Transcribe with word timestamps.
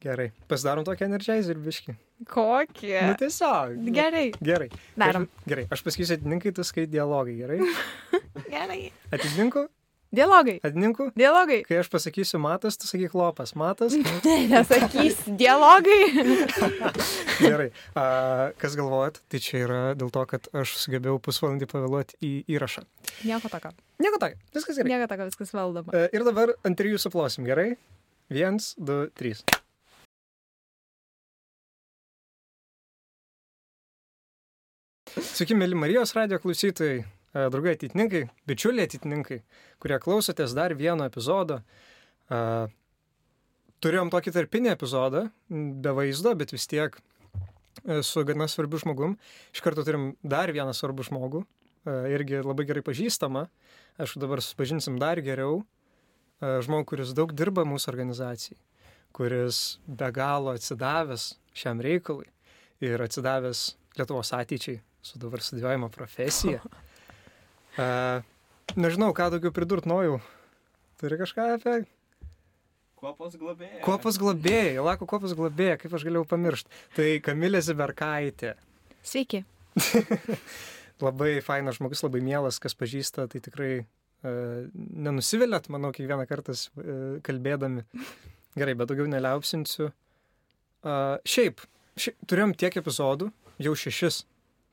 Gerai. 0.00 0.30
Pasidarom 0.48 0.84
tokį 0.86 1.04
energizer 1.10 1.58
biškį. 1.60 1.92
Kokį? 2.30 2.92
Nu 3.04 3.16
tiesiog. 3.20 3.74
Gerai, 3.92 4.30
Gerai. 4.40 4.70
darom. 4.96 5.26
Aš, 5.28 5.44
gerai. 5.52 5.64
Aš 5.76 5.82
pasakysiu 5.84 6.16
atininkai, 6.16 6.52
tu 6.56 6.64
skai 6.64 6.86
dialogai. 6.88 7.34
Gerai. 7.42 7.58
Gerai. 8.54 8.80
Atininkų? 9.12 9.66
Dialogai. 10.10 10.56
Atininkų? 10.66 11.10
Dialogai. 11.14 11.60
Kai 11.68 11.76
aš 11.82 11.90
pasakysiu 11.92 12.40
matas, 12.42 12.74
tu 12.80 12.88
sakyk 12.88 13.12
lopas. 13.14 13.52
Matas. 13.60 13.92
Ne, 13.94 14.38
nesakys. 14.54 15.20
Dialogai. 15.38 16.00
Gerai. 17.44 17.68
A, 17.94 18.06
kas 18.58 18.74
galvojat, 18.80 19.20
tai 19.30 19.38
čia 19.44 19.62
yra 19.68 19.78
dėl 20.00 20.10
to, 20.16 20.24
kad 20.32 20.48
aš 20.64 20.74
sugebėjau 20.80 21.20
pusvalandį 21.28 21.68
pavėluoti 21.70 22.18
į 22.26 22.32
įrašą. 22.56 22.82
Nieko 23.28 23.52
tokio. 23.52 23.70
Nieko 24.02 24.18
tokio. 24.24 24.40
Viskas 24.56 24.80
gerai. 24.80 24.96
Nieko 24.96 25.12
tokio, 25.12 25.28
viskas 25.30 25.54
valdoma. 25.54 25.92
E, 25.94 26.08
Ir 26.16 26.24
dabar 26.26 26.56
ant 26.66 26.80
trijų 26.80 26.98
suplosim, 27.04 27.44
gerai? 27.46 27.74
Viens, 28.32 28.72
du, 28.78 29.04
trys. 29.18 29.44
Sveiki, 35.40 35.54
mėly 35.56 35.72
Marijos 35.72 36.10
radio 36.12 36.36
klausytojai, 36.36 36.98
e, 37.00 37.42
draugai 37.48 37.72
ateitininkai, 37.72 38.26
bičiuliai 38.44 38.84
ateitininkai, 38.84 39.38
kurie 39.80 39.96
klausotės 39.96 40.52
dar 40.52 40.74
vieno 40.76 41.06
epizodo. 41.08 41.62
E, 42.28 42.40
Turėjom 43.80 44.10
tokį 44.12 44.34
tarpinį 44.34 44.68
epizodą, 44.74 45.22
be 45.48 45.94
vaizdo, 45.96 46.34
bet 46.36 46.52
vis 46.52 46.68
tiek 46.68 46.98
e, 47.00 48.02
su 48.04 48.26
gana 48.28 48.50
svarbiu 48.52 48.82
žmogum. 48.82 49.14
Iš 49.56 49.62
karto 49.64 49.86
turim 49.88 50.10
dar 50.20 50.52
vieną 50.52 50.74
svarbų 50.76 51.08
žmogų, 51.08 51.42
irgi 52.12 52.42
labai 52.44 52.68
gerai 52.68 52.84
pažįstamą. 52.84 53.46
Aišku, 53.96 54.20
dabar 54.20 54.44
susipažinsim 54.44 55.00
dar 55.00 55.24
geriau 55.24 55.62
žmogų, 56.44 56.90
kuris 56.92 57.16
daug 57.16 57.32
dirba 57.32 57.64
mūsų 57.64 57.94
organizacijai, 57.94 58.60
kuris 59.16 59.80
be 59.88 60.12
galo 60.12 60.52
atsidavęs 60.52 61.30
šiam 61.56 61.80
reikalui 61.80 62.28
ir 62.84 63.08
atsidavęs 63.08 63.70
Lietuvos 63.96 64.36
ateičiai 64.36 64.82
su 65.02 65.18
dabar 65.22 65.42
studijuojama 65.44 65.90
profesija. 65.94 66.62
E, 67.78 67.84
nežinau, 68.74 69.12
ką 69.14 69.28
daugiau 69.30 69.52
pridurt 69.54 69.86
nojau. 69.86 70.16
Turi 70.98 71.16
kažką 71.20 71.44
apie 71.54 71.76
Kopos 73.00 73.36
globėja. 73.40 73.78
Kopos 73.84 74.18
globėjai, 74.20 74.74
Lako 74.84 75.06
kopos 75.08 75.32
globėja, 75.36 75.78
kaip 75.80 75.94
aš 75.96 76.04
galėjau 76.04 76.26
pamiršti. 76.28 76.80
Tai 76.96 77.06
Kamilė 77.24 77.62
Ziberkaitė. 77.64 78.52
Sveiki. 79.06 79.40
Labai 81.06 81.38
fainas 81.44 81.78
žmogus, 81.78 82.02
labai 82.04 82.20
mielas, 82.24 82.58
kas 82.60 82.76
pažįsta, 82.76 83.24
tai 83.32 83.40
tikrai 83.40 83.70
e, 83.80 83.84
nenusivylėt, 84.76 85.70
manau, 85.72 85.94
kiekvieną 85.96 86.26
kartą 86.28 86.52
e, 86.52 86.98
kalbėdami. 87.24 87.86
Gerai, 88.60 88.74
bet 88.76 88.90
daugiau 88.90 89.08
neliaupsinsiu. 89.08 89.88
E, 89.88 90.98
šiaip, 91.24 91.64
šiaip, 91.96 92.18
turėjom 92.28 92.52
tiek 92.60 92.76
epizodų, 92.82 93.30
jau 93.64 93.72
šešis. 93.86 94.26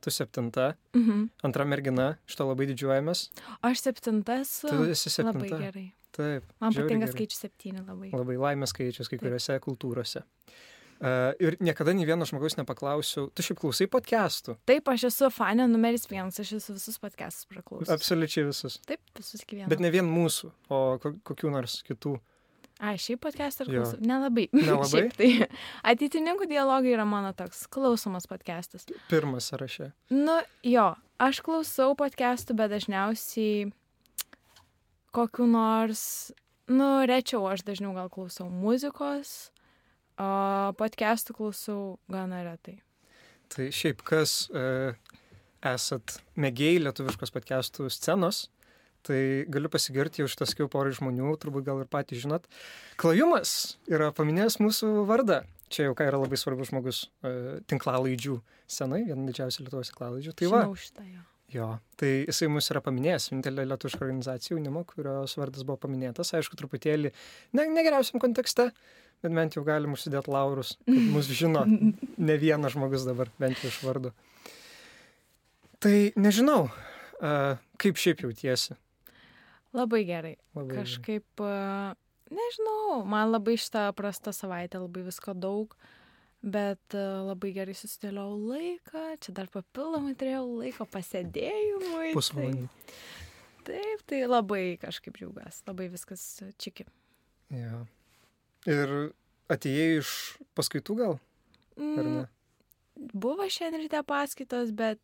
Tu 0.07 0.11
septinta, 0.15 0.75
Mhm. 0.95 1.29
antra 1.43 1.65
mergina, 1.67 2.15
iš 2.29 2.37
to 2.39 2.45
labai 2.47 2.63
didžiuojamės. 2.71 3.25
Aš 3.61 3.81
septintas. 3.83 4.61
Tu 4.63 4.83
esi 4.93 5.09
septinta. 5.11 5.43
Labai 5.43 5.59
gerai. 5.67 5.87
Taip. 6.15 6.43
Man 6.61 6.71
patinka 6.73 7.09
skaičius 7.11 7.41
septyni 7.43 7.83
labai. 7.85 8.13
Labai 8.15 8.37
laimės 8.39 8.71
skaičius 8.71 9.09
kai 9.11 9.17
Taip. 9.19 9.27
kuriuose 9.27 9.59
kultūrose. 9.59 10.23
Uh, 10.97 11.35
ir 11.39 11.57
niekada 11.61 11.93
nei 11.93 12.05
vieno 12.07 12.25
žmogaus 12.25 12.55
nepaklausiu, 12.57 13.27
tu 13.35 13.43
šiaip 13.45 13.59
klausai 13.59 13.85
podcastų? 13.91 14.55
Taip, 14.65 14.87
aš 14.89 15.03
esu 15.11 15.27
fanė 15.29 15.67
numeris 15.69 16.07
vienas, 16.09 16.39
aš 16.39 16.53
esu 16.57 16.73
visus 16.73 16.97
podcastus 16.97 17.45
praklausęs. 17.51 17.91
Absoliučiai 17.93 18.47
visus. 18.47 18.79
Taip, 18.87 18.99
visus 19.13 19.43
iki 19.43 19.57
vieno. 19.59 19.67
Bet 19.69 19.79
ne 19.83 19.91
vien 19.91 20.07
mūsų, 20.09 20.49
o 20.71 20.97
ko, 20.97 21.11
kokių 21.21 21.51
nors 21.51 21.83
kitų. 21.85 22.15
A, 22.79 22.93
šiaip 22.97 23.23
podcastą 23.25 23.65
Jo. 23.65 23.81
klausau. 23.81 23.99
Nelabai. 24.05 24.47
Nelabai? 24.53 25.07
tai 25.17 25.29
ateitininkų 25.93 26.45
dialogai 26.51 26.93
yra 26.93 27.05
mano 27.09 27.31
toks 27.33 27.63
klausomas 27.73 28.27
podcastas. 28.29 28.85
Pirmas 29.09 29.47
sąraše. 29.49 29.91
Nu, 30.13 30.35
jo, 30.61 30.91
aš 31.17 31.41
klausau 31.45 31.95
podcastų, 31.97 32.53
bet 32.59 32.69
dažniausiai 32.75 33.71
kokiu 35.17 35.47
nors, 35.49 36.03
nu, 36.69 36.89
rečiau 37.09 37.47
aš 37.49 37.63
dažniau 37.65 37.95
gal 37.97 38.11
klausau 38.13 38.45
muzikos, 38.53 39.49
o 40.21 40.29
podcastų 40.77 41.33
klausau 41.39 41.79
gana 42.13 42.43
retai. 42.45 42.77
Tai 43.49 43.71
šiaip 43.73 44.03
kas 44.05 44.51
uh, 44.51 44.93
esat 45.65 46.19
mėgėjai 46.37 46.83
lietuviškos 46.85 47.33
podcastų 47.33 47.89
scenos, 47.89 48.43
tai 49.05 49.45
galiu 49.51 49.69
pasigirti 49.73 50.23
jau 50.23 50.29
šitą 50.31 50.47
skiau 50.49 50.71
porai 50.71 50.95
žmonių, 50.97 51.35
turbūt 51.41 51.67
gal 51.67 51.83
ir 51.83 51.91
patys 51.91 52.23
žinot. 52.23 52.47
Klajumas 53.01 53.77
yra 53.91 54.09
paminėjęs 54.15 54.59
mūsų 54.63 54.91
vardą. 55.09 55.43
Čia 55.73 55.89
jau 55.89 55.95
ką 55.99 56.05
yra 56.07 56.19
labai 56.21 56.39
svarbus 56.39 56.71
žmogus 56.71 57.05
uh, 57.27 57.57
tinklalaidžių 57.67 58.37
senai, 58.71 59.03
viena 59.07 59.27
didžiausia 59.27 59.65
Lietuvos 59.65 59.91
tinklalaidžių. 59.91 60.35
Tai 60.39 60.51
va, 60.53 60.61
Žinau 60.63 60.79
šitą 60.79 61.07
jo. 61.09 61.25
Jo, 61.47 61.67
tai 61.95 62.09
jisai 62.25 62.49
mus 62.51 62.67
yra 62.73 62.81
paminėjęs, 62.83 63.29
vienintelė 63.31 63.63
lietuviška 63.69 64.03
organizacija 64.03 64.51
jaunimo, 64.51 64.81
kurios 64.89 65.37
vardas 65.39 65.63
buvo 65.63 65.77
paminėtas, 65.85 66.33
aišku, 66.35 66.57
truputėlį 66.59 67.13
ne, 67.55 67.65
negeriausiam 67.71 68.19
kontekste, 68.19 68.65
bet 69.23 69.35
bent 69.35 69.55
jau 69.55 69.63
galim 69.67 69.95
užsidėti 69.95 70.33
laurus, 70.33 70.73
kad 70.83 71.05
mus 71.15 71.29
žino 71.31 71.63
ne 71.67 72.35
vienas 72.41 72.75
žmogus 72.75 73.07
dabar, 73.07 73.31
bent 73.39 73.63
jau 73.63 73.71
iš 73.71 73.79
vardo. 73.87 74.11
Tai 75.79 75.95
nežinau, 76.19 76.65
uh, 76.67 77.55
kaip 77.79 78.01
šiaip 78.01 78.25
jautiesi. 78.27 78.75
Labai 79.75 80.03
gerai. 80.07 80.35
Labai 80.55 80.77
Kažkaip, 80.79 81.43
a, 81.43 81.95
nežinau, 82.31 83.01
man 83.07 83.31
labai 83.33 83.57
šitą 83.59 83.89
prastą 83.97 84.31
savaitę, 84.35 84.79
labai 84.79 85.03
visko 85.07 85.35
daug, 85.35 85.75
bet 86.41 86.95
labai 86.95 87.51
gerai 87.55 87.75
susidėliau 87.75 88.37
laiką, 88.47 89.03
čia 89.23 89.33
dar 89.35 89.49
papildomai 89.51 90.15
turėjau 90.17 90.45
laiko 90.61 90.87
pasėdėjimui. 90.93 92.13
pusvalandį. 92.15 92.67
Tai, 93.67 93.73
taip, 93.73 94.03
tai 94.07 94.21
labai 94.29 94.77
kažkaip 94.79 95.17
džiaugiuosi, 95.19 95.63
labai 95.67 95.89
viskas 95.91 96.23
čiki. 96.61 96.87
Jo. 97.51 97.83
Ir 98.67 98.95
atėjai 99.51 99.99
iš 100.01 100.09
paskaitų 100.57 100.95
gal, 100.99 101.19
ar 101.77 102.03
ne? 102.03 102.23
Mm, 102.23 102.33
Buvo 103.13 103.45
šiandien 103.45 103.83
ryte 103.83 103.99
paskaitos, 104.09 104.71
bet 104.73 104.97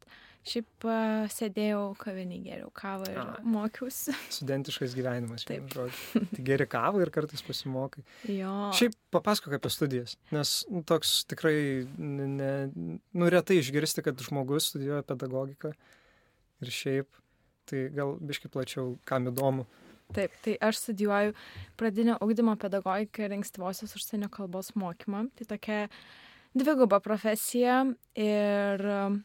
šiaip 0.44 0.86
sėdėjau 1.32 1.84
kavinį 2.02 2.38
geriau 2.44 2.72
kavą 2.76 3.08
ir 3.12 3.20
A. 3.22 3.26
mokiausi. 3.48 4.12
Studentiškas 4.34 4.96
gyvenimas, 4.98 5.46
Taip. 5.48 5.70
žodžiu. 5.72 6.24
Tai 6.34 6.44
geri 6.50 6.68
kavą 6.68 7.02
ir 7.06 7.12
kartais 7.16 7.44
pasimokai. 7.46 8.04
Jo. 8.28 8.54
Šiaip 8.76 8.98
papasakok 9.16 9.56
apie 9.60 9.72
studijas, 9.72 10.18
nes 10.36 10.52
nu, 10.72 10.84
toks 10.84 11.24
tikrai, 11.32 11.56
ne, 11.98 12.28
ne- 12.28 13.00
nu 13.14 13.30
retai 13.32 13.62
išgirsti, 13.62 14.04
kad 14.04 14.20
žmogus 14.20 14.72
studijuoja 14.74 15.06
pedagogiką 15.08 15.72
ir 16.64 16.74
šiaip, 16.76 17.08
tai 17.70 17.88
gal 17.96 18.18
biški 18.20 18.52
plačiau, 18.52 18.98
kam 19.08 19.32
įdomu. 19.32 19.66
Taip, 20.14 20.34
tai 20.46 20.58
aš 20.62 20.78
studijuoju 20.84 21.32
pradinio 21.80 22.18
ugdymo 22.22 22.54
pedagogiką 22.60 23.24
ir 23.26 23.34
ankstyvosios 23.40 23.96
užsienio 23.98 24.28
kalbos 24.30 24.74
mokymą. 24.78 25.24
Tai 25.40 25.48
tokia 25.56 25.88
dviguba 26.54 27.00
profesija 27.02 27.80
ir 28.20 28.84
um, 28.86 29.24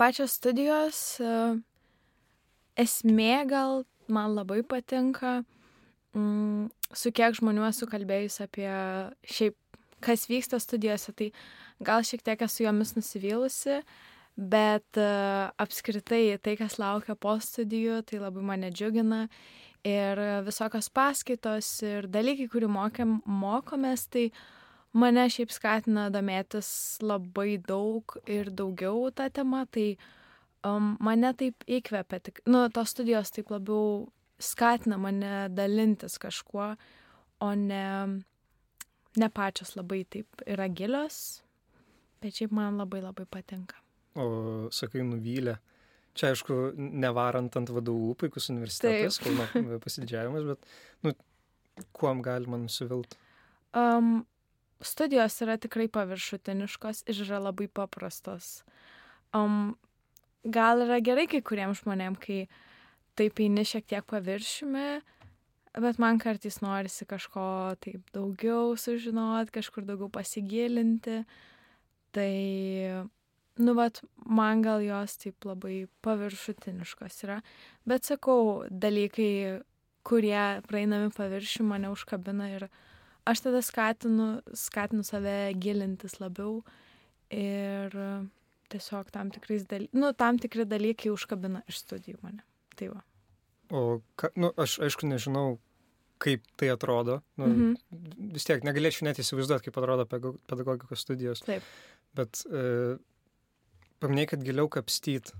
pačios 0.00 0.36
studijos 0.38 1.00
uh, 1.22 1.58
esmė 2.78 3.44
gal 3.48 3.84
man 4.10 4.34
labai 4.36 4.62
patinka, 4.66 5.42
mm, 6.16 6.70
su 6.92 7.12
kiek 7.14 7.36
žmonių 7.38 7.66
esu 7.68 7.88
kalbėjus 7.90 8.40
apie 8.44 8.70
šiaip, 9.24 9.56
kas 10.04 10.26
vyksta 10.28 10.60
studijose, 10.60 11.14
tai 11.16 11.30
gal 11.84 12.04
šiek 12.04 12.24
tiek 12.26 12.42
esu 12.44 12.66
jomis 12.66 12.94
nusivylusi, 12.98 13.80
bet 14.36 14.98
uh, 15.00 15.52
apskritai 15.62 16.38
tai, 16.42 16.56
kas 16.60 16.80
laukia 16.82 17.16
po 17.16 17.36
studijų, 17.40 18.02
tai 18.08 18.20
labai 18.22 18.42
mane 18.54 18.72
džiugina. 18.74 19.28
Ir 19.84 20.16
visokios 20.46 20.88
paskaitos 20.88 21.66
ir 21.84 22.06
dalykai, 22.08 22.46
kurių 22.48 22.70
mokėm, 22.72 23.18
mokomės, 23.28 24.06
tai 24.08 24.30
mane 24.94 25.24
šiaip 25.30 25.52
skatina 25.54 26.08
domėtis 26.14 26.68
labai 27.02 27.56
daug 27.58 28.16
ir 28.30 28.50
daugiau 28.54 29.10
tą 29.14 29.28
temą. 29.34 29.64
Tai 29.74 29.86
um, 30.68 30.94
mane 31.04 31.32
taip 31.38 31.66
įkvepia, 31.66 32.20
tik, 32.28 32.42
nu, 32.50 32.66
tos 32.74 32.94
studijos 32.94 33.32
taip 33.34 33.52
labiau 33.54 34.06
skatina 34.42 34.98
mane 35.00 35.48
dalintis 35.54 36.18
kažkuo, 36.22 36.74
o 37.44 37.50
ne, 37.58 37.84
ne 39.20 39.30
pačios 39.34 39.74
labai 39.78 40.04
taip 40.10 40.44
yra 40.46 40.68
gilios, 40.70 41.20
bet 42.22 42.40
šiaip 42.40 42.54
man 42.56 42.80
labai 42.80 43.02
labai 43.04 43.26
patinka. 43.30 43.78
O 44.14 44.70
sakai, 44.74 45.02
nuvylę. 45.06 45.58
Čia 46.14 46.28
aišku, 46.30 46.56
nevarant 46.78 47.56
ant 47.58 47.70
vadovų, 47.74 48.12
puikus 48.20 48.46
universitetas, 48.52 49.18
Kauno 49.18 49.80
pasididžiavimas, 49.82 50.44
bet, 50.46 50.68
nu, 51.02 51.10
kuom 51.98 52.20
galima 52.22 52.60
nusivilti? 52.62 53.18
Um, 53.74 54.20
studijos 54.86 55.40
yra 55.44 55.56
tikrai 55.60 55.88
paviršutiniškos 55.92 57.04
ir 57.08 57.24
yra 57.26 57.40
labai 57.48 57.68
paprastos. 57.68 58.62
Um, 59.34 59.74
gal 60.44 60.84
yra 60.84 61.00
gerai 61.04 61.26
kai 61.30 61.40
kuriems 61.42 61.82
žmonėm, 61.82 62.18
kai 62.20 62.44
taip 63.18 63.40
eini 63.40 63.64
šiek 63.66 63.86
tiek 63.88 64.06
paviršiumi, 64.10 64.86
bet 65.82 65.98
man 66.02 66.20
kartais 66.22 66.60
norisi 66.62 67.06
kažko 67.08 67.74
taip 67.82 68.14
daugiau 68.14 68.76
sužinot, 68.78 69.50
kažkur 69.54 69.86
daugiau 69.88 70.10
pasigilinti. 70.12 71.24
Tai, 72.14 72.30
nu, 73.58 73.74
vat, 73.74 73.98
man 74.22 74.62
gal 74.62 74.84
jos 74.84 75.16
taip 75.18 75.46
labai 75.48 75.86
paviršutiniškos 76.06 77.24
yra. 77.26 77.40
Bet 77.88 78.06
sakau, 78.06 78.62
dalykai, 78.70 79.62
kurie 80.06 80.42
praeinami 80.68 81.10
paviršių, 81.14 81.66
mane 81.66 81.90
užkabina 81.90 82.52
ir 82.54 82.68
aš 83.24 83.44
tada 83.46 83.62
skatinu, 83.62 84.28
skatinu 84.56 85.04
save 85.06 85.52
gilintis 85.60 86.18
labiau 86.20 86.62
ir 87.34 87.94
tiesiog 88.72 89.10
tam, 89.14 89.30
daly... 89.70 89.88
nu, 89.92 90.12
tam 90.12 90.38
tikri 90.38 90.66
dalykai 90.68 91.12
užkabina 91.12 91.62
iš 91.70 91.84
studijų 91.84 92.20
mane. 92.22 92.44
Tai 92.74 92.90
va. 92.94 93.04
O, 93.70 94.00
ka, 94.18 94.30
nu, 94.36 94.50
aš 94.60 94.78
aišku 94.86 95.08
nežinau, 95.08 95.58
kaip 96.22 96.44
tai 96.60 96.70
atrodo. 96.72 97.20
Nu, 97.36 97.46
mm 97.46 97.54
-hmm. 97.54 98.32
Vis 98.34 98.44
tiek 98.44 98.64
negalėčiau 98.64 99.04
net 99.08 99.18
įsivaizduoti, 99.18 99.64
kaip 99.64 99.78
atrodo 99.78 100.06
pedagogikos 100.46 101.00
studijos. 101.00 101.40
Taip. 101.40 101.62
Bet 102.14 102.44
e, 102.46 102.98
paminėjai, 104.00 104.30
kad 104.30 104.44
giliau 104.44 104.68
kapstyt. 104.68 105.32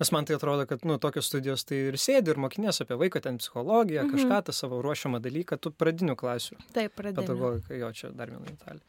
Nes 0.00 0.12
man 0.12 0.26
tai 0.28 0.36
atrodo, 0.36 0.66
kad 0.68 0.82
nu, 0.84 0.98
tokios 1.00 1.30
studijos 1.30 1.64
tai 1.64 1.78
ir 1.90 1.96
sėdi 2.00 2.34
ir 2.34 2.40
mokinės 2.42 2.82
apie 2.84 2.98
vaiką, 3.00 3.22
ten 3.24 3.38
psichologiją, 3.40 4.02
-hmm. 4.04 4.12
kažką 4.12 4.40
tą 4.48 4.52
savo 4.52 4.80
ruošiamą 4.84 5.22
dalyką, 5.24 5.56
tu 5.56 5.72
pradinių 5.72 6.16
klasių. 6.20 6.58
Taip, 6.76 6.92
pradinių. 6.98 7.22
Pedagogika, 7.22 7.74
jo, 7.80 7.92
čia 7.92 8.10
dar 8.12 8.30
viena 8.30 8.44
detalė. 8.44 8.82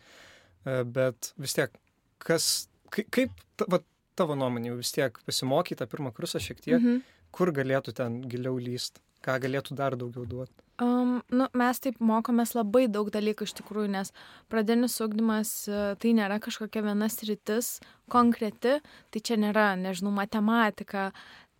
E, 0.65 0.83
bet 0.83 1.33
vis 1.37 1.53
tiek, 1.55 1.71
kas, 2.19 2.67
kaip, 2.91 3.31
va, 3.71 3.79
tavo 4.15 4.35
nuomonė, 4.35 4.75
vis 4.75 4.91
tiek 4.91 5.19
pasimokyti 5.25 5.79
tą 5.79 5.87
pirmą 5.87 6.11
kursą 6.11 6.43
šiek 6.43 6.59
tiek, 6.59 6.81
-hmm 6.81 7.05
kur 7.37 7.51
galėtų 7.53 7.93
ten 7.97 8.21
giliau 8.31 8.57
lyst, 8.61 9.01
ką 9.25 9.37
galėtų 9.43 9.77
dar 9.77 9.97
daugiau 9.99 10.25
duoti? 10.29 10.66
Um, 10.77 11.23
nu, 11.33 11.47
mes 11.57 11.79
taip 11.81 11.95
mokomės 12.05 12.51
labai 12.53 12.83
daug 12.85 13.07
dalykų 13.09 13.47
iš 13.47 13.55
tikrųjų, 13.57 13.89
nes 13.95 14.11
pradinis 14.45 14.99
ugdymas 15.01 15.53
e, 15.65 15.79
tai 15.97 16.11
nėra 16.13 16.37
kažkokia 16.37 16.83
viena 16.85 17.07
sritis 17.09 17.79
konkreti, 18.13 18.75
tai 19.09 19.21
čia 19.25 19.39
nėra, 19.41 19.71
nežinau, 19.81 20.11
matematika, 20.13 21.07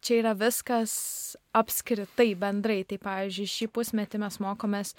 čia 0.06 0.20
yra 0.20 0.36
viskas 0.38 0.94
apskritai 1.58 2.30
bendrai. 2.38 2.84
Tai 2.86 3.02
pavyzdžiui, 3.02 3.50
šį 3.56 3.70
pusmetį 3.74 4.22
mes 4.22 4.38
mokomės, 4.44 4.94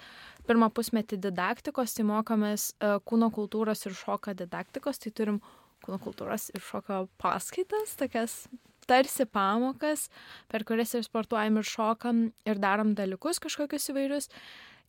pirmą 0.51 0.67
pusmetį 0.75 1.21
didaktikos, 1.29 1.95
tai 1.95 2.09
mokomės 2.11 2.73
uh, 2.75 2.99
kūno 3.07 3.31
kultūros 3.31 3.87
ir 3.87 3.95
šoko 3.95 4.35
didaktikos, 4.35 4.99
tai 4.99 5.15
turim 5.15 5.39
kūno 5.85 6.01
kultūros 6.03 6.51
ir 6.51 6.67
šoko 6.67 7.05
paskaitas, 7.23 7.95
tokias 7.95 8.41
tarsi 8.89 9.27
pamokas, 9.29 10.07
per 10.51 10.65
kurias 10.67 10.95
ir 10.97 11.05
sportuojam 11.05 11.61
ir 11.61 11.69
šokam 11.69 12.23
ir 12.49 12.61
darom 12.61 12.95
dalykus 12.97 13.41
kažkokius 13.43 13.91
įvairius. 13.93 14.29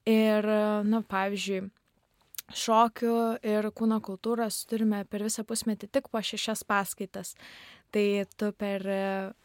Ir, 0.09 0.47
na, 0.89 1.03
pavyzdžiui, 1.05 1.67
šokių 2.57 3.17
ir 3.47 3.69
kūno 3.77 4.01
kultūros 4.03 4.65
turime 4.71 5.05
per 5.11 5.25
visą 5.27 5.45
pusmetį 5.47 5.91
tik 5.93 6.09
po 6.11 6.23
šešias 6.25 6.65
paskaitas. 6.67 7.35
Tai 7.91 8.07
tu 8.39 8.53
per 8.55 8.87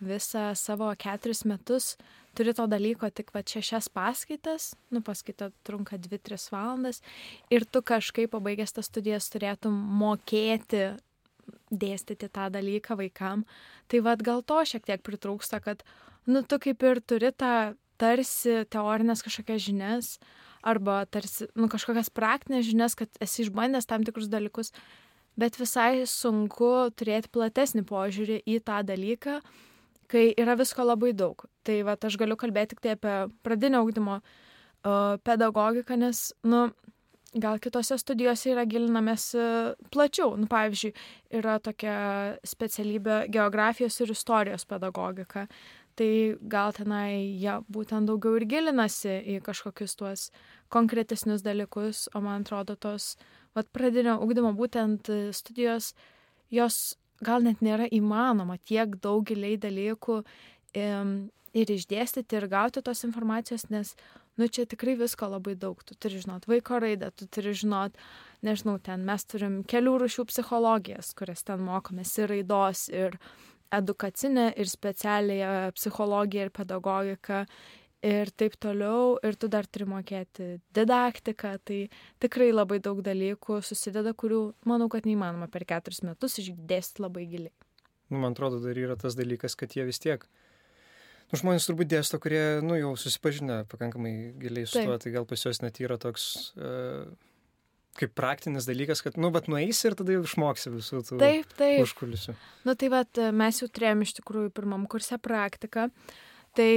visą 0.06 0.52
savo 0.58 0.92
keturis 1.02 1.44
metus 1.50 1.96
turi 2.36 2.54
to 2.54 2.66
dalyko 2.68 3.10
tik 3.16 3.32
va 3.34 3.42
šešias 3.48 3.88
paskaitas, 3.96 4.74
nu 4.92 5.02
paskaita 5.06 5.50
trunka 5.66 5.98
2-3 6.02 6.50
valandas 6.52 7.02
ir 7.54 7.66
tu 7.66 7.82
kažkaip 7.82 8.34
pabaigęs 8.36 8.76
tas 8.76 8.90
studijas 8.92 9.30
turėtum 9.34 9.76
mokėti 10.02 10.90
dėstyti 11.72 12.30
tą 12.30 12.50
dalyką 12.54 12.98
vaikam. 13.00 13.46
Tai 13.92 14.02
vad 14.06 14.24
gal 14.26 14.44
to 14.46 14.62
šiek 14.66 14.86
tiek 14.86 15.04
pritrūksta, 15.06 15.62
kad, 15.64 15.84
nu, 16.30 16.44
tu 16.44 16.60
kaip 16.62 16.84
ir 16.84 17.02
turi 17.02 17.32
tą 17.34 17.76
tarsi 18.02 18.64
teorinės 18.72 19.24
kažkokias 19.26 19.64
žinias 19.64 20.16
arba 20.66 21.04
tarsi, 21.06 21.48
nu, 21.56 21.70
kažkokias 21.72 22.10
praktinės 22.14 22.68
žinias, 22.68 22.96
kad 22.98 23.10
esi 23.22 23.46
išbandęs 23.46 23.88
tam 23.88 24.04
tikrus 24.06 24.28
dalykus, 24.32 24.74
bet 25.40 25.60
visai 25.60 26.06
sunku 26.10 26.90
turėti 26.98 27.32
platesnį 27.34 27.86
požiūrį 27.88 28.42
į 28.50 28.60
tą 28.66 28.82
dalyką, 28.88 29.40
kai 30.12 30.26
yra 30.38 30.58
visko 30.58 30.86
labai 30.86 31.14
daug. 31.18 31.46
Tai 31.66 31.78
va, 31.88 31.96
aš 31.98 32.18
galiu 32.22 32.38
kalbėti 32.40 32.74
tik 32.74 32.84
tai 32.84 32.96
apie 32.96 33.16
pradinio 33.46 33.84
augdymo 33.84 34.20
uh, 34.22 35.16
pedagogiką, 35.26 35.98
nes, 36.02 36.28
nu, 36.46 36.68
gal 37.36 37.60
kitose 37.60 37.98
studijose 38.00 38.52
yra 38.54 38.66
gilinamės 38.70 39.30
e, 39.36 39.46
plačiau. 39.94 40.36
Nu, 40.40 40.48
pavyzdžiui, 40.52 40.94
yra 41.40 41.58
tokia 41.64 41.96
specialybė 42.48 43.26
geografijos 43.34 44.00
ir 44.02 44.14
istorijos 44.16 44.68
pedagogika. 44.70 45.46
Tai 45.96 46.10
gal 46.52 46.74
tenai 46.76 47.10
jie 47.14 47.46
ja, 47.46 47.60
būtent 47.72 48.10
daugiau 48.10 48.36
ir 48.40 48.48
gilinasi 48.52 49.14
į 49.36 49.40
kažkokius 49.46 49.96
tuos 49.96 50.26
konkretesnius 50.74 51.44
dalykus, 51.46 52.10
o 52.16 52.24
man 52.24 52.44
atrodo 52.44 52.76
tos, 52.76 53.14
vad, 53.56 53.70
pradinio 53.72 54.18
ugdymo 54.24 54.52
būtent 54.58 55.08
studijos, 55.36 55.94
jos 56.52 56.98
gal 57.24 57.46
net 57.48 57.64
nėra 57.64 57.88
įmanoma 57.96 58.58
tiek 58.68 58.98
daug 59.00 59.24
giliai 59.28 59.56
dalykų 59.56 60.20
ir 61.56 61.72
išdėstyti 61.72 62.38
ir 62.38 62.50
gauti 62.52 62.84
tos 62.84 63.06
informacijos, 63.08 63.70
nes 63.72 63.94
nu 64.40 64.50
čia 64.52 64.66
tikrai 64.70 64.98
visko 65.00 65.30
labai 65.32 65.56
daug. 65.60 65.80
Tu 65.88 65.96
turi 65.96 66.20
žinot 66.24 66.48
vaiko 66.52 66.82
raidą, 66.84 67.12
tu 67.16 67.28
turi 67.32 67.56
žinot, 67.56 67.96
nežinau, 68.46 68.76
ten 68.84 69.06
mes 69.08 69.26
turim 69.32 69.62
kelių 69.64 69.96
rušių 70.04 70.28
psichologijas, 70.32 71.14
kurias 71.18 71.46
ten 71.48 71.64
mokomės 71.66 72.12
ir 72.20 72.32
raidos, 72.34 72.86
ir 72.92 73.18
edukacinę, 73.76 74.52
ir 74.60 74.70
specialiąją 74.70 75.72
psichologiją, 75.80 76.48
ir 76.48 76.56
pedagogiką. 76.60 77.46
Ir 78.06 78.30
taip 78.38 78.54
toliau, 78.62 79.16
ir 79.26 79.34
tu 79.34 79.48
dar 79.50 79.66
turi 79.66 79.88
mokėti 79.90 80.60
didaktiką, 80.78 81.56
tai 81.66 81.78
tikrai 82.22 82.52
labai 82.52 82.78
daug 82.84 83.00
dalykų 83.02 83.64
susideda, 83.66 84.12
kurių 84.14 84.42
manau, 84.70 84.86
kad 84.94 85.08
neįmanoma 85.10 85.48
per 85.50 85.66
keturis 85.66 86.04
metus 86.06 86.38
išdėsti 86.44 87.02
labai 87.02 87.24
giliai. 87.32 87.56
Nu, 88.14 88.20
man 88.20 88.36
atrodo, 88.36 88.60
dar 88.62 88.78
yra 88.78 88.94
tas 89.00 89.18
dalykas, 89.18 89.58
kad 89.58 89.74
jie 89.74 89.88
vis 89.88 90.04
tiek 90.04 90.22
uh, 90.22 90.45
nu, 91.32 91.40
žmonės 91.42 91.70
turbūt 91.70 91.92
dėsto, 91.92 92.20
kurie, 92.24 92.44
nu, 92.66 92.78
jau 92.80 92.96
susipažinę 93.00 93.64
pakankamai 93.72 94.16
giliai 94.42 94.68
su 94.70 94.82
tuo, 94.82 94.98
tai 95.02 95.14
gal 95.16 95.30
pas 95.30 95.48
juos 95.48 95.64
net 95.66 95.82
yra 95.84 96.00
toks... 96.02 96.28
Uh, 96.58 97.08
kaip 97.96 98.12
praktinis 98.18 98.68
dalykas, 98.68 99.02
kad, 99.06 99.16
nu, 99.20 99.32
bet 99.32 99.48
nueisi 99.52 99.88
ir 99.90 99.96
tada 99.98 100.16
jau 100.16 100.26
išmoksi 100.28 100.72
visų 100.74 101.02
tų 101.08 101.20
taip, 101.22 101.52
taip. 101.56 101.80
užkulisių. 101.86 102.36
Nu, 102.68 102.76
tai 102.76 102.92
bet 102.92 103.22
mes 103.36 103.62
jau 103.62 103.70
turėjom 103.72 104.04
iš 104.04 104.18
tikrųjų 104.20 104.52
pirmam 104.56 104.84
kursę 104.92 105.20
praktiką. 105.24 105.88
Tai, 106.56 106.72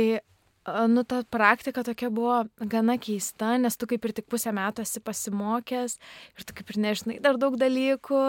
nu, 0.92 1.04
ta 1.08 1.20
praktika 1.30 1.82
tokia 1.86 2.10
buvo 2.14 2.38
gana 2.70 2.98
keista, 3.02 3.56
nes 3.58 3.78
tu 3.78 3.88
kaip 3.90 4.06
ir 4.06 4.14
tik 4.20 4.28
pusę 4.30 4.52
metų 4.54 4.84
esi 4.86 5.02
pasimokęs 5.02 5.98
ir 6.38 6.46
tu 6.46 6.56
kaip 6.58 6.70
ir 6.74 6.80
nežinai 6.86 7.18
dar 7.24 7.38
daug 7.40 7.58
dalykų, 7.58 8.22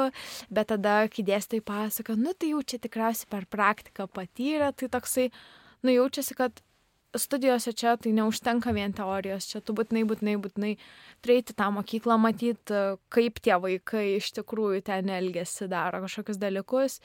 bet 0.54 0.72
tada, 0.74 1.02
kai 1.14 1.26
dėstai 1.30 1.62
pasako, 1.66 2.18
nu, 2.18 2.34
tai 2.38 2.54
jau 2.56 2.64
čia 2.66 2.82
tikriausiai 2.82 3.30
per 3.30 3.50
praktiką 3.50 4.10
patyrė, 4.14 4.72
tai 4.78 4.90
toksai, 4.94 5.30
nu 5.84 5.94
jaučiasi, 5.96 6.36
kad 6.38 6.62
studijose 7.18 7.74
čia 7.74 7.96
tai 7.98 8.14
neužtenka 8.14 8.72
vien 8.76 8.94
teorijos, 8.94 9.48
čia 9.50 9.62
tu 9.66 9.74
būtinai, 9.78 10.04
būtinai, 10.10 10.36
būtinai 10.42 10.74
turėti 11.26 11.56
tą 11.58 11.70
mokyklą, 11.74 12.20
matyti, 12.22 12.84
kaip 13.14 13.42
tie 13.42 13.58
vaikai 13.62 14.06
iš 14.18 14.32
tikrųjų 14.38 14.84
ten 14.92 15.10
elgesi, 15.14 15.70
daro 15.72 16.04
kažkokius 16.06 16.42
dalykus 16.42 17.00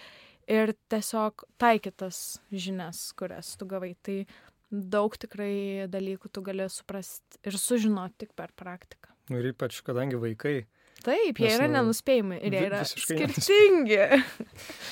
ir 0.51 0.75
tiesiog 0.93 1.47
taikytas 1.61 2.41
žinias, 2.53 3.07
kurias 3.17 3.55
tu 3.57 3.69
gavai. 3.71 3.95
Tai 4.05 4.25
daug 4.71 5.17
tikrai 5.21 5.87
dalykų 5.91 6.31
tu 6.35 6.43
gali 6.45 6.67
suprasti 6.73 7.41
ir 7.47 7.59
sužinoti 7.61 8.25
tik 8.25 8.35
per 8.37 8.53
praktiką. 8.57 9.13
Ir 9.33 9.53
ypač, 9.55 9.81
kadangi 9.87 10.19
vaikai 10.21 10.65
Taip, 11.05 11.37
jie 11.37 11.51
Nes, 11.51 11.59
yra 11.59 11.67
nu, 11.69 11.75
nenuspėjami 11.77 12.39
ir 12.41 12.55
jie 12.57 12.61
yra 12.65 12.81
skirtingi. 12.89 13.99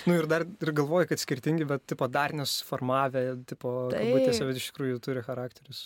nu 0.09 0.17
ir 0.19 0.27
dar 0.29 0.45
ir 0.45 0.73
galvoju, 0.77 1.09
kad 1.09 1.23
skirtingi, 1.23 1.65
bet 1.69 1.87
tipo 1.89 2.09
dar 2.13 2.35
nesuformavę, 2.37 3.23
tipo, 3.49 3.73
kabutėse, 3.95 4.45
bet 4.49 4.61
iš 4.61 4.67
tikrųjų 4.71 5.01
turi 5.05 5.23
charakterius. 5.25 5.83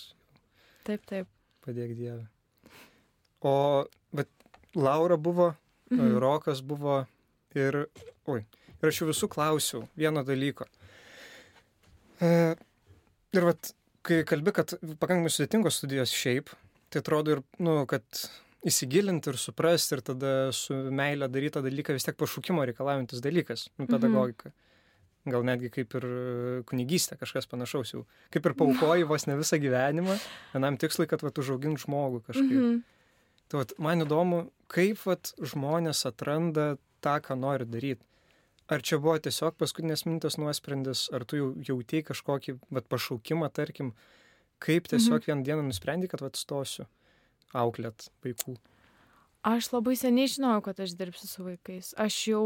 Taip, 0.87 1.05
taip. 1.07 1.31
Padėk 1.67 1.95
Dievę. 1.99 2.25
O, 3.47 3.55
bet 4.15 4.31
Laura 4.75 5.19
buvo, 5.19 5.53
mhm. 5.93 6.17
Rokas 6.23 6.63
buvo 6.67 7.05
ir, 7.55 7.85
oi, 8.31 8.43
ir 8.81 8.91
aš 8.91 9.03
jų 9.03 9.11
visų 9.13 9.29
klausiau 9.31 9.85
vieno 9.99 10.25
dalyko. 10.27 10.67
E, 12.23 12.31
ir 13.37 13.47
vat, 13.47 13.71
kai 14.07 14.23
kalbi, 14.27 14.55
kad 14.57 14.75
pakankamai 14.99 15.31
sudėtingos 15.31 15.79
studijos 15.79 16.15
šiaip, 16.15 16.51
tai 16.91 17.03
atrodo 17.03 17.37
ir, 17.37 17.43
nu, 17.63 17.79
kad 17.91 18.27
įsigilinti 18.67 19.31
ir 19.33 19.39
suprasti 19.41 19.97
ir 19.97 20.03
tada 20.07 20.33
su 20.57 20.75
meilė 20.75 21.29
daryti 21.31 21.57
tą 21.57 21.65
dalyką 21.67 21.97
vis 21.97 22.07
tiek 22.07 22.17
pašaukimo 22.19 22.65
reikalaujantis 22.67 23.23
dalykas, 23.25 23.69
nu, 23.77 23.85
mhm. 23.85 23.93
pedagogika. 23.95 24.51
Mhm. 24.51 24.63
Gal 25.27 25.43
netgi 25.43 25.73
kaip 25.75 25.95
ir 25.99 26.05
kunigystė, 26.69 27.17
kažkas 27.19 27.49
panašaus 27.51 27.91
jau. 27.97 28.05
Kaip 28.35 28.45
ir 28.47 28.55
paukoji 28.59 29.07
vos 29.11 29.27
ne 29.27 29.35
visą 29.39 29.59
gyvenimą 29.59 30.15
vienam 30.53 30.77
tikslui, 30.79 31.09
kad 31.11 31.25
vat, 31.27 31.39
užaugint 31.43 31.83
žmogų 31.83 32.23
kažkaip. 32.29 32.61
Mhm. 32.61 32.85
Tai 33.51 33.63
vat, 33.63 33.75
man 33.83 34.03
įdomu, 34.03 34.45
kaip 34.71 35.03
vat, 35.07 35.33
žmonės 35.39 36.05
atranda 36.07 36.77
tą, 37.03 37.17
ką 37.23 37.39
nori 37.39 37.67
daryti. 37.71 38.03
Ar 38.71 38.83
čia 38.83 38.99
buvo 38.99 39.15
tiesiog 39.23 39.55
paskutinės 39.59 40.03
minutės 40.09 40.39
nuosprendis, 40.43 41.05
ar 41.15 41.23
tu 41.27 41.39
jau 41.39 41.51
jautėjai 41.69 42.09
kažkokį 42.09 42.57
vat, 42.75 42.87
pašaukimą, 42.91 43.51
tarkim, 43.55 43.93
kaip 44.63 44.91
tiesiog 44.91 45.21
mhm. 45.21 45.27
vieną 45.27 45.47
dieną 45.47 45.67
nusprendai, 45.69 46.11
kad 46.11 46.23
vat 46.23 46.39
stosiu? 46.39 46.87
Auklėt 47.57 48.09
vaikų? 48.25 48.57
Aš 49.47 49.71
labai 49.73 49.95
seniai 49.99 50.31
žinojau, 50.31 50.63
kad 50.69 50.81
aš 50.83 50.97
dirbsiu 50.99 51.29
su 51.31 51.45
vaikais. 51.47 51.93
Aš 52.03 52.15
jau 52.33 52.45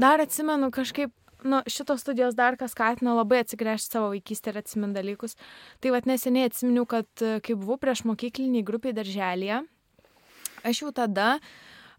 dar 0.00 0.22
atsimenu 0.22 0.70
kažkaip, 0.72 1.12
nu, 1.44 1.60
šitos 1.68 2.04
studijos 2.04 2.36
dar 2.38 2.56
kas 2.60 2.72
skatina 2.72 3.14
labai 3.18 3.42
atsigręžti 3.44 3.96
savo 3.96 4.12
vaikystę 4.14 4.52
ir 4.52 4.60
atsimin 4.62 4.94
dalykus. 4.96 5.36
Tai 5.80 5.92
vad 5.96 6.08
neseniai 6.08 6.48
atsiminiau, 6.48 6.86
kad 6.88 7.24
e, 7.24 7.36
kai 7.44 7.56
buvau 7.56 7.76
prieš 7.80 8.06
mokykliniai 8.08 8.64
grupiai 8.64 8.96
darželėje, 8.96 9.60
aš 10.64 10.84
jau 10.84 10.94
tada 10.96 11.34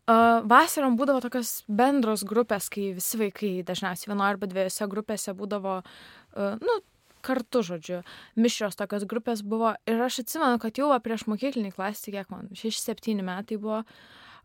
Uh, 0.10 0.42
vasarom 0.50 0.96
būdavo 0.98 1.22
tokios 1.22 1.62
bendros 1.70 2.24
grupės, 2.26 2.72
kai 2.74 2.88
visi 2.98 3.20
vaikai 3.22 3.52
dažniausiai 3.64 4.10
vienoje 4.10 4.34
arba 4.34 4.48
dviejose 4.50 4.88
grupėse 4.90 5.34
būdavo, 5.38 5.76
uh, 5.86 6.56
nu, 6.58 6.78
kartu, 7.24 7.62
žodžiu, 7.66 8.02
mišrios 8.40 8.78
tokios 8.80 9.06
grupės 9.10 9.44
buvo. 9.46 9.76
Ir 9.90 10.02
aš 10.02 10.22
atsimenu, 10.24 10.60
kad 10.62 10.80
jau 10.80 10.92
prieš 11.04 11.28
mokyklinį 11.32 11.74
klasį, 11.76 12.16
kiek 12.18 12.32
man, 12.34 12.50
6-7 12.58 13.24
metai 13.26 13.60
buvo, 13.62 13.82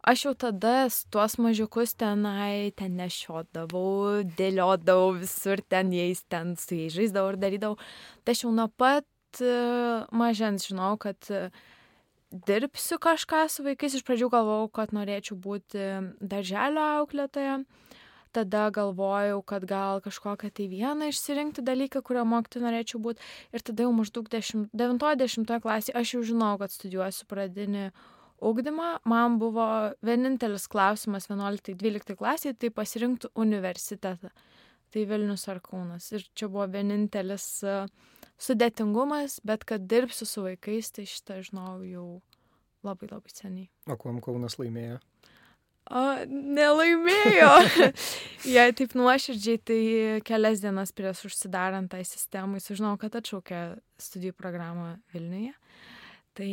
aš 0.07 0.27
jau 0.29 0.35
tada 0.47 0.75
tuos 1.13 1.39
mažiukus 1.43 1.97
tenai 1.99 2.73
ten 2.79 2.99
nešiodavau, 3.01 4.23
dėliodavau 4.39 5.17
visur 5.21 5.63
ten 5.69 5.95
jais, 5.95 6.23
ten 6.29 6.55
su 6.61 6.79
jais 6.79 6.95
žaisdavau 6.95 7.35
ir 7.35 7.41
darydavau. 7.43 7.81
Tai 8.25 8.37
aš 8.37 8.45
jau 8.47 8.53
nuo 8.55 8.69
pat 8.69 9.07
uh, 9.43 10.07
mažens 10.15 10.69
žinau, 10.71 10.95
kad 11.01 11.19
uh, 11.33 11.51
dirbsiu 12.31 12.99
kažką 12.99 13.47
su 13.51 13.65
vaikais. 13.67 13.97
Iš 13.97 14.05
pradžių 14.07 14.31
galvojau, 14.33 14.69
kad 14.75 14.95
norėčiau 14.97 15.39
būti 15.39 15.87
darželio 16.21 16.85
auklėtoja. 17.01 17.61
Tada 18.37 18.67
galvojau, 18.75 19.39
kad 19.49 19.65
gal 19.69 20.03
kažkokią 20.05 20.51
tai 20.53 20.67
vieną 20.69 21.09
išsirinkti 21.09 21.65
dalyką, 21.65 22.03
kurio 22.05 22.27
mokyti 22.29 22.61
norėčiau 22.61 23.01
būti. 23.01 23.25
Ir 23.57 23.65
tada 23.65 23.87
jau 23.87 23.95
maždaug 23.97 24.29
90 24.29 25.63
klasėje 25.65 25.97
aš 25.97 26.13
jau 26.17 26.21
žinau, 26.33 26.53
kad 26.61 26.75
studijuosiu 26.75 27.25
pradinį 27.31 27.87
ugdymą. 28.45 28.91
Man 29.09 29.39
buvo 29.41 29.69
vienintelis 30.05 30.69
klausimas 30.69 31.31
11-12 31.33 32.19
klasėje, 32.21 32.59
tai 32.61 32.73
pasirinkti 32.75 33.33
universitetą. 33.33 34.35
Tai 34.93 35.03
Vilnius 35.09 35.49
ar 35.51 35.59
Kaunas. 35.65 36.13
Ir 36.15 36.29
čia 36.37 36.47
buvo 36.53 36.69
vienintelis 36.71 37.49
uh, 37.67 37.89
sudėtingumas, 38.41 39.41
bet 39.47 39.65
kad 39.69 39.87
dirbsiu 39.89 40.29
su 40.29 40.45
vaikais, 40.45 40.93
tai 40.95 41.07
šitą 41.09 41.41
žinau 41.47 41.81
jau 41.87 42.07
labai 42.87 43.09
labai 43.11 43.33
seniai. 43.33 43.69
O 43.91 43.97
kuom 44.01 44.21
Kaunas 44.25 44.59
laimėjo? 44.61 45.01
O, 45.87 46.03
nelaimėjo. 46.27 47.51
Jei 48.57 48.75
taip 48.75 48.95
nuoširdžiai, 48.99 49.61
tai 49.63 49.81
kelias 50.27 50.63
dienas 50.63 50.91
prieš 50.97 51.27
užsidarant 51.29 51.91
tai 51.93 52.03
sistemai 52.07 52.63
sužinojau, 52.63 52.99
kad 53.05 53.19
atšaukė 53.21 53.61
studijų 54.03 54.35
programą 54.39 54.97
Vilniuje. 55.15 55.55
Tai 56.37 56.53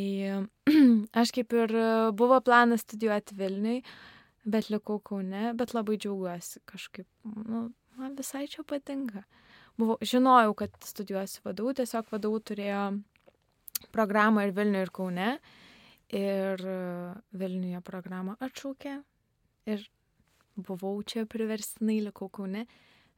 aš 1.22 1.34
kaip 1.34 1.54
ir 1.58 1.74
buvo 2.16 2.38
planas 2.46 2.86
studijuoti 2.86 3.38
Vilniui, 3.38 3.80
bet 4.46 4.70
likau 4.70 5.00
Kaune, 5.02 5.50
bet 5.58 5.74
labai 5.74 5.98
džiaugiuosi 5.98 6.62
kažkaip, 6.70 7.08
nu, 7.24 7.68
man 7.98 8.14
visai 8.18 8.46
čia 8.50 8.62
patinka 8.68 9.24
buvau, 9.78 9.98
žinojau, 10.04 10.54
kad 10.58 10.76
studijuosiu 10.86 11.42
vadovų, 11.48 11.74
tiesiog 11.80 12.10
vadovų 12.12 12.40
turėjo 12.50 12.84
programą 13.94 14.46
ir 14.46 14.54
Vilniuje, 14.56 14.86
ir 14.86 14.94
Kaune. 14.94 15.30
Ir 16.14 16.60
Vilniuje 17.34 17.80
programą 17.82 18.36
atšaukė 18.44 18.98
ir 19.70 19.86
buvau 20.56 20.96
čia 21.06 21.24
priverstinai, 21.30 22.00
likau 22.08 22.30
Kaune. 22.32 22.66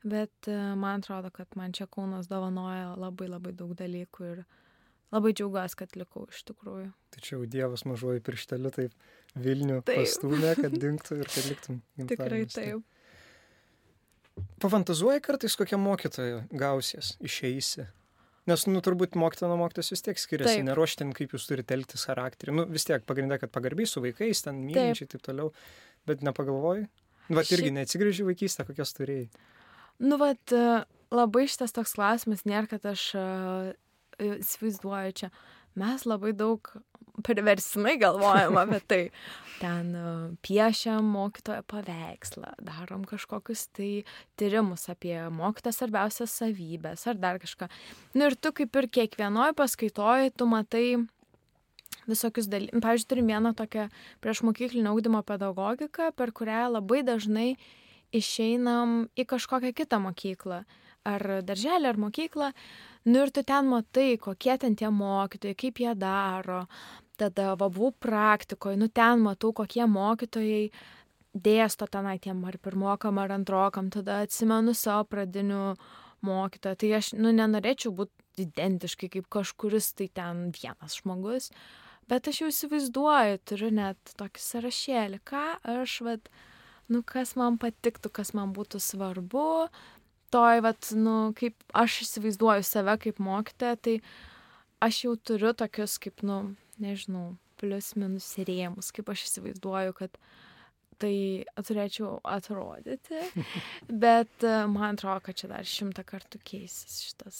Bet 0.07 0.49
e, 0.49 0.55
man 0.79 1.01
atrodo, 1.01 1.33
kad 1.35 1.57
man 1.59 1.73
čia 1.75 1.89
Kaunas 1.91 2.29
dovanoja 2.31 2.95
labai 3.01 3.29
labai 3.31 3.53
daug 3.57 3.73
dalykų 3.79 4.29
ir 4.31 4.43
labai 5.15 5.33
džiaugiuosi, 5.35 5.79
kad 5.81 5.97
likau 5.99 6.27
iš 6.31 6.45
tikrųjų. 6.51 6.91
Tačiau 7.17 7.47
Dievas 7.51 7.87
mažoji 7.89 8.23
piršteliu 8.27 8.71
taip 8.75 8.95
Vilnių 9.35 9.81
taip. 9.83 10.05
pastūmė, 10.05 10.55
kad 10.61 10.77
dinktų 10.85 11.21
ir 11.23 11.33
kad 11.33 11.51
liktum. 11.51 11.83
Tikrai 12.13 12.45
taip. 12.53 12.85
Pafantazuoji 14.61 15.23
kartais, 15.25 15.57
kokia 15.57 15.79
mokytoja 15.81 16.43
gausies, 16.53 17.15
išeisi. 17.25 17.87
Nes, 18.47 18.63
nu, 18.71 18.79
turbūt 18.85 19.17
mokytoja 19.19 19.49
nuo 19.51 19.59
mokytos 19.65 19.91
vis 19.91 20.05
tiek 20.07 20.21
skiriasi, 20.23 20.61
neruoštin, 20.69 21.11
kaip 21.17 21.33
jūs 21.35 21.49
turite 21.49 21.75
elgtis 21.75 22.05
charakterį. 22.07 22.53
Nu, 22.55 22.65
vis 22.71 22.87
tiek 22.87 23.03
pagrindė, 23.09 23.41
kad 23.43 23.51
pagarbiai 23.51 23.89
su 23.91 24.03
vaikais, 24.05 24.45
ten 24.45 24.61
mylinčiai 24.69 25.09
ir 25.09 25.11
taip 25.17 25.25
toliau. 25.27 25.51
Bet 26.07 26.23
nepagalvoji? 26.27 26.87
Nu, 27.27 27.39
vat 27.41 27.51
irgi 27.51 27.73
Ši... 27.73 27.77
neatsigrįži 27.81 28.27
vaikystę, 28.29 28.67
kokias 28.69 28.95
turėjai. 28.95 29.27
Nu, 30.03 30.19
vat 30.21 30.53
labai 31.15 31.47
šitas 31.51 31.75
toks 31.75 31.97
klausimas, 31.97 32.45
nėra, 32.47 32.69
kad 32.71 32.85
aš 32.87 33.09
uh, 33.19 33.73
įsivaizduoju 34.23 35.17
čia. 35.23 35.31
Mes 35.77 36.07
labai 36.09 36.33
daug 36.37 36.71
priversinai 37.25 37.97
galvojam 38.01 38.59
apie 38.63 38.81
tai. 38.89 39.03
Ten 39.57 39.93
e, 39.97 40.05
piešiam 40.45 41.07
mokytojo 41.15 41.65
paveikslą, 41.71 42.53
darom 42.65 43.07
kažkokius 43.09 43.67
tai 43.77 43.91
tyrimus 44.37 44.89
apie 44.93 45.17
mokytojo 45.33 45.79
svarbiausias 45.79 46.35
savybės 46.43 47.07
ar 47.09 47.21
dar 47.21 47.41
kažką. 47.41 47.71
Nu 48.17 48.29
ir 48.29 48.37
tu 48.37 48.53
kaip 48.57 48.77
ir 48.77 48.91
kiekvienoje 48.99 49.57
paskaitoje, 49.57 50.35
tu 50.37 50.49
matai 50.51 50.87
visokius 52.11 52.49
dalykus. 52.51 52.83
Pavyzdžiui, 52.83 53.11
turim 53.11 53.31
vieną 53.31 53.55
tokią 53.59 53.89
prieš 54.25 54.43
mokyklinio 54.47 54.93
augdymo 54.95 55.23
pedagogiką, 55.27 56.13
per 56.17 56.33
kurią 56.33 56.67
labai 56.77 57.03
dažnai 57.07 57.55
išeinam 58.15 59.07
į 59.19 59.27
kažkokią 59.33 59.73
kitą 59.77 60.01
mokyklą. 60.03 60.65
Ar 61.07 61.23
darželį, 61.47 61.87
ar 61.93 61.99
mokyklą. 62.03 62.51
Nu 63.07 63.23
ir 63.23 63.31
tu 63.31 63.45
ten 63.47 63.69
matai, 63.71 64.17
kokie 64.19 64.57
ten 64.59 64.75
tie 64.75 64.91
mokytojai, 64.91 65.55
kaip 65.55 65.79
jie 65.79 65.93
daro, 65.95 66.65
tada 67.17 67.55
va 67.55 67.69
buvau 67.71 67.93
praktikoje, 67.95 68.79
nu 68.81 68.89
ten 68.89 69.23
matau, 69.23 69.53
kokie 69.55 69.87
mokytojai 69.87 70.71
dėsto 71.37 71.87
tenai 71.87 72.17
tiem 72.23 72.43
ar 72.49 72.59
pirmokam, 72.59 73.21
ar 73.23 73.37
antrokam, 73.37 73.91
tada 73.93 74.23
atsimenu 74.25 74.75
savo 74.75 75.07
pradinių 75.13 75.77
mokytoją. 76.27 76.79
Tai 76.81 76.93
aš, 76.99 77.13
nu, 77.21 77.33
nenorėčiau 77.37 77.93
būti 77.95 78.47
identiškai 78.47 79.11
kaip 79.13 79.29
kažkuris 79.33 79.93
tai 79.97 80.09
ten 80.13 80.49
vienas 80.57 80.99
žmogus, 81.01 81.51
bet 82.11 82.29
aš 82.31 82.43
jau 82.43 82.51
įsivaizduoju, 82.53 83.41
turiu 83.49 83.71
net 83.75 84.15
tokį 84.21 84.43
sąrašėlį, 84.43 85.21
ką 85.27 85.45
aš, 85.77 86.01
vad, 86.07 86.31
nu, 86.93 87.03
kas 87.07 87.35
man 87.39 87.59
patiktų, 87.63 88.13
kas 88.21 88.33
man 88.37 88.55
būtų 88.57 88.81
svarbu, 88.83 89.47
toj, 90.35 90.63
vad, 90.67 90.91
nu, 90.99 91.17
kaip 91.39 91.57
aš 91.77 92.03
įsivaizduoju 92.07 92.67
save 92.67 92.97
kaip 93.03 93.21
mokytoją, 93.23 93.79
tai 93.79 93.99
aš 94.85 95.05
jau 95.07 95.17
turiu 95.17 95.55
tokius 95.57 95.99
kaip, 96.03 96.23
nu, 96.27 96.57
nežinau, 96.83 97.35
plius 97.61 97.95
minus 97.97 98.29
rėmus, 98.37 98.93
kaip 98.95 99.09
aš 99.13 99.27
įsivaizduoju, 99.31 99.95
kad 99.97 100.19
tai 101.01 101.45
turėčiau 101.61 102.19
atrodyti, 102.25 103.21
bet 104.05 104.45
e, 104.45 104.59
man 104.73 104.95
atrodo, 104.97 105.21
kad 105.29 105.39
čia 105.41 105.51
dar 105.53 105.69
šimtą 105.69 106.05
kartų 106.09 106.41
keisis 106.47 107.03
šitas 107.05 107.39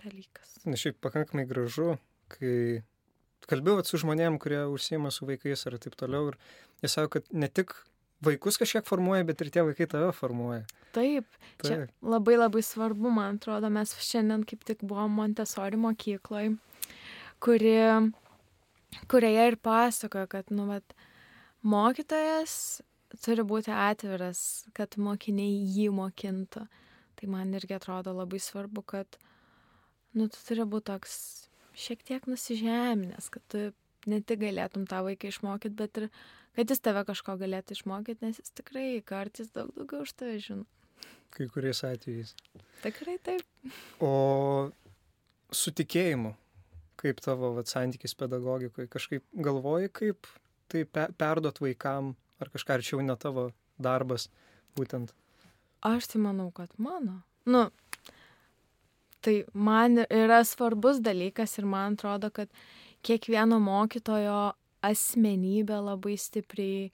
dalykas. 0.00 0.58
Na 0.66 0.78
šiaip 0.78 0.98
pakankamai 1.02 1.46
gražu, 1.50 1.96
kai 2.32 2.82
kalbėjau 3.50 3.84
su 3.86 4.02
žmonėm, 4.04 4.38
kurie 4.42 4.62
užsieima 4.68 5.12
su 5.14 5.28
vaikais 5.28 5.66
ar 5.68 5.78
taip 5.82 5.96
toliau, 5.98 6.32
ir 6.32 6.38
jie 6.82 6.92
sako, 6.92 7.18
kad 7.18 7.32
ne 7.32 7.48
tik 7.48 7.74
vaikus 8.24 8.58
kažkiek 8.60 8.86
formuoja, 8.86 9.26
bet 9.26 9.42
ir 9.44 9.52
tie 9.54 9.64
vaikai 9.66 9.88
tave 9.90 10.12
formuoja. 10.16 10.64
Taip, 10.96 11.26
Taip. 11.60 11.66
čia 11.66 11.76
labai 12.02 12.38
labai 12.38 12.62
svarbu, 12.64 13.12
man 13.14 13.36
atrodo, 13.38 13.70
mes 13.72 13.92
šiandien 14.02 14.46
kaip 14.48 14.64
tik 14.66 14.82
buvom 14.82 15.12
Montesori 15.20 15.78
mokykloje, 15.80 16.56
kuri 17.44 17.76
kurioje 19.08 19.48
ir 19.48 19.56
pasakoja, 19.56 20.26
kad, 20.26 20.50
nu, 20.50 20.66
vat, 20.68 20.94
mokytojas 21.62 22.80
turi 23.24 23.44
būti 23.46 23.72
atviras, 23.72 24.40
kad 24.76 24.96
mokiniai 25.00 25.58
jį 25.76 25.88
mokintų. 25.96 26.66
Tai 27.18 27.28
man 27.30 27.54
irgi 27.58 27.74
atrodo 27.74 28.12
labai 28.14 28.38
svarbu, 28.42 28.84
kad, 28.86 29.18
nu, 30.14 30.28
tu 30.30 30.38
turi 30.46 30.66
būti 30.68 30.90
toks 30.92 31.16
šiek 31.78 32.02
tiek 32.06 32.26
nusižeminęs, 32.30 33.30
kad 33.34 33.44
tu 33.52 33.62
ne 34.08 34.20
tik 34.24 34.42
galėtum 34.42 34.86
tą 34.88 35.02
vaiką 35.06 35.30
išmokyti, 35.30 35.76
bet 35.78 36.00
ir 36.00 36.08
kad 36.58 36.72
jis 36.72 36.82
tave 36.82 37.04
kažko 37.08 37.36
galėtų 37.40 37.76
išmokyti, 37.76 38.24
nes 38.24 38.40
jis 38.40 38.54
tikrai 38.60 38.88
kartais 39.06 39.50
daug 39.54 39.70
daugiau 39.76 40.06
už 40.06 40.14
tave 40.18 40.38
žino. 40.42 40.66
Kai 41.34 41.46
kuriais 41.52 41.84
atvejais. 41.84 42.32
Tikrai 42.82 43.18
taip. 43.22 43.44
O 44.02 44.70
su 45.54 45.72
tikėjimu, 45.76 46.32
kaip 46.98 47.20
tavo 47.24 47.52
vat, 47.58 47.70
santykis 47.70 48.16
pedagogikoje, 48.18 48.88
kažkaip 48.90 49.24
galvoji, 49.46 49.92
kaip 50.00 50.28
tai 50.72 50.84
pe 50.84 51.06
perduot 51.20 51.60
vaikam, 51.62 52.14
ar 52.40 52.50
kažką 52.52 52.78
arčiau 52.78 53.04
ne 53.04 53.16
tavo 53.20 53.50
darbas 53.78 54.28
būtent? 54.76 55.14
Aš 55.86 56.10
tai 56.12 56.22
manau, 56.24 56.50
kad 56.54 56.72
mano. 56.82 57.20
Nu, 57.48 57.68
tai 59.28 59.42
man 59.52 60.00
yra 60.08 60.40
svarbus 60.48 61.02
dalykas 61.04 61.58
ir 61.60 61.68
man 61.68 61.98
atrodo, 61.98 62.32
kad 62.32 62.48
kiekvieno 63.04 63.60
mokytojo 63.60 64.40
asmenybė 64.88 65.82
labai 65.84 66.16
stipriai 66.16 66.88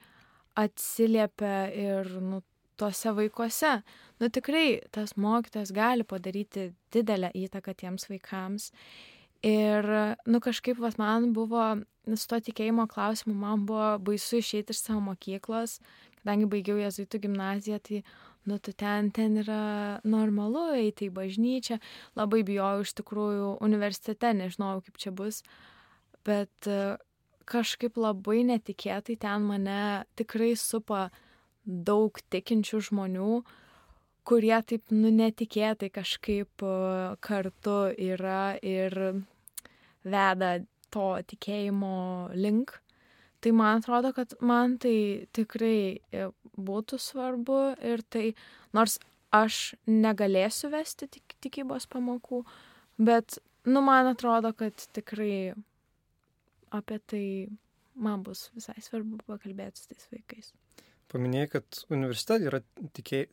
atsiliepia 0.59 1.57
ir 1.71 2.11
nu, 2.23 2.43
tuose 2.79 3.15
vaikuose. 3.15 3.77
Nu 4.19 4.31
tikrai 4.35 4.81
tas 4.95 5.15
mokytojas 5.17 5.71
gali 5.75 6.07
padaryti 6.07 6.73
didelę 6.95 7.31
įtaką 7.47 7.75
tiems 7.79 8.09
vaikams 8.11 8.73
Ir, 9.45 9.85
nu, 10.25 10.39
kažkaip, 10.41 10.79
vat, 10.81 10.97
man 10.97 11.35
buvo, 11.37 11.65
su 12.09 12.29
to 12.31 12.39
tikėjimo 12.47 12.87
klausimu, 12.89 13.35
man 13.37 13.67
buvo 13.69 13.91
baisu 14.07 14.39
išeiti 14.41 14.73
iš 14.73 14.81
savo 14.87 15.03
mokyklos, 15.05 15.83
kadangi 16.23 16.49
baigiau 16.49 16.79
jezuitų 16.81 17.21
gimnaziją, 17.27 17.81
tai, 17.85 18.01
nu, 18.47 18.59
tu 18.59 18.73
ten, 18.77 19.11
ten 19.15 19.39
yra 19.41 20.01
normalu 20.05 20.67
eiti 20.77 21.09
į 21.09 21.15
bažnyčią, 21.17 21.79
labai 22.19 22.43
bijojau 22.47 22.85
iš 22.85 22.95
tikrųjų 23.01 23.51
universitete, 23.65 24.35
nežinojau, 24.37 24.83
kaip 24.87 25.01
čia 25.01 25.13
bus, 25.17 25.41
bet 26.27 26.69
e, 26.69 26.97
kažkaip 27.49 27.97
labai 28.01 28.43
netikėtai 28.49 29.17
ten 29.21 29.49
mane 29.49 30.05
tikrai 30.19 30.53
supa 30.61 31.09
daug 31.65 32.21
tikinčių 32.33 32.83
žmonių, 32.91 33.43
kurie 34.29 34.57
taip, 34.69 34.93
nu, 34.93 35.13
netikėtai 35.13 35.91
kažkaip 35.93 36.65
e, 36.65 36.77
kartu 37.25 37.79
yra 37.97 38.57
ir 38.61 38.99
veda 40.05 40.57
to 40.93 41.11
tikėjimo 41.33 41.97
link. 42.37 42.79
Tai 43.45 43.53
man 43.53 43.83
atrodo, 43.83 44.15
kad 44.17 44.33
man 44.41 44.79
tai 44.81 45.27
tikrai 45.37 46.01
e, 46.01 46.29
būtų 46.57 46.97
svarbu 46.97 47.59
ir 47.85 48.01
tai, 48.09 48.31
nors 48.73 48.97
aš 49.37 49.75
negalėsiu 49.91 50.71
vesti 50.73 51.11
tik, 51.13 51.35
tikybos 51.45 51.85
pamokų, 51.93 52.41
bet, 53.05 53.37
nu, 53.69 53.83
man 53.85 54.09
atrodo, 54.15 54.55
kad 54.57 54.87
tikrai 54.97 55.53
apie 56.73 56.99
tai 57.05 57.25
man 57.95 58.23
bus 58.25 58.49
visai 58.57 58.81
svarbu 58.83 59.21
pakalbėti 59.29 59.83
su 59.83 59.91
tais 59.93 60.07
vaikais. 60.15 60.55
Paminėjai, 61.13 61.51
kad 61.59 61.83
universitete 61.93 62.49
yra 62.49 62.63
tikė, 62.97 63.27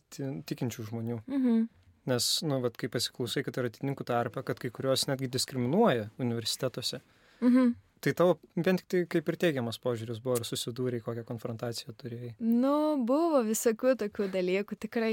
tikinčių 0.50 0.90
žmonių. 0.90 1.22
Mhm. 1.32 1.70
Nes, 2.12 2.28
nu, 2.44 2.58
vat, 2.64 2.76
kai 2.82 2.90
pasiklausai, 2.92 3.46
kad 3.46 3.62
yra 3.62 3.70
atitininkų 3.70 4.06
tarpe, 4.10 4.42
kad 4.44 4.60
kai 4.60 4.74
kurios 4.74 5.06
netgi 5.08 5.30
diskriminuoja 5.32 6.10
universitetuose. 6.20 7.00
Mhm. 7.46 7.72
Tai 8.02 8.14
tavo 8.18 8.38
vien 8.58 8.80
tik 8.80 8.88
tai 8.90 9.02
kaip 9.14 9.28
ir 9.30 9.38
teigiamas 9.44 9.78
požiūris 9.82 10.22
buvo, 10.24 10.40
ar 10.40 10.46
susidūrė, 10.48 11.04
kokią 11.06 11.22
konfrontaciją 11.28 11.94
turėjai. 12.02 12.32
Nu, 12.42 12.98
buvo 13.06 13.44
visokių 13.46 13.94
tokių 14.02 14.30
dalykų, 14.34 14.78
tikrai. 14.88 15.12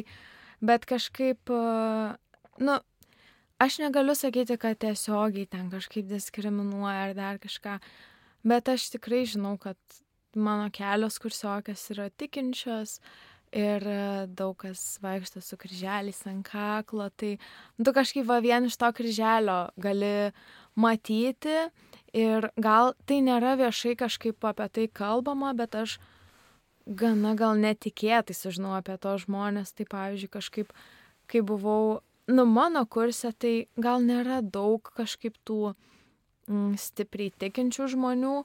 Bet 0.65 0.87
kažkaip, 0.89 1.53
e, 1.53 2.63
nu, 2.65 2.77
aš 3.61 3.79
negaliu 3.83 4.17
sakyti, 4.17 4.57
kad 4.61 4.81
tiesiogiai 4.81 5.51
ten 5.53 5.69
kažkaip 5.75 6.09
diskriminuoja 6.09 7.11
ar 7.11 7.17
dar 7.19 7.41
kažką. 7.43 7.77
Bet 8.49 8.71
aš 8.73 8.89
tikrai 8.95 9.27
žinau, 9.29 9.59
kad 9.61 9.77
mano 10.39 10.71
kelios 10.73 11.21
kursiokės 11.21 11.83
yra 11.93 12.09
tikinčios 12.09 13.03
ir 13.53 13.85
e, 13.85 14.01
daug 14.33 14.57
kas 14.65 14.97
vaikšto 15.05 15.43
su 15.45 15.61
kryželiais 15.61 16.25
ant 16.31 16.49
kaklo. 16.49 17.11
Tai 17.13 17.35
tu 17.85 17.95
kažkaip 18.01 18.25
va 18.29 18.41
vien 18.45 18.65
iš 18.69 18.81
to 18.81 18.89
kryželio 18.97 19.61
gali 19.77 20.33
matyti 20.79 21.69
ir 22.17 22.51
gal 22.57 22.95
tai 23.07 23.21
nėra 23.25 23.57
viešai 23.61 23.97
kažkaip 23.99 24.45
apie 24.45 24.69
tai 24.73 24.87
kalbama, 24.89 25.53
bet 25.57 25.75
aš 25.75 25.99
gana 26.89 27.35
gal 27.37 27.59
netikėtai 27.61 28.35
sužinau 28.37 28.77
apie 28.79 28.97
to 29.01 29.15
žmonės. 29.21 29.75
Tai 29.77 29.89
pavyzdžiui, 29.91 30.33
kažkaip, 30.33 30.73
kai 31.29 31.43
buvau, 31.45 32.01
nu, 32.29 32.47
mano 32.49 32.85
kurse, 32.87 33.33
tai 33.33 33.69
gal 33.77 34.03
nėra 34.05 34.41
daug 34.43 34.83
kažkaip 34.97 35.37
tų 35.45 35.75
mm, 36.49 36.77
stipriai 36.81 37.33
tikinčių 37.39 37.91
žmonių, 37.95 38.37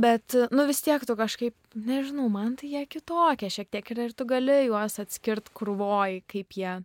bet, 0.00 0.36
nu, 0.52 0.64
vis 0.70 0.80
tiek 0.86 1.04
tu 1.04 1.16
kažkaip, 1.18 1.56
nežinau, 1.76 2.30
man 2.32 2.56
tai 2.60 2.72
jie 2.72 2.86
kitokie 2.88 3.50
šiek 3.52 3.70
tiek 3.72 3.92
ir, 3.92 4.06
ir 4.08 4.16
tu 4.16 4.24
gali 4.28 4.64
juos 4.70 4.96
atskirt 5.02 5.52
krūvoj, 5.56 6.22
kaip 6.30 6.56
jie 6.56 6.80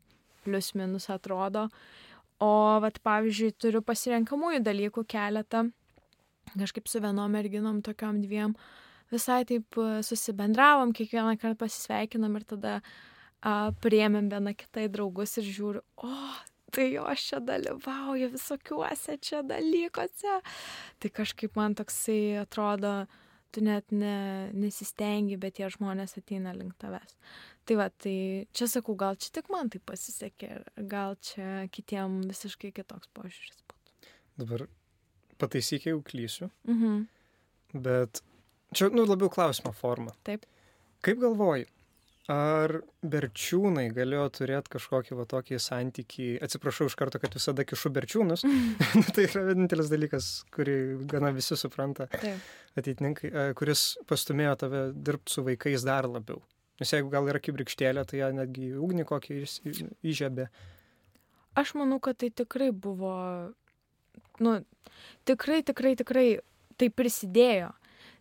plius 0.46 0.74
minus 0.78 1.10
atrodo. 1.10 1.70
O, 2.44 2.52
vat, 2.84 3.00
pavyzdžiui, 3.00 3.56
turiu 3.56 3.80
pasirenkamųjų 3.86 4.60
dalykų 4.66 5.06
keletą 5.08 5.70
kažkaip 6.54 6.90
su 6.90 7.02
vienom 7.04 7.32
merginom, 7.32 7.82
tokiom 7.86 8.22
dviem, 8.24 8.56
visai 9.14 9.44
taip 9.50 9.78
e, 9.82 10.02
susibendravom, 10.06 10.94
kiekvieną 10.96 11.36
kartą 11.42 11.66
pasisveikinam 11.66 12.38
ir 12.40 12.46
tada 12.50 12.76
a, 13.42 13.72
priemėm 13.84 14.30
vieną 14.32 14.56
kitai 14.58 14.88
draugus 14.92 15.38
ir 15.42 15.50
žiūriu, 15.50 15.84
o, 16.06 16.14
tai 16.76 16.90
jo 16.94 17.06
aš 17.08 17.28
čia 17.30 17.42
dalyvauju 17.46 18.32
visokiuose 18.34 19.18
čia 19.24 19.44
dalykuose. 19.48 20.40
Tai 21.00 21.14
kažkaip 21.20 21.56
man 21.60 21.78
toksai 21.78 22.42
atrodo, 22.42 23.06
tu 23.56 23.64
net 23.64 23.92
ne, 23.96 24.52
nesistengi, 24.52 25.38
bet 25.40 25.60
tie 25.60 25.70
žmonės 25.72 26.18
ateina 26.20 26.56
link 26.58 26.76
tavęs. 26.82 27.16
Tai 27.66 27.78
va, 27.80 27.88
tai 27.90 28.18
čia 28.54 28.68
sakau, 28.70 28.98
gal 29.00 29.18
čia 29.18 29.32
tik 29.40 29.48
man 29.54 29.72
tai 29.74 29.80
pasisekė, 29.82 30.50
gal 30.92 31.16
čia 31.24 31.66
kitiem 31.74 32.20
visiškai 32.30 32.74
kitoks 32.76 33.10
požiūris 33.16 33.64
būtų. 33.66 34.12
Dabar 34.42 34.68
pataisyk, 35.42 35.86
jeigu 35.90 36.02
klysiu, 36.08 36.50
Mhm. 36.68 37.06
bet 37.86 38.22
čia, 38.74 38.90
nu, 38.90 39.06
labiau 39.06 39.30
klausimo 39.30 39.74
forma. 39.74 40.12
Taip. 40.24 40.46
Kaip 41.06 41.20
galvoji, 41.22 41.66
ar 42.32 42.80
berčiūnai 43.06 43.92
galėjo 43.94 44.24
turėti 44.40 44.72
kažkokį 44.74 45.18
va 45.20 45.26
tokį 45.30 45.60
santykį, 45.62 46.30
atsiprašau 46.42 46.88
iš 46.90 46.96
karto, 46.98 47.20
kad 47.22 47.36
visada 47.38 47.64
kišu 47.68 47.92
berčiūnus, 47.94 48.42
tai 49.16 49.28
yra 49.28 49.44
vienintelis 49.52 49.92
dalykas, 49.92 50.30
kurį 50.56 51.06
gana 51.12 51.30
visi 51.36 51.54
supranta 51.60 52.08
Taip. 52.10 52.40
ateitininkai, 52.82 53.30
e, 53.30 53.46
kuris 53.54 53.98
pastumėjo 54.10 54.56
tave 54.64 54.82
dirbti 54.96 55.36
su 55.38 55.44
vaikais 55.46 55.86
dar 55.86 56.08
labiau. 56.10 56.42
Nes 56.82 56.90
jeigu 56.92 57.08
gal 57.14 57.30
yra 57.32 57.40
kibirkštėlė, 57.40 58.02
tai 58.10 58.18
ją 58.24 58.32
netgi 58.36 58.74
ugnį 58.76 59.06
kokį 59.08 59.38
įžiebė. 60.04 60.50
Aš 61.56 61.76
manau, 61.80 62.02
kad 62.04 62.18
tai 62.20 62.32
tikrai 62.36 62.72
buvo, 62.74 63.14
nu, 64.44 64.58
tikrai, 65.28 65.62
tikrai, 65.66 65.96
tikrai 66.00 66.28
tai 66.80 66.90
prisidėjo, 66.92 67.72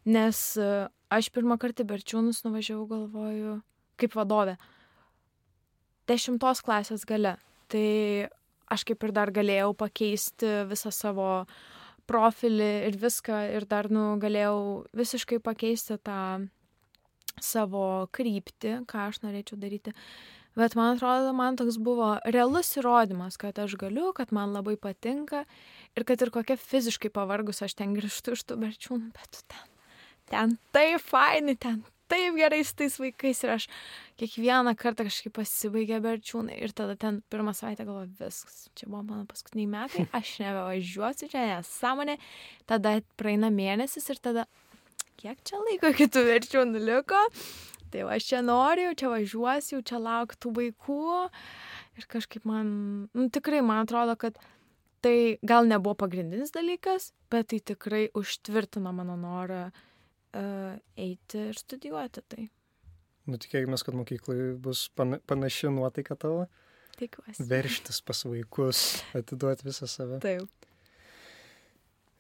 nes 0.07 0.41
e, 0.61 0.71
aš 1.15 1.31
pirmą 1.35 1.59
kartą 1.61 1.87
Berčiūnus 1.89 2.45
nuvažiavau, 2.47 2.87
galvoju, 2.91 3.59
kaip 4.01 4.17
vadovė, 4.19 4.57
dešimtos 6.11 6.63
klasės 6.65 7.07
gale. 7.09 7.37
Tai 7.73 7.87
aš 8.75 8.85
kaip 8.89 9.07
ir 9.07 9.15
dar 9.17 9.33
galėjau 9.35 9.73
pakeisti 9.79 10.51
visą 10.69 10.93
savo 10.95 11.47
profilį 12.09 12.71
ir 12.91 12.99
viską 13.01 13.39
ir 13.57 13.67
dar, 13.69 13.89
nu, 13.93 14.15
galėjau 14.21 14.85
visiškai 14.97 15.41
pakeisti 15.43 15.97
tą 16.05 16.21
savo 17.43 18.07
kryptį, 18.15 18.85
ką 18.89 19.09
aš 19.09 19.23
norėčiau 19.25 19.59
daryti. 19.61 19.95
Bet 20.55 20.77
man 20.79 20.95
atrodo, 20.95 21.33
man 21.35 21.57
toks 21.59 21.81
buvo 21.83 22.12
realus 22.31 22.77
įrodymas, 22.79 23.38
kad 23.40 23.59
aš 23.59 23.75
galiu, 23.81 24.12
kad 24.14 24.31
man 24.35 24.55
labai 24.55 24.77
patinka 24.79 25.43
ir 25.99 26.07
kad 26.07 26.23
ir 26.23 26.31
kokia 26.35 26.59
fiziškai 26.61 27.11
pavargus 27.14 27.64
aš 27.67 27.75
ten 27.81 27.97
grįžtu 27.97 28.37
iš 28.37 28.45
tų 28.47 28.61
berčiūnų, 28.62 29.11
bet 29.17 29.35
tu 29.35 29.43
ten, 29.51 29.67
ten 30.31 30.55
taip 30.77 31.03
fainai, 31.03 31.57
ten 31.59 31.83
taip 32.14 32.37
gerai 32.38 32.62
su 32.64 32.77
tais 32.79 32.97
vaikais 33.01 33.43
ir 33.45 33.53
aš 33.55 33.67
kiekvieną 34.21 34.75
kartą 34.79 35.07
kažkaip 35.09 35.35
pasibaigė 35.38 36.01
berčiūnai 36.05 36.59
ir 36.62 36.75
tada 36.77 36.97
ten 37.01 37.23
pirmą 37.33 37.55
savaitę 37.57 37.87
galvoju, 37.88 38.12
viskas, 38.21 38.69
čia 38.79 38.88
buvo 38.90 39.03
mano 39.09 39.27
paskutiniai 39.31 39.71
metai, 39.75 40.07
aš 40.19 40.37
nebevažiuosiu, 40.45 41.31
čia 41.33 41.49
nesąmonė, 41.51 42.19
tada 42.71 42.99
praeina 43.19 43.51
mėnesis 43.55 44.07
ir 44.12 44.23
tada, 44.23 44.47
kiek 45.21 45.40
čia 45.47 45.62
laiko 45.64 45.90
kitų 45.97 46.27
berčiūnų 46.29 46.85
liko, 46.90 47.23
tai 47.95 48.03
va, 48.03 48.17
aš 48.19 48.27
čia 48.33 48.43
noriu, 48.43 48.91
čia 48.99 49.13
važiuosiu, 49.13 49.79
čia 49.87 50.01
lauktų 50.03 50.51
vaikų. 50.59 51.05
Ir 52.01 52.09
kažkaip 52.11 52.47
man, 52.49 52.67
nu, 53.15 53.29
tikrai 53.31 53.63
man 53.63 53.85
atrodo, 53.85 54.17
kad 54.19 54.41
tai 55.05 55.37
gal 55.47 55.69
nebuvo 55.71 55.95
pagrindinis 56.03 56.51
dalykas, 56.55 57.13
bet 57.31 57.53
tai 57.53 57.61
tikrai 57.63 58.09
užtvirtino 58.19 58.91
mano 58.97 59.15
norą 59.21 59.69
uh, 59.71 60.75
eiti 60.99 61.49
ir 61.53 61.61
studijuoti 61.61 62.25
tai. 62.35 62.49
Nu, 63.31 63.39
tikėkime, 63.41 63.79
kad 63.81 63.97
mokyklai 63.97 64.53
bus 64.61 64.89
pana- 64.97 65.23
panaši 65.25 65.71
nuotaika 65.73 66.17
tavo. 66.19 66.49
Tikiuosi. 66.99 67.47
Verštis 67.51 68.03
pas 68.07 68.21
vaikus, 68.27 68.83
atiduoti 69.17 69.67
visą 69.67 69.89
save. 69.91 70.21
Taip. 70.23 70.69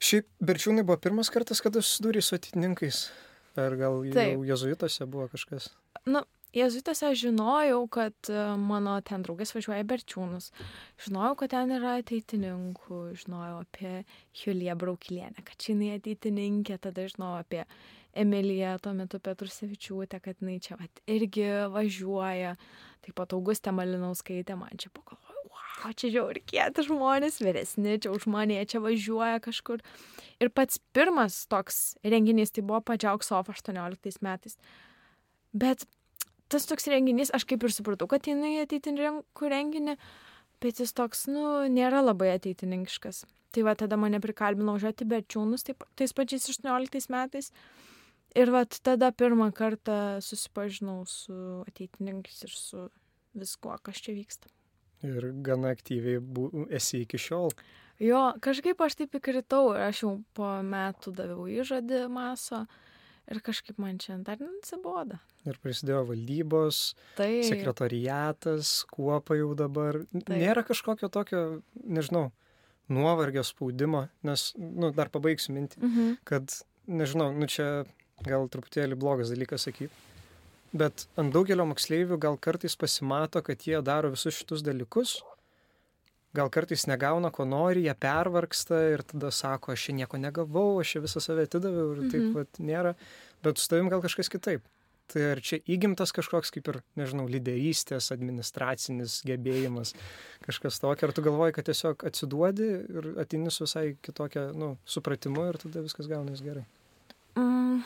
Šiaip 0.04 0.26
berčiūnai 0.42 0.82
buvo 0.86 0.98
pirmas 1.00 1.30
kartas, 1.32 1.62
kada 1.64 1.82
susidūrė 1.82 2.22
su 2.24 2.34
atitininkais. 2.36 3.06
Ar 3.56 3.76
gal 3.78 4.00
Taip. 4.10 4.34
jau 4.34 4.46
jezuituose 4.48 5.06
buvo 5.06 5.28
kažkas? 5.30 5.68
Nu, 6.10 6.24
jezuitose 6.54 7.06
aš 7.06 7.20
žinojau, 7.26 7.84
kad 7.88 8.30
e, 8.30 8.38
mano 8.58 8.96
ten 9.06 9.22
draugės 9.26 9.54
važiuoja 9.54 9.86
Berčiūnus. 9.88 10.50
Žinojau, 11.06 11.36
kad 11.42 11.54
ten 11.54 11.74
yra 11.76 11.96
ateitininkų, 12.00 13.00
žinojau 13.22 13.60
apie 13.62 13.92
Juliją 14.42 14.76
Braukilienę, 14.80 15.44
kad 15.46 15.58
čia 15.58 15.72
jinai 15.74 15.94
ateitininkė, 15.98 16.80
tada 16.82 17.06
žinojau 17.10 17.44
apie 17.44 17.62
Emiliją, 18.14 18.76
tuo 18.82 18.92
metu 18.94 19.18
Petrusievičiūtę, 19.22 20.20
kad 20.22 20.42
jinai 20.42 20.60
čia 20.62 20.78
vat, 20.78 21.02
irgi 21.10 21.48
važiuoja. 21.74 22.54
Taip 23.04 23.16
pat 23.18 23.34
Augustė 23.36 23.72
Malinauskaitė, 23.74 24.54
man 24.56 24.78
čia 24.80 24.90
pagalvoju, 24.94 25.23
wow, 25.84 25.92
čia 25.92 26.10
žiaurkėti 26.14 26.86
žmonės, 26.88 27.40
vyresni, 27.44 27.98
čia 28.00 28.12
už 28.14 28.26
mane, 28.32 28.56
čia 28.66 28.80
važiuoja 28.80 29.42
kažkur. 29.44 29.82
Ir 30.40 30.50
pats 30.50 30.80
pirmas 30.96 31.44
toks 31.50 31.96
renginys 32.04 32.54
tai 32.54 32.64
buvo 32.64 32.80
Padžiauk 32.80 33.24
Sof 33.24 33.50
18 33.52 34.24
metais. 34.24 34.56
Bet 35.52 35.84
tas 36.48 36.66
toks 36.66 36.88
renginys, 36.90 37.32
aš 37.34 37.46
kaip 37.48 37.64
ir 37.64 37.74
supratau, 37.74 38.08
kad 38.10 38.26
jinai 38.26 38.56
ateitininkų 38.64 39.50
renginį, 39.52 39.96
bet 40.64 40.80
jis 40.80 40.94
toks, 40.96 41.26
nu, 41.30 41.64
nėra 41.70 42.02
labai 42.04 42.32
ateitininkiškas. 42.38 43.24
Tai 43.54 43.66
va 43.68 43.76
tada 43.78 43.98
mane 44.00 44.18
prikalbino 44.22 44.74
važiuoti 44.74 45.06
berčiūnus 45.06 45.68
taip, 45.68 45.84
tais 45.94 46.16
pačiais 46.16 46.48
18 46.50 47.12
metais. 47.14 47.52
Ir 48.34 48.50
va 48.50 48.64
tada 48.66 49.12
pirmą 49.14 49.52
kartą 49.54 50.18
susipažinau 50.24 51.04
su 51.06 51.36
ateitininkais 51.68 52.42
ir 52.48 52.56
su 52.58 52.88
viskuo, 53.38 53.76
kas 53.78 54.02
čia 54.02 54.16
vyksta. 54.16 54.50
Ir 55.04 55.30
gana 55.44 55.72
aktyviai 55.74 56.18
bu, 56.20 56.48
esi 56.72 57.02
iki 57.04 57.18
šiol. 57.20 57.52
Jo, 58.02 58.32
kažkaip 58.42 58.80
aš 58.82 58.96
taip 59.02 59.12
įkritau 59.20 59.74
ir 59.76 59.84
aš 59.90 60.00
jau 60.02 60.12
po 60.34 60.48
metų 60.66 61.12
daviau 61.14 61.44
įžadį 61.46 62.06
maso 62.10 62.64
ir 63.30 63.38
kažkaip 63.44 63.78
man 63.80 63.98
čia 64.02 64.16
dar 64.24 64.40
nesiboda. 64.42 65.20
Ir 65.46 65.58
prasidėjo 65.62 66.02
valdybos, 66.08 66.80
Tai 67.18 67.28
sekretoriatas, 67.46 68.84
kuopa 68.90 69.36
jau 69.38 69.52
dabar. 69.56 70.00
Taip. 70.12 70.32
Nėra 70.40 70.64
kažkokio 70.66 71.08
tokio, 71.12 71.42
nežinau, 71.84 72.30
nuovargio 72.92 73.44
spaudimo, 73.46 74.06
nes, 74.26 74.50
nu, 74.58 74.90
dar 74.96 75.08
pabaigsiu 75.12 75.54
mintį, 75.56 75.80
Mhm. 75.80 76.16
kad, 76.24 76.50
nežinau, 76.88 77.30
nu 77.32 77.46
čia 77.46 77.84
gal 78.24 78.48
truputėlį 78.48 78.96
blogas 78.96 79.30
dalykas 79.32 79.64
sakyti, 79.68 79.92
bet 80.74 81.06
ant 81.20 81.32
daugelio 81.34 81.64
moksleivių 81.70 82.18
gal 82.18 82.36
kartais 82.42 82.74
pasimato, 82.76 83.42
kad 83.46 83.62
jie 83.62 83.78
daro 83.86 84.10
visus 84.14 84.34
šitus 84.40 84.64
dalykus, 84.66 85.20
gal 86.34 86.50
kartais 86.50 86.88
negauna, 86.90 87.30
ko 87.30 87.44
nori, 87.46 87.84
jie 87.86 87.94
pervarksta 87.94 88.80
ir 88.90 89.04
tada 89.06 89.30
sako, 89.30 89.72
aš 89.76 89.84
čia 89.86 89.92
nieko 90.00 90.18
negavau, 90.18 90.80
aš 90.82 90.96
čia 90.96 91.02
visą 91.04 91.22
save 91.22 91.46
atidaviau 91.46 91.92
ir 91.94 92.10
taip 92.10 92.22
Mhm. 92.22 92.32
pat 92.34 92.58
nėra, 92.58 92.94
bet 93.42 93.58
su 93.58 93.68
tavim 93.70 93.88
gal 93.88 94.02
kažkas 94.02 94.28
kitaip. 94.28 94.62
Tai 95.06 95.20
ar 95.34 95.40
čia 95.44 95.58
įgimtas 95.68 96.10
kažkoks 96.16 96.50
kaip 96.50 96.66
ir, 96.72 96.78
nežinau, 96.96 97.28
lyderystės, 97.28 98.10
administracinis 98.10 99.18
gebėjimas, 99.22 99.92
kažkas 100.46 100.80
tokio, 100.80 101.06
ar 101.06 101.12
tu 101.12 101.20
galvoji, 101.22 101.52
kad 101.52 101.66
tiesiog 101.66 102.02
atsiduodi 102.08 102.68
ir 102.88 103.10
ateini 103.20 103.52
su 103.52 103.64
visai 103.66 103.96
kitokia, 104.00 104.50
nu, 104.56 104.78
supratimu 104.86 105.44
ir 105.50 105.58
tada 105.60 105.82
viskas 105.84 106.08
gaunasi 106.08 106.42
gerai. 106.42 106.64
Mm. 107.36 107.82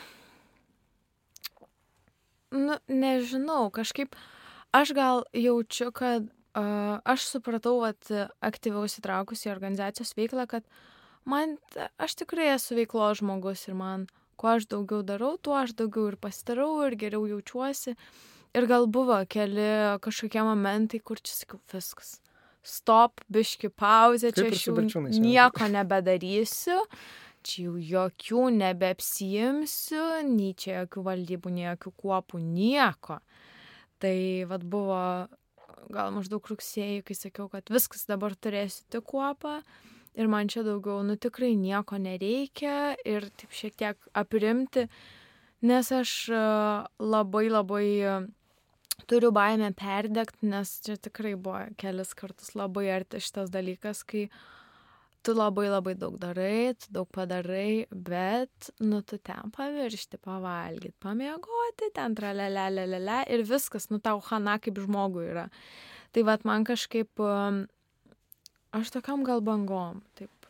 Nu, 2.51 2.77
nežinau, 2.89 3.69
kažkaip 3.69 4.15
aš 4.73 4.93
gal 4.97 5.23
jaučiu, 5.33 5.91
kad 5.93 6.25
uh, 6.25 6.97
aš 7.05 7.27
supratau, 7.35 7.75
kad 7.85 8.31
aktyviau 8.41 8.87
įsitraukus 8.89 9.45
į 9.45 9.51
organizacijos 9.53 10.15
veiklą, 10.17 10.47
kad 10.49 10.65
man, 11.29 11.57
aš 12.01 12.17
tikrai 12.23 12.53
esu 12.55 12.77
veiklo 12.79 13.11
žmogus 13.17 13.67
ir 13.69 13.77
man, 13.77 14.07
kuo 14.39 14.55
aš 14.55 14.65
daugiau 14.71 15.03
darau, 15.05 15.35
tuo 15.37 15.57
aš 15.59 15.75
daugiau 15.77 16.09
ir 16.09 16.17
pasidarau 16.21 16.73
ir 16.87 16.97
geriau 16.97 17.27
jaučiuosi. 17.29 17.95
Ir 18.57 18.65
gal 18.65 18.87
buvo 18.89 19.19
keli 19.29 19.99
kažkokie 20.01 20.41
momentai, 20.41 20.97
kur 21.05 21.21
čia 21.21 21.35
sakiau, 21.43 21.61
viskas. 21.69 22.17
Stop, 22.65 23.21
biški 23.31 23.69
pauzė, 23.69 24.33
čia 24.35 24.49
aš 24.49 24.65
jau 24.67 24.81
nieko 25.21 25.69
nebedarysiu 25.69 26.79
čia 27.49 27.65
jau 27.65 27.75
jokių 27.81 28.45
nebeapsijimsiu, 28.59 30.05
nei 30.29 30.53
čia 30.53 30.83
jokių 30.83 31.05
valdybų, 31.09 31.53
nei 31.57 31.67
jokių 31.67 31.93
kuopų, 32.03 32.41
nieko. 32.45 33.19
Tai 33.99 34.17
vad 34.47 34.63
buvo 34.69 35.01
gal 35.89 36.11
maždaug 36.13 36.45
rugsėjai, 36.51 37.01
kai 37.05 37.17
sakiau, 37.17 37.47
kad 37.51 37.69
viskas 37.73 38.05
dabar 38.09 38.35
turėsiu 38.37 38.85
tik 38.93 39.07
kuopą 39.09 39.59
ir 40.19 40.27
man 40.31 40.49
čia 40.51 40.63
daugiau, 40.67 41.01
nu 41.05 41.15
tikrai 41.21 41.53
nieko 41.57 41.99
nereikia 42.01 42.95
ir 43.07 43.29
taip 43.39 43.55
šiek 43.55 43.77
tiek 43.79 44.11
aprimti, 44.17 44.87
nes 45.65 45.91
aš 45.95 46.13
e, 46.33 46.43
labai 46.99 47.45
labai 47.49 47.85
e, 48.03 48.15
turiu 49.09 49.31
baimę 49.35 49.71
perdegti, 49.77 50.49
nes 50.51 50.75
čia 50.85 50.97
tikrai 50.99 51.35
buvo 51.35 51.65
kelis 51.79 52.13
kartus 52.17 52.55
labai 52.59 52.89
arti 52.99 53.21
šitas 53.23 53.53
dalykas, 53.53 54.03
kai 54.03 54.27
tu 55.23 55.33
labai 55.35 55.67
labai 55.69 55.95
daug 55.99 56.15
darai, 56.19 56.73
tu 56.79 56.91
daug 56.95 57.09
padarai, 57.11 57.85
bet, 57.91 58.69
nu, 58.79 59.01
tu 59.03 59.19
ten 59.19 59.51
paviršti, 59.55 60.19
pavalgyti, 60.23 60.95
pamiegoti, 61.03 61.91
ten 61.95 62.15
tralelelelele 62.15 63.21
ir 63.33 63.43
viskas, 63.47 63.89
nu, 63.91 63.99
tau 64.03 64.21
hana 64.29 64.57
kaip 64.63 64.79
žmogui 64.79 65.27
yra. 65.33 65.49
Tai 66.15 66.25
vad 66.25 66.47
man 66.47 66.65
kažkaip, 66.67 67.11
um, 67.21 67.65
aš 68.75 68.93
tokiam 68.95 69.25
gal 69.27 69.43
bangom, 69.45 70.01
taip, 70.17 70.49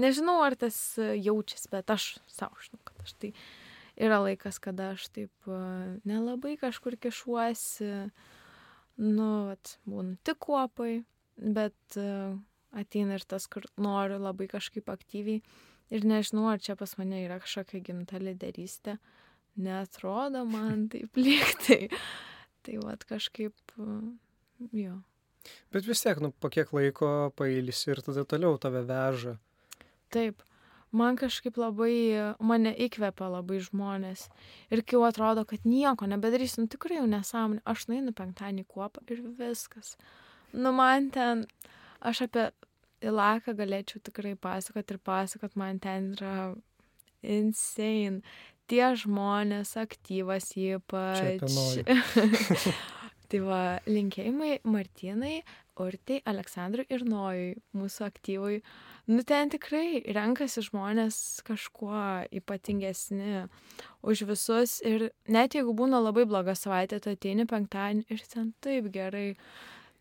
nežinau, 0.00 0.38
ar 0.44 0.58
tas 0.60 0.78
jaučiasi, 0.98 1.72
bet 1.72 1.90
aš 1.92 2.12
savo 2.30 2.60
žinau, 2.62 2.82
kad 2.84 3.06
aš 3.06 3.16
tai 3.16 3.32
yra 3.96 4.20
laikas, 4.26 4.60
kada 4.62 4.92
aš 4.92 5.08
taip 5.16 5.50
uh, 5.50 5.96
nelabai 6.08 6.58
kažkur 6.60 7.00
kišuosi, 7.00 7.90
nu, 9.02 9.32
vat, 9.48 9.76
būnu 9.88 10.18
tik 10.22 10.38
kuopai, 10.44 11.00
bet 11.40 11.96
uh, 11.96 12.36
ateina 12.72 13.18
ir 13.18 13.26
tas, 13.28 13.46
kur 13.50 13.66
noriu 13.80 14.18
labai 14.22 14.48
kažkaip 14.50 14.90
aktyviai. 14.92 15.42
Ir 15.92 16.06
nežinau, 16.08 16.46
ar 16.48 16.60
čia 16.62 16.76
pas 16.78 16.94
mane 16.96 17.20
yra 17.20 17.36
kažkokia 17.42 17.82
gimta 17.84 18.20
lyderystė. 18.20 18.96
Netrodo 19.60 20.46
man 20.48 20.86
taip 20.92 21.18
liktai. 21.20 21.88
Tai 22.62 22.78
vad 22.84 23.04
kažkaip, 23.08 23.54
uh, 23.76 24.12
jo. 24.72 25.00
Bet 25.74 25.88
vis 25.88 26.00
tiek, 26.04 26.20
nu, 26.22 26.30
po 26.30 26.48
kiek 26.52 26.70
laiko 26.72 27.32
pailsi 27.36 27.90
ir 27.92 28.00
tada 28.06 28.24
toliau 28.28 28.56
tave 28.62 28.84
veža. 28.88 29.36
Taip. 30.14 30.44
Man 30.92 31.16
kažkaip 31.16 31.56
labai, 31.56 32.34
mane 32.44 32.74
įkvepia 32.84 33.30
labai 33.32 33.62
žmonės. 33.64 34.26
Ir 34.68 34.82
kai 34.84 34.98
jau 34.98 35.06
atrodo, 35.06 35.46
kad 35.48 35.64
nieko 35.64 36.04
nebedarysiu, 36.08 36.64
nu 36.66 36.72
tikrai 36.72 36.98
jau 36.98 37.06
nesąmonė, 37.08 37.62
aš 37.64 37.86
nueinu 37.88 38.12
penktadienį 38.16 38.66
kuopą 38.68 39.00
ir 39.08 39.22
viskas. 39.38 39.94
Nu 40.52 40.74
man 40.76 41.08
ten, 41.14 41.46
aš 42.04 42.26
apie 42.26 42.50
Ilaką 43.02 43.56
galėčiau 43.58 44.02
tikrai 44.06 44.36
pasakot 44.38 44.94
ir 44.94 44.98
pasakot, 45.02 45.56
man 45.58 45.80
ten 45.82 46.12
yra 46.16 46.54
insane. 47.22 48.22
Tie 48.70 48.84
žmonės, 48.96 49.74
aktyvas 49.80 50.52
ypač. 50.56 51.42
tai 53.32 53.40
va, 53.42 53.60
linkėjimai 53.88 54.60
Martinai, 54.68 55.40
Urtai, 55.80 56.20
Aleksandrui 56.28 56.84
ir 56.92 57.04
Nojui, 57.08 57.54
mūsų 57.76 58.04
aktyvui. 58.06 58.58
Nu, 59.08 59.22
ten 59.26 59.50
tikrai 59.50 60.02
renkasi 60.14 60.62
žmonės 60.68 61.16
kažkuo 61.46 62.28
ypatingesni 62.38 63.46
už 64.04 64.26
visus. 64.28 64.78
Ir 64.84 65.08
net 65.32 65.56
jeigu 65.56 65.72
būna 65.76 66.02
labai 66.02 66.26
bloga 66.28 66.54
savaitė, 66.58 67.00
tu 67.02 67.14
ateini 67.16 67.48
penktadienį 67.48 68.04
ir 68.12 68.26
ten 68.30 68.52
taip 68.62 68.92
gerai 68.94 69.32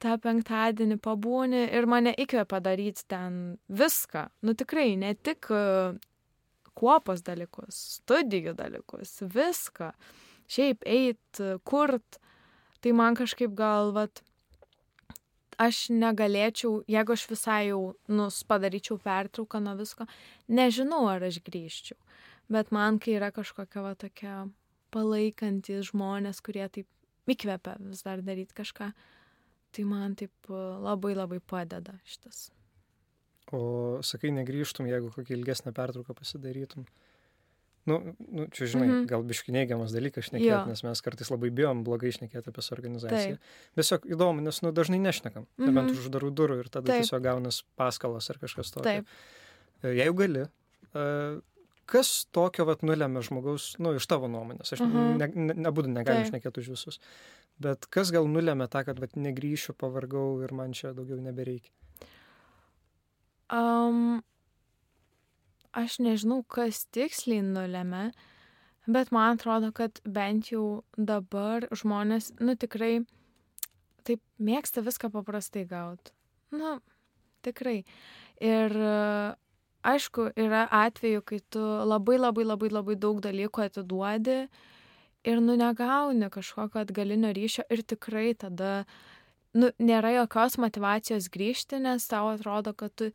tą 0.02 0.18
penktadienį 0.22 0.98
pabūni 1.04 1.66
ir 1.70 1.88
mane 1.90 2.14
įkvėpia 2.20 2.62
daryti 2.64 3.06
ten 3.12 3.38
viską. 3.70 4.28
Nu 4.46 4.56
tikrai, 4.58 4.96
ne 5.00 5.14
tik 5.16 5.50
e, 5.54 5.62
kuopos 6.78 7.24
dalykus, 7.28 7.78
studijų 8.02 8.56
dalykus, 8.58 9.20
viską. 9.36 9.92
Šiaip 10.52 10.84
eit, 10.90 11.42
kurt. 11.64 12.20
Tai 12.82 12.94
man 12.98 13.16
kažkaip 13.16 13.54
gal, 13.54 13.92
vat, 13.94 14.24
aš 15.62 15.86
negalėčiau, 15.94 16.82
jeigu 16.90 17.14
aš 17.14 17.28
visai 17.30 17.60
jau, 17.70 17.94
nus, 18.10 18.42
padaryčiau 18.50 18.98
pertrauką 19.02 19.62
nuo 19.62 19.76
visko, 19.80 20.08
nežinau, 20.50 21.06
ar 21.12 21.28
aš 21.28 21.38
grįžčiau. 21.46 22.00
Bet 22.52 22.74
man, 22.76 22.98
kai 23.00 23.16
yra 23.20 23.30
kažkokia 23.32 23.86
va 23.86 23.94
tokia 23.96 24.36
palaikantis 24.92 25.92
žmonės, 25.92 26.42
kurie 26.44 26.66
taip 26.68 26.90
įkvepia 27.32 27.78
vis 27.80 28.02
dar 28.04 28.24
daryti 28.26 28.58
kažką, 28.58 28.90
tai 29.76 29.86
man 29.88 30.16
taip 30.20 30.50
e, 30.50 30.64
labai 30.84 31.14
labai 31.18 31.40
padeda 31.40 31.98
šitas. 32.08 32.50
O 33.52 34.00
sakai, 34.06 34.32
negrįžtum, 34.32 34.88
jeigu 34.88 35.10
kokią 35.12 35.36
ilgesnę 35.36 35.74
pertrauką 35.76 36.16
pasidarytum. 36.16 36.86
Nu, 37.90 37.96
nu 38.30 38.46
čia 38.54 38.68
žinai, 38.70 38.86
mhm. 38.86 38.96
Mhm. 39.00 39.06
gal 39.10 39.24
biški 39.26 39.54
neigiamas 39.56 39.94
dalykas 39.96 40.28
šnekėti, 40.30 40.70
nes 40.70 40.84
mes 40.86 41.02
kartais 41.02 41.32
labai 41.34 41.50
bijom 41.50 41.82
blogai 41.84 42.12
šnekėti 42.14 42.52
apie 42.54 42.62
su 42.62 42.76
organizaciją. 42.76 43.40
Tiesiog 43.80 44.06
įdomu, 44.14 44.44
nes 44.46 44.62
nu, 44.62 44.70
dažnai 44.78 45.00
nešnekam, 45.02 45.48
mhm. 45.58 45.68
nebent 45.68 45.90
Mhm. 45.90 45.98
už 45.98 46.06
uždarų 46.06 46.30
durų 46.38 46.60
ir 46.62 46.70
tada 46.70 46.92
Taip. 46.94 47.02
tiesiog 47.02 47.24
gaunas 47.26 47.64
paskalos 47.76 48.30
ar 48.30 48.38
kažkas 48.38 48.70
tokio. 48.76 49.02
Taip. 49.02 49.08
E, 49.82 49.96
Jeigu 49.98 50.14
gali, 50.22 50.46
e, 50.46 51.08
kas 51.92 52.10
tokio 52.32 52.64
vat 52.70 52.84
nulėmė 52.88 53.22
žmogaus, 53.28 53.74
nu, 53.84 53.92
iš 54.00 54.08
tavo 54.08 54.30
nuomonės, 54.32 54.72
aš 54.78 54.84
Mhm. 54.86 55.18
ne, 55.20 55.28
ne, 55.36 55.56
nebūdu 55.68 55.92
negalim 55.92 56.24
Taip. 56.24 56.32
šnekėti 56.32 56.64
už 56.64 56.70
visus, 56.76 57.00
bet 57.60 57.86
kas 57.92 58.12
gal 58.16 58.28
nulėmė 58.32 58.70
tą, 58.72 58.86
kad 58.88 59.00
vat 59.04 59.16
negryšiu, 59.20 59.76
pavargau 59.76 60.42
ir 60.44 60.54
man 60.56 60.72
čia 60.74 60.94
daugiau 60.96 61.20
nebereikia. 61.20 61.72
Um, 63.52 64.22
aš 65.76 66.00
nežinau, 66.00 66.42
kas 66.48 66.86
tiksliai 66.96 67.44
nulėmė, 67.44 68.12
bet 68.88 69.12
man 69.12 69.36
atrodo, 69.36 69.74
kad 69.76 70.00
bent 70.08 70.52
jau 70.54 70.84
dabar 70.96 71.68
žmonės, 71.76 72.32
nu 72.40 72.56
tikrai, 72.56 73.02
taip 74.08 74.24
mėgsta 74.40 74.84
viską 74.86 75.12
paprastai 75.12 75.66
gauti. 75.68 76.16
Nu, 76.56 76.78
tikrai. 77.44 77.84
Ir 78.42 78.74
aišku, 79.84 80.32
yra 80.40 80.68
atveju, 80.72 81.22
kai 81.26 81.40
tu 81.50 81.60
labai 81.62 82.18
labai 82.20 82.46
labai 82.46 82.70
labai 82.70 82.96
daug 82.96 83.22
dalykų 83.24 83.66
atiduodi 83.66 84.38
ir 85.24 85.42
nu 85.42 85.56
negauni 85.58 86.30
kažkokio 86.34 86.82
atgalinio 86.86 87.34
ryšio 87.34 87.68
ir 87.70 87.84
tikrai 87.84 88.34
tada, 88.34 88.86
nu, 89.54 89.70
nėra 89.80 90.16
jokios 90.22 90.58
motivacijos 90.62 91.30
grįžti, 91.34 91.82
nes 91.84 92.08
tau 92.10 92.32
atrodo, 92.34 92.74
kad 92.74 92.94
tu 92.96 93.12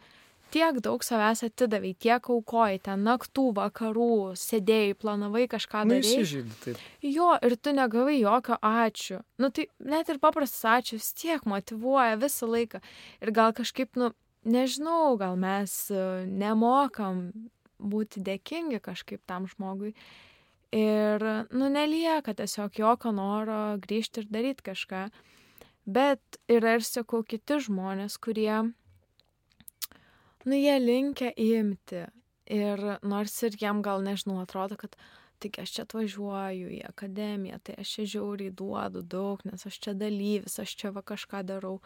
tiek 0.55 0.77
daug 0.79 1.03
savęs 1.03 1.43
atidavai, 1.49 1.91
tiek 1.99 2.29
aukojai, 2.31 2.79
ten 2.79 3.03
naktų, 3.03 3.49
vakarų, 3.57 4.37
sėdėjai, 4.39 4.95
planavai 5.03 5.47
kažką 5.51 5.83
Nu, 5.87 5.97
daryti. 5.97 6.13
įsižeidė 6.23 6.59
taip. 6.63 6.85
Jo, 7.03 7.33
ir 7.43 7.57
tu 7.59 7.73
negavai 7.75 8.21
jokio 8.21 8.59
ačiū. 8.63 9.19
Nu, 9.43 9.51
tai 9.51 9.67
net 9.83 10.09
ir 10.15 10.21
paprastas 10.23 10.63
ačiū 10.77 11.01
vis 11.01 11.11
tiek 11.19 11.43
motivuoja 11.51 12.15
visą 12.23 12.47
laiką. 12.47 12.79
Ir 13.27 13.35
gal 13.35 13.51
kažkaip, 13.59 13.91
nu, 13.99 14.13
nežinau, 14.47 15.17
gal 15.21 15.37
mes 15.41 15.75
e, 15.91 16.25
nemokam 16.27 17.29
būti 17.77 18.23
dėkingi 18.25 18.81
kažkaip 18.83 19.23
tam 19.29 19.49
žmogui. 19.51 19.93
Ir, 20.75 21.23
nu, 21.55 21.69
nelieka 21.71 22.35
tiesiog 22.37 22.79
jokio 22.81 23.13
noro 23.15 23.77
grįžti 23.83 24.23
ir 24.23 24.31
daryti 24.33 24.67
kažką. 24.67 25.07
Bet 25.87 26.41
yra 26.51 26.75
ir, 26.77 26.83
sakau, 26.83 27.23
kiti 27.23 27.61
žmonės, 27.63 28.17
kurie, 28.19 28.73
nu, 30.45 30.57
jie 30.57 30.79
linkia 30.83 31.31
imti. 31.39 32.07
Ir 32.51 32.83
nors 33.03 33.37
ir 33.47 33.55
jam 33.59 33.83
gal, 33.83 34.03
nežinau, 34.03 34.41
atrodo, 34.43 34.79
kad 34.79 34.99
tik 35.43 35.59
aš 35.63 35.73
čia 35.77 35.85
atvažiuoju 35.87 36.71
į 36.79 36.83
akademiją, 36.89 37.59
tai 37.63 37.77
aš 37.83 37.97
čia 37.97 38.07
žiauriai 38.17 38.55
duodu 38.55 39.03
daug, 39.03 39.43
nes 39.47 39.67
aš 39.69 39.79
čia 39.83 39.95
dalyvis, 39.99 40.59
aš 40.63 40.75
čia 40.81 40.93
va 40.95 41.03
kažką 41.07 41.43
darau. 41.47 41.81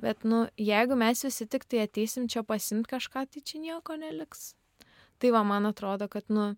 Bet, 0.00 0.24
nu, 0.24 0.46
jeigu 0.58 0.96
mes 0.98 1.20
visi 1.24 1.46
tik 1.46 1.64
tai 1.68 1.82
ateisim 1.84 2.28
čia 2.32 2.42
pasimti 2.46 2.88
kažką, 2.90 3.26
tai 3.30 3.42
čia 3.44 3.60
nieko 3.62 3.96
neliks. 4.00 4.54
Tai 5.22 5.30
va, 5.34 5.42
man 5.46 5.68
atrodo, 5.68 6.08
kad, 6.10 6.24
nu, 6.32 6.54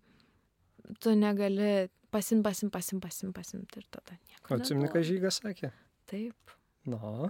tu 1.03 1.13
negali 1.19 1.89
pasim, 2.13 2.41
pasim, 2.45 2.71
pasim, 2.73 3.01
pasim, 3.03 3.33
pasim 3.35 3.65
ir 3.75 3.85
tada 3.91 4.15
nieko. 4.15 4.47
O 4.49 4.57
atsimni, 4.57 4.87
ką 4.87 5.01
neduoda. 5.01 5.09
žygas 5.11 5.41
sakė? 5.43 5.73
Taip. 6.09 6.55
Nu, 6.85 7.25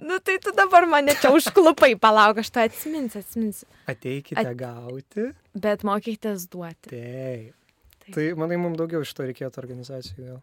Nu, 0.00 0.16
tai 0.24 0.38
tu 0.40 0.52
dabar 0.56 0.86
mane 0.88 1.12
čia 1.20 1.28
užklupai, 1.34 1.92
palauk, 2.00 2.38
aš 2.40 2.48
tą 2.54 2.62
atsiminsiu, 2.64 3.20
atsiminsiu. 3.20 3.66
ateikite 3.90 4.40
At- 4.40 4.56
gauti. 4.56 5.26
Bet 5.52 5.82
mokykitės 5.84 6.46
duoti. 6.48 6.88
Taip. 6.88 7.74
Taip. 8.00 8.14
Tai, 8.14 8.24
manai, 8.40 8.56
mums 8.56 8.78
daugiau 8.80 9.04
iš 9.04 9.12
to 9.12 9.26
reikėtų 9.28 9.60
organizacijų. 9.60 10.38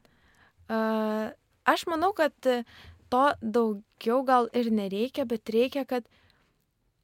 Uh, 0.69 1.33
aš 1.65 1.87
manau, 1.89 2.11
kad 2.13 2.35
to 3.13 3.25
daugiau 3.41 4.23
gal 4.27 4.49
ir 4.57 4.71
nereikia, 4.73 5.25
bet 5.29 5.49
reikia, 5.53 5.83
kad 5.89 6.07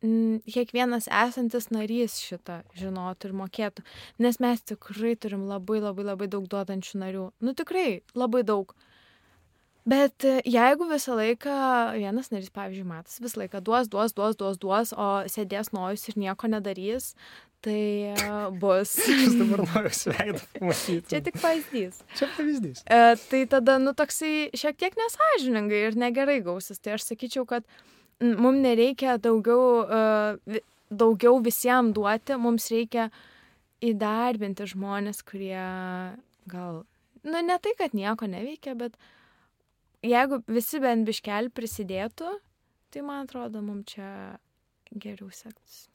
mm, 0.03 0.43
kiekvienas 0.49 1.07
esantis 1.07 1.69
narys 1.73 2.19
šitą 2.23 2.61
žinotų 2.79 3.29
ir 3.29 3.37
mokėtų. 3.43 3.85
Nes 4.23 4.39
mes 4.43 4.63
tikrai 4.73 5.15
turim 5.15 5.47
labai 5.49 5.81
labai 5.83 6.07
labai 6.11 6.29
daug 6.31 6.49
duodančių 6.51 7.03
narių. 7.05 7.27
Nu 7.43 7.55
tikrai 7.57 8.01
labai 8.15 8.43
daug. 8.47 8.75
Bet 9.83 10.23
e, 10.23 10.37
jeigu 10.47 10.87
visą 10.87 11.17
laiką 11.19 11.53
vienas 11.97 12.29
narys, 12.31 12.51
pavyzdžiui, 12.55 12.87
matas, 12.87 13.19
visą 13.19 13.41
laiką 13.41 13.59
duos, 13.59 13.89
duos, 13.91 14.13
duos, 14.15 14.37
duos, 14.39 14.59
duos, 14.61 14.93
o 14.95 15.07
sėdės 15.27 15.73
nojus 15.75 16.07
ir 16.07 16.21
nieko 16.23 16.47
nedarys, 16.47 17.09
tai 17.63 18.11
e, 18.11 18.15
bus. 18.59 18.97
Aš 19.13 19.37
dabar 19.39 19.63
noriu 19.63 19.93
sveidą 19.95 20.41
pamatyti. 20.57 21.07
Čia 21.11 21.21
tik 21.23 21.39
pavyzdys. 21.39 22.01
Čia 22.19 22.29
pavyzdys. 22.35 22.83
E, 22.83 22.99
tai 23.29 23.41
tada, 23.51 23.77
nu, 23.81 23.95
toksai 23.97 24.51
šiek 24.59 24.79
tiek 24.81 24.97
nesažiningai 24.99 25.81
ir 25.87 25.97
negerai 25.99 26.41
gausis. 26.45 26.81
Tai 26.83 26.97
aš 26.97 27.07
sakyčiau, 27.07 27.47
kad 27.49 27.67
mums 28.19 28.63
nereikia 28.63 29.15
daugiau, 29.21 29.87
e, 29.87 30.63
daugiau 30.91 31.39
visiems 31.43 31.95
duoti, 31.95 32.37
mums 32.39 32.67
reikia 32.73 33.09
įdarbinti 33.83 34.67
žmonės, 34.75 35.23
kurie 35.27 35.63
gal, 36.51 36.83
nu, 37.23 37.35
ne 37.39 37.59
tai, 37.63 37.75
kad 37.79 37.95
nieko 37.95 38.27
neveikia, 38.31 38.77
bet 38.79 38.95
jeigu 40.03 40.43
visi 40.51 40.79
bent 40.83 41.07
biškel 41.07 41.51
prisidėtų, 41.55 42.31
tai 42.93 43.03
man 43.03 43.23
atrodo, 43.25 43.63
mums 43.65 43.95
čia 43.95 44.07
geriau 44.93 45.31
sektus. 45.33 45.87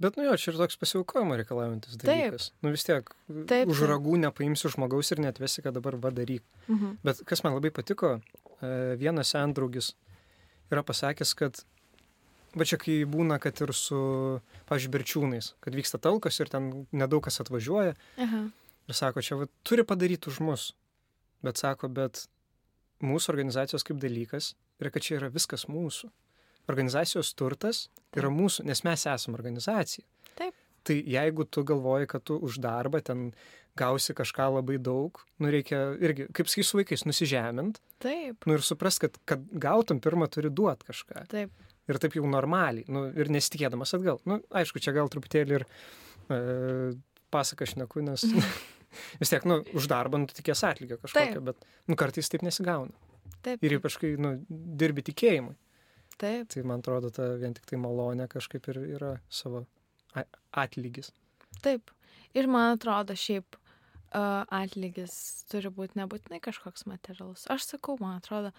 Bet, 0.00 0.16
nu 0.16 0.24
jo, 0.24 0.36
čia 0.40 0.52
ir 0.54 0.58
toks 0.60 0.78
pasiaukojimo 0.80 1.36
reikalaujantis 1.36 1.98
Taip. 1.98 2.06
dalykas. 2.08 2.50
Nu 2.64 2.72
vis 2.72 2.86
tiek, 2.88 3.10
Taip, 3.28 3.68
už 3.68 3.82
taip. 3.82 3.90
ragų 3.90 4.16
nepaimsi 4.22 4.70
žmogaus 4.72 5.12
ir 5.12 5.20
netvesi, 5.20 5.60
kad 5.60 5.76
dabar 5.76 5.98
vadaryk. 6.00 6.44
Mhm. 6.68 6.94
Bet 7.04 7.20
kas 7.28 7.44
man 7.44 7.58
labai 7.58 7.72
patiko, 7.74 8.14
e, 8.62 8.96
vienas 8.96 9.34
sendraugis 9.34 9.92
yra 10.72 10.82
pasakęs, 10.86 11.34
kad 11.36 11.60
va 12.56 12.64
čia 12.64 12.78
kai 12.80 13.02
būna, 13.04 13.38
kad 13.42 13.60
ir 13.60 13.74
su, 13.76 14.00
pavyzdžiui, 14.70 14.94
berčiūnais, 14.96 15.52
kad 15.60 15.76
vyksta 15.76 16.00
talkos 16.02 16.40
ir 16.40 16.48
ten 16.50 16.70
nedaug 16.92 17.22
kas 17.26 17.40
atvažiuoja 17.44 17.94
Aha. 18.24 18.42
ir 18.88 18.96
sako, 18.96 19.22
čia 19.22 19.36
va, 19.36 19.50
turi 19.62 19.84
padaryti 19.84 20.32
už 20.32 20.40
mus. 20.40 20.70
Bet 21.44 21.60
sako, 21.60 21.88
bet 21.92 22.26
mūsų 23.04 23.32
organizacijos 23.32 23.84
kaip 23.86 24.00
dalykas 24.00 24.54
yra, 24.80 24.90
kad 24.92 25.04
čia 25.04 25.18
yra 25.20 25.30
viskas 25.32 25.68
mūsų. 25.68 26.10
Organizacijos 26.68 27.32
turtas 27.38 27.86
yra 28.16 28.28
Taip. 28.28 28.36
mūsų, 28.36 28.66
nes 28.68 28.84
mes 28.86 29.06
esame 29.06 29.38
organizacija. 29.38 30.04
Taip. 30.38 30.54
Tai 30.86 30.96
jeigu 30.96 31.44
tu 31.44 31.64
galvoji, 31.66 32.08
kad 32.10 32.24
tu 32.24 32.38
už 32.40 32.60
darbą 32.64 33.02
ten 33.04 33.30
gausi 33.78 34.14
kažką 34.16 34.48
labai 34.56 34.78
daug, 34.82 35.20
nu 35.40 35.50
reikia 35.52 35.94
irgi, 36.02 36.26
kaip 36.36 36.50
sakai 36.50 36.64
su 36.66 36.78
vaikais, 36.80 37.06
nusižemint, 37.06 37.80
Taip, 38.00 38.46
nu 38.48 38.56
ir 38.56 38.64
suprast, 38.64 39.02
kad, 39.02 39.18
kad 39.28 39.44
gautum 39.60 40.00
pirmą 40.00 40.28
turi 40.32 40.50
duoti 40.50 40.88
kažką. 40.88 41.26
taip. 41.30 41.52
Ir 41.90 41.98
taip 41.98 42.14
jau 42.14 42.26
normaliai, 42.28 42.84
nu 42.92 43.08
ir 43.18 43.30
nesitikėdamas 43.34 43.96
atgal. 43.96 44.20
Nu, 44.28 44.38
aišku, 44.54 44.78
čia 44.82 44.92
gal 44.94 45.08
truputėlį 45.10 45.56
ir 45.58 45.64
e, 45.66 46.38
pasaka 47.34 47.66
šneku, 47.66 48.04
nes 48.06 48.22
vis 49.20 49.32
tiek, 49.32 49.46
nu, 49.48 49.60
už 49.74 49.88
darbą, 49.90 50.20
nu, 50.22 50.28
tikės 50.30 50.62
atlygio 50.68 51.00
kažkokio, 51.00 51.40
Taip. 51.40 51.48
bet, 51.48 51.66
nu, 51.90 51.98
kartais 51.98 52.30
taip 52.30 52.44
nesigauna. 52.46 52.94
Taip. 53.42 53.64
Ir 53.64 53.78
ypač, 53.80 53.96
kai, 54.00 54.12
nu, 54.20 54.36
dirbi 54.48 55.02
tikėjimui. 55.10 55.56
Taip. 56.20 56.50
Tai 56.52 56.62
man 56.68 56.82
atrodo, 56.82 57.10
ta 57.14 57.30
vien 57.40 57.54
tik 57.56 57.64
tai 57.70 57.78
malonė 57.80 58.28
kažkaip 58.30 58.68
ir 58.72 58.82
yra 58.98 59.14
savo 59.32 59.64
atlygis. 60.52 61.12
Taip. 61.64 61.92
Ir 62.36 62.46
man 62.50 62.76
atrodo, 62.76 63.16
šiaip 63.18 63.56
uh, 63.56 64.44
atlygis 64.54 65.14
turi 65.50 65.72
būti 65.74 65.98
nebūtinai 66.00 66.40
kažkoks 66.44 66.86
materialus. 66.90 67.46
Aš 67.50 67.66
sakau, 67.72 67.96
man 68.02 68.20
atrodo, 68.20 68.52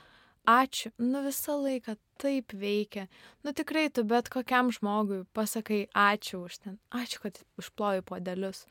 ačiū. 0.50 0.92
Nu 1.00 1.22
visą 1.26 1.58
laiką 1.62 1.96
taip 2.22 2.56
veikia. 2.58 3.08
Nu 3.46 3.54
tikrai 3.54 3.90
tu 3.94 4.04
bet 4.08 4.32
kokiam 4.34 4.72
žmogui 4.74 5.24
pasakai 5.38 5.86
ačiū 5.94 6.46
už 6.48 6.58
ten. 6.66 6.80
Ačiū, 6.92 7.22
kad 7.28 7.44
užploji 7.62 8.06
podelius. 8.08 8.66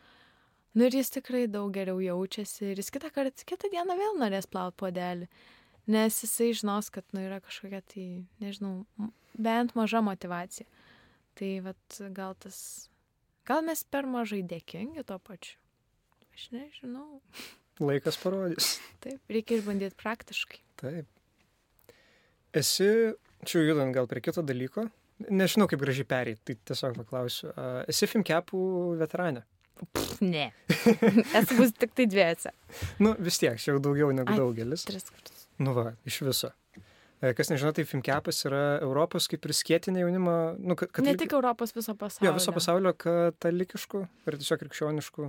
Nu 0.75 0.87
ir 0.87 0.95
jis 0.95 1.11
tikrai 1.11 1.47
daug 1.51 1.73
geriau 1.75 1.99
jaučiasi 1.99 2.71
ir 2.71 2.79
jis 2.79 2.93
kitą 2.95 3.11
kartą, 3.11 3.43
kitą 3.47 3.71
dieną 3.73 3.97
vėl 3.99 4.21
norės 4.21 4.47
plaut 4.47 4.77
podelį. 4.79 5.27
Nes 5.91 6.21
jisai 6.23 6.53
žinos, 6.55 6.91
kad 6.95 7.07
nu, 7.17 7.25
yra 7.27 7.41
kažkokia 7.43 7.81
tai, 7.91 8.07
nežinau, 8.43 8.85
bent 9.35 9.75
maža 9.79 10.03
motivacija. 10.05 10.69
Tai 11.39 11.51
vat 11.65 12.01
gal 12.15 12.35
tas 12.39 12.91
Gal 13.51 13.65
mes 13.67 13.81
per 13.89 14.07
mažai 14.07 14.45
dėkingi 14.47 15.03
tuo 15.09 15.17
pačiu? 15.27 15.57
Aš 16.37 16.51
nežinau. 16.55 17.19
Laikas 17.83 18.19
parodys. 18.21 18.77
Taip, 19.03 19.19
reikia 19.33 19.59
išbandyti 19.59 19.97
praktiškai. 19.99 20.61
Taip. 20.79 21.09
Esi, 22.55 22.91
čia 23.49 23.65
judant 23.65 23.95
gal 23.97 24.07
prie 24.11 24.23
kito 24.23 24.45
dalyko, 24.47 24.85
nežinau 25.33 25.67
kaip 25.71 25.83
gražiai 25.83 26.07
perėti, 26.13 26.43
tai 26.47 26.57
tiesiog 26.71 27.01
paklausiu. 27.01 27.51
A, 27.57 27.67
Esi 27.91 28.07
Fimkepų 28.11 28.61
veteranė? 29.01 29.43
Ne. 30.23 30.51
Esu 31.41 31.57
bus 31.57 31.73
tik 31.75 31.97
tai 31.97 32.07
dviese. 32.11 32.53
Nu, 33.01 33.17
vis 33.19 33.41
tiek, 33.41 33.57
čia 33.59 33.73
jau 33.73 33.83
daugiau 33.83 34.13
negu 34.15 34.31
Ai, 34.31 34.39
daugelis. 34.39 34.85
Tris 34.87 35.09
kartus. 35.09 35.40
Nu 35.61 35.75
va, 35.77 35.91
iš 36.09 36.23
viso. 36.25 36.51
E, 37.21 37.35
Kas 37.37 37.51
nežino, 37.53 37.73
tai 37.77 37.85
Fimkepas 37.85 38.39
yra 38.49 38.63
Europos 38.81 39.29
kaip 39.29 39.45
ir 39.45 39.53
skėtinė 39.57 40.07
jaunimo, 40.07 40.37
nu, 40.57 40.77
kad... 40.79 41.03
Ne 41.05 41.13
tik 41.21 41.35
Europos, 41.37 41.75
viso 41.77 41.93
pasaulio. 42.01 42.31
Jo, 42.31 42.37
viso 42.39 42.55
pasaulio 42.57 42.95
katalikiškų 42.97 44.03
ir 44.31 44.39
tiesiog 44.41 44.63
krikščioniškų. 44.65 45.29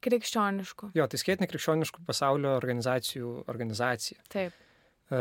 Krikščioniškų. 0.00 0.90
Jo, 0.96 1.04
tai 1.12 1.20
skėtinė 1.20 1.50
krikščioniškų 1.50 2.06
pasaulio 2.08 2.54
organizacijų 2.56 3.34
organizacija. 3.52 4.24
Taip. 4.32 4.56
E, 5.12 5.20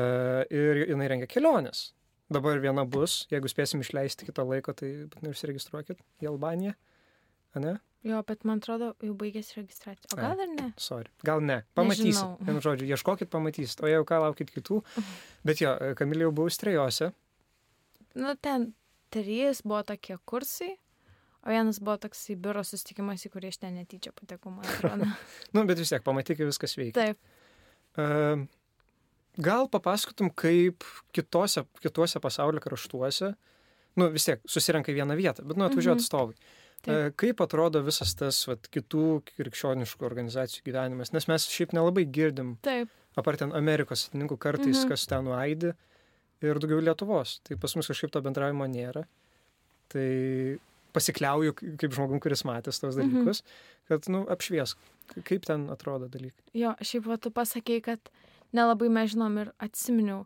ir 0.56 0.86
jinai 0.86 1.12
rengia 1.12 1.28
keliones. 1.28 1.90
Dabar 2.32 2.62
viena 2.62 2.86
bus, 2.86 3.24
jeigu 3.34 3.50
spėsim 3.52 3.82
išleisti 3.84 4.28
kitą 4.28 4.46
laiko, 4.48 4.72
tai 4.78 4.94
būtinai 5.10 5.34
užsiregistruokit 5.34 6.00
į 6.24 6.30
Albaniją. 6.32 6.76
Ne? 7.60 7.80
Jo, 8.08 8.22
bet 8.24 8.46
man 8.48 8.62
atrodo, 8.62 8.94
jau 9.04 9.14
baigėsi 9.20 9.58
registracija. 9.58 10.08
O 10.14 10.20
gal 10.20 10.38
dar 10.40 10.48
ne? 10.48 10.70
Sorry. 10.80 11.10
Gal 11.28 11.42
ne. 11.44 11.58
Pamatysit. 11.76 12.38
Vienu 12.48 12.62
žodžiu, 12.64 12.86
ieškokit, 12.88 13.28
pamatysit. 13.34 13.82
O 13.84 13.90
jeigu 13.92 14.06
ką, 14.08 14.22
laukit 14.24 14.54
kitų. 14.56 14.78
Bet 15.48 15.60
jo, 15.60 15.74
Kamilė 16.00 16.30
jau 16.30 16.32
buvo 16.38 16.52
strejose. 16.54 17.10
Nu, 18.16 18.32
ten 18.40 18.70
trys 19.12 19.60
buvo 19.68 19.82
tokie 19.92 20.16
kursai, 20.30 20.72
o 21.44 21.52
vienas 21.52 21.82
buvo 21.84 21.98
toks 22.06 22.24
į 22.32 22.38
biuro 22.40 22.64
susitikimas, 22.64 23.26
į 23.28 23.34
kurį 23.36 23.52
aš 23.52 23.60
ten 23.66 23.76
netyčia 23.82 24.14
patekau, 24.16 24.54
man 24.56 24.64
atrodo. 24.70 25.10
Nu, 25.56 25.66
bet 25.68 25.82
vis 25.84 25.92
tiek, 25.92 26.04
pamatyk, 26.06 26.40
viskas 26.48 26.78
veikia. 26.80 27.12
Taip. 27.12 27.36
Uh, 28.00 28.46
gal 29.44 29.68
papasakotum, 29.72 30.32
kaip 30.40 30.88
kitose, 31.16 31.66
kitose 31.84 32.20
pasaulio 32.24 32.64
kraštuose, 32.64 33.34
nu 34.00 34.08
vis 34.14 34.28
tiek 34.30 34.40
susirenka 34.48 34.92
į 34.94 35.02
vieną 35.02 35.20
vietą, 35.20 35.44
bet 35.44 35.60
nu 35.60 35.68
atvažiuoja 35.68 35.98
Mhm. 35.98 36.04
atstovai. 36.06 36.40
Taip. 36.82 36.94
E, 36.96 37.12
Kaip 37.20 37.42
atrodo 37.44 37.82
visas 37.84 38.14
tas 38.16 38.40
vat, 38.48 38.68
kitų 38.72 39.22
krikščioniškų 39.36 40.06
organizacijų 40.08 40.64
gyvenimas? 40.70 41.12
Nes 41.14 41.28
mes 41.28 41.48
šiaip 41.52 41.74
nelabai 41.76 42.06
girdim, 42.06 42.56
Taip. 42.64 42.90
apart 43.20 43.40
ten 43.44 43.52
Amerikos 43.52 44.08
atininkų 44.10 44.38
kartais, 44.38 44.78
Mhm. 44.84 44.90
kas 44.90 45.06
ten 45.06 45.26
nuaidi 45.26 45.74
ir 46.42 46.56
daugiau 46.60 46.80
Lietuvos. 46.82 47.40
Tai 47.44 47.58
pas 47.58 47.76
mus 47.76 47.88
kažkaip 47.88 48.12
to 48.12 48.22
bendravimo 48.22 48.64
nėra. 48.70 49.04
Tai 49.90 50.58
pasikliauju 50.94 51.54
kaip 51.78 51.92
žmogum, 51.94 52.20
kuris 52.22 52.44
matęs 52.48 52.80
tos 52.82 52.96
Mhm. 52.96 53.26
dalykus, 53.26 53.42
kad, 53.88 54.08
nu, 54.10 54.26
apšviesk, 54.26 54.78
kaip 55.24 55.46
ten 55.46 55.68
atrodo 55.70 56.08
dalykai. 56.10 56.44
Jo, 56.54 56.76
šiaip 56.82 57.04
va, 57.06 57.18
tu 57.18 57.30
pasakėjai, 57.30 57.84
kad 57.84 58.00
nelabai 58.54 58.90
mes 58.90 59.14
žinom 59.14 59.38
ir 59.42 59.52
atsiminiau. 59.60 60.26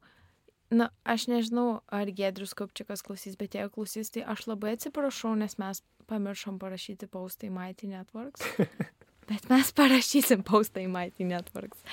Na, 0.74 0.90
aš 1.06 1.28
nežinau, 1.30 1.84
ar 1.94 2.10
Gedrius 2.10 2.56
Kopčikas 2.58 3.04
klausys, 3.06 3.36
bet 3.38 3.54
jeigu 3.58 3.70
klausys, 3.76 4.10
tai 4.14 4.24
aš 4.26 4.48
labai 4.50 4.74
atsiprašau, 4.78 5.36
nes 5.38 5.58
mes 5.62 5.84
pamiršom 6.10 6.58
parašyti 6.62 7.10
paustą 7.12 7.48
į 7.50 7.54
Mighty 7.54 7.90
Networks. 7.92 8.46
bet 9.30 9.46
mes 9.52 9.70
parašysim 9.78 10.42
paustą 10.48 10.82
į 10.84 10.90
Mighty 10.94 11.28
Networks. 11.30 11.84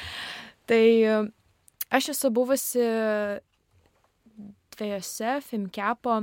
Tai 0.71 0.81
e, 0.81 1.19
aš 1.93 2.12
esu 2.14 2.31
buvusi 2.35 2.87
dviejose 4.77 5.40
Fimkepo 5.45 6.16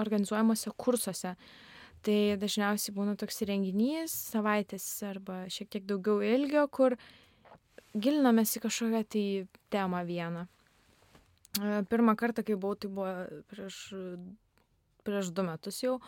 organizuojamuose 0.00 0.72
kursuose. 0.76 1.34
Tai 2.04 2.16
dažniausiai 2.40 2.92
būna 2.96 3.14
toks 3.16 3.44
renginys, 3.48 4.12
savaitės 4.32 4.86
arba 5.08 5.44
šiek 5.52 5.70
tiek 5.72 5.86
daugiau 5.88 6.20
ilgio, 6.24 6.66
kur 6.68 6.98
gilinamės 7.94 8.56
į 8.58 8.64
kažkokią 8.66 9.04
tai 9.08 9.24
temą 9.72 10.02
vieną. 10.04 10.44
Pirmą 11.90 12.16
kartą, 12.18 12.42
kai 12.42 12.56
buvau, 12.58 12.78
tai 12.78 12.90
buvo 12.90 13.10
prieš, 13.52 13.76
prieš 15.06 15.30
du 15.34 15.44
metus 15.46 15.82
jau. 15.84 15.98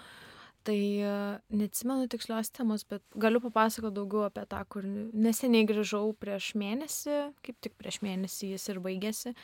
Tai 0.67 0.79
e, 0.99 1.11
neatsimenu 1.55 2.09
tikslios 2.11 2.51
temos, 2.51 2.83
bet 2.91 3.05
galiu 3.15 3.39
papasakoti 3.45 3.95
daugiau 3.95 4.25
apie 4.27 4.43
tą, 4.51 4.65
kur 4.67 4.87
neseniai 4.87 5.69
grįžau 5.69 6.11
prieš 6.19 6.49
mėnesį, 6.59 7.19
kaip 7.47 7.61
tik 7.63 7.77
prieš 7.79 8.01
mėnesį 8.03 8.51
jis 8.57 8.67
ir 8.73 8.81
baigėsi. 8.83 9.35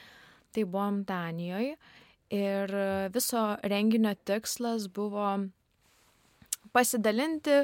Tai 0.52 0.64
buvom 0.66 1.04
Danijoje 1.08 1.76
ir 2.32 2.74
e, 2.74 2.88
viso 3.14 3.44
renginio 3.62 4.16
tikslas 4.26 4.88
buvo 4.90 5.28
pasidalinti 6.74 7.62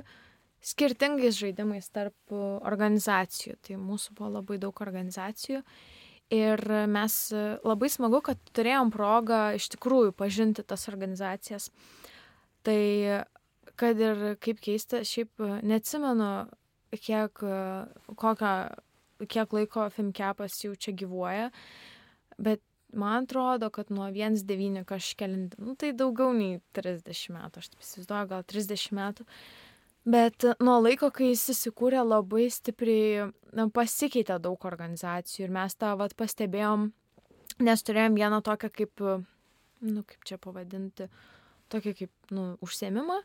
skirtingais 0.60 1.38
žaidimais 1.40 1.90
tarp 1.90 2.14
e, 2.30 2.42
organizacijų. 2.68 3.58
Tai 3.64 3.80
mūsų 3.82 4.14
buvo 4.18 4.36
labai 4.38 4.60
daug 4.62 4.84
organizacijų. 4.86 5.64
Ir 6.34 6.60
mes 6.92 7.14
labai 7.64 7.88
smagu, 7.88 8.20
kad 8.20 8.40
turėjom 8.52 8.90
progą 8.92 9.54
iš 9.56 9.70
tikrųjų 9.72 10.12
pažinti 10.12 10.64
tas 10.66 10.84
organizacijas. 10.90 11.70
Tai 12.66 12.80
kad 13.78 14.00
ir 14.02 14.24
kaip 14.42 14.60
keista, 14.60 15.00
šiaip 15.06 15.40
neatsimenu, 15.64 16.30
kiek, 16.96 17.44
kokią, 18.18 18.54
kiek 19.28 19.54
laiko 19.56 19.86
Fimkepas 19.94 20.58
jau 20.64 20.74
čia 20.76 20.94
gyvuoja, 20.98 21.48
bet 22.38 22.62
man 22.92 23.24
atrodo, 23.24 23.70
kad 23.70 23.90
nuo 23.92 24.08
1.9 24.10 24.84
kažkelint, 24.88 25.56
nu, 25.60 25.76
tai 25.78 25.92
daugiau 25.96 26.32
nei 26.36 26.60
30 26.76 27.34
metų, 27.36 27.62
aš 27.62 27.72
taip 27.72 27.84
įsivaizduoju, 27.84 28.30
gal 28.32 28.46
30 28.48 28.96
metų. 28.98 29.26
Bet 30.08 30.44
nuo 30.64 30.78
laiko, 30.80 31.10
kai 31.12 31.32
jis 31.34 31.50
įsikūrė, 31.52 32.00
labai 32.00 32.46
stipriai 32.52 33.26
na, 33.52 33.66
pasikeitė 33.74 34.38
daug 34.40 34.62
organizacijų 34.64 35.48
ir 35.48 35.52
mes 35.52 35.74
tą 35.76 35.90
vat, 36.00 36.14
pastebėjom, 36.16 36.86
nes 37.66 37.84
turėjom 37.84 38.16
vieną 38.16 38.38
tokią 38.46 38.70
kaip, 38.72 39.02
nu, 39.84 40.04
kaip 40.08 40.24
čia 40.30 40.38
pavadinti, 40.40 41.10
tokį 41.72 41.94
kaip 41.98 42.32
nu, 42.32 42.46
užsiemimą, 42.64 43.18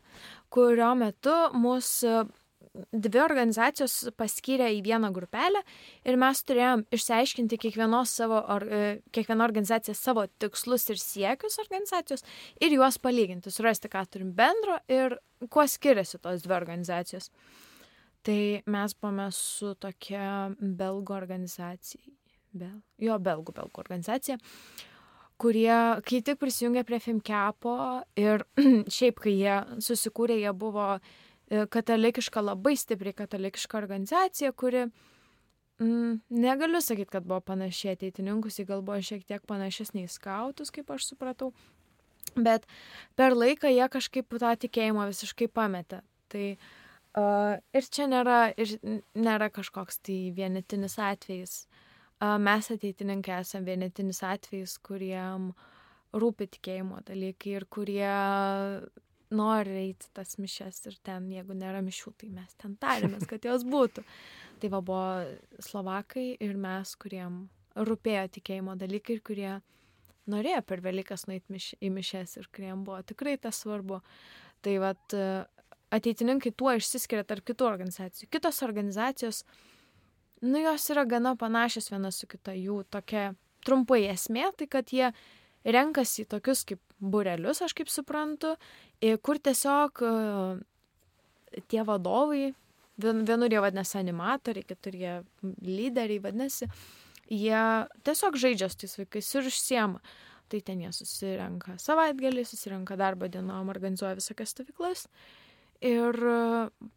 kurio 0.52 0.90
metu 1.00 1.36
mūsų 1.56 2.26
dvi 2.74 3.20
organizacijos 3.22 4.10
paskyrė 4.18 4.68
į 4.76 4.80
vieną 4.84 5.10
grupelę 5.14 5.60
ir 6.06 6.18
mes 6.18 6.40
turėjom 6.46 6.84
išsiaiškinti 6.94 7.58
kiekvienos 7.62 8.14
savo, 8.18 8.40
or, 8.50 8.64
e, 8.66 8.86
kiekviena 9.14 9.46
organizacija 9.46 9.94
savo 9.94 10.26
tikslus 10.42 10.88
ir 10.90 10.98
siekius 10.98 11.60
organizacijos 11.62 12.24
ir 12.60 12.74
juos 12.74 12.98
palyginti, 12.98 13.52
surasti, 13.54 13.90
ką 13.92 14.04
turim 14.10 14.32
bendro 14.34 14.80
ir 14.90 15.18
kuo 15.50 15.66
skiriasi 15.70 16.18
tos 16.18 16.42
dvi 16.42 16.56
organizacijos. 16.56 17.30
Tai 18.24 18.40
mes 18.66 18.96
buvome 18.96 19.28
su 19.36 19.74
tokia 19.76 20.50
belgų 20.58 21.14
organizacija, 21.14 22.00
bel, 22.56 22.80
jo, 22.98 23.18
belgų, 23.20 23.52
belgų 23.52 23.82
organizacija, 23.84 24.38
kurie, 25.38 25.76
kai 26.08 26.22
tik 26.24 26.40
prisijungė 26.40 26.86
prie 26.88 26.98
Fimkepo 27.04 27.76
ir 28.16 28.46
šiaip, 28.96 29.20
kai 29.20 29.36
jie 29.36 29.60
susikūrė, 29.84 30.40
jie 30.40 30.54
buvo 30.56 30.94
e, 30.96 31.02
katalikiška, 31.48 32.40
labai 32.40 32.76
stipriai 32.76 33.14
katalikiška 33.16 33.78
organizacija, 33.78 34.52
kuri, 34.52 34.86
mm, 35.80 36.20
negaliu 36.28 36.80
sakyti, 36.80 37.10
kad 37.10 37.24
buvo 37.24 37.40
panašiai 37.40 37.96
ateitininkus, 37.98 38.58
jie 38.58 38.64
gal 38.68 38.82
buvo 38.82 39.00
šiek 39.02 39.24
tiek 39.28 39.44
panašesnė 39.46 40.06
į 40.06 40.12
skautus, 40.12 40.72
kaip 40.74 40.90
aš 40.90 41.10
supratau, 41.12 41.52
bet 42.36 42.66
per 43.16 43.36
laiką 43.36 43.68
jie 43.68 43.88
kažkaip 43.88 44.38
tą 44.40 44.54
tikėjimą 44.64 45.08
visiškai 45.12 45.48
pametė. 45.48 46.00
Tai 46.32 46.46
uh, 46.56 47.54
ir 47.76 47.90
čia 47.92 48.08
nėra, 48.10 48.54
ir 48.56 48.78
nėra 49.14 49.50
kažkoks 49.52 50.00
tai 50.02 50.32
vienetinis 50.34 50.98
atvejis. 50.98 51.66
Uh, 52.22 52.38
mes 52.40 52.70
ateitininkai 52.70 53.40
esame 53.42 53.74
vienetinis 53.74 54.22
atvejis, 54.24 54.78
kuriem 54.78 55.52
rūpi 56.14 56.46
tikėjimo 56.56 57.02
dalykai 57.06 57.56
ir 57.58 57.66
kurie 57.66 58.10
nori 59.34 59.76
eiti 59.80 60.08
tas 60.16 60.36
mišes 60.38 60.82
ir 60.90 60.96
ten, 61.06 61.30
jeigu 61.32 61.56
nėra 61.56 61.80
mišių, 61.84 62.12
tai 62.20 62.30
mes 62.34 62.56
ten 62.60 62.76
tarėmės, 62.80 63.26
kad 63.30 63.44
jos 63.44 63.66
būtų. 63.68 64.04
Tai 64.62 64.70
va 64.70 64.80
buvo 64.80 65.60
Slovakai 65.66 66.36
ir 66.40 66.54
mes, 66.56 66.94
kuriem 66.96 67.42
rūpėjo 67.74 68.28
tikėjimo 68.36 68.76
dalykai 68.78 69.16
ir 69.16 69.22
kurie 69.26 69.50
norėjo 70.30 70.60
per 70.64 70.80
Velykas 70.84 71.26
nueiti 71.28 71.52
miš, 71.52 71.72
į 71.82 71.90
mišes 71.92 72.38
ir 72.38 72.48
kuriem 72.54 72.84
buvo 72.86 73.00
tikrai 73.04 73.34
tas 73.40 73.58
svarbu. 73.64 73.98
Tai 74.64 74.76
vat 74.80 75.16
ateitininkai 75.94 76.54
tuo 76.56 76.72
išsiskiria 76.78 77.26
tarp 77.28 77.44
kitų 77.50 77.66
organizacijų. 77.68 78.30
Kitos 78.32 78.62
organizacijos, 78.66 79.42
nu 80.42 80.62
jos 80.62 80.86
yra 80.94 81.04
gana 81.08 81.34
panašios 81.40 81.90
viena 81.92 82.12
su 82.14 82.28
kita, 82.30 82.54
jų 82.56 82.82
tokia 82.94 83.32
trumpai 83.64 84.04
esmė, 84.12 84.50
tai 84.58 84.68
kad 84.70 84.92
jie 84.92 85.10
renkasi 85.64 86.26
tokius 86.28 86.64
kaip 86.68 86.80
burelius, 87.04 87.62
aš 87.64 87.74
kaip 87.76 87.90
suprantu, 87.92 88.54
kur 89.22 89.40
tiesiog 89.42 90.02
tie 91.70 91.84
vadovai, 91.86 92.52
vienur 92.98 93.52
jie 93.52 93.62
vadinasi 93.62 93.98
animatoriai, 94.00 94.66
kitur 94.66 94.96
jie 94.98 95.14
lyderiai 95.62 96.22
vadinasi, 96.22 96.68
jie 97.30 97.64
tiesiog 98.06 98.38
žaidžia 98.40 98.70
su 98.70 98.84
tais 98.84 98.98
vaikais 99.00 99.34
ir 99.34 99.50
užsiema. 99.50 100.02
Tai 100.52 100.60
ten 100.60 100.82
jie 100.84 100.90
susirenka 100.92 101.78
savaitgalį, 101.80 102.44
susirenka 102.46 102.98
darbo 103.00 103.30
dienom, 103.32 103.70
organizuoja 103.72 104.18
visokias 104.18 104.52
stovyklas. 104.52 105.06
Ir, 105.84 106.16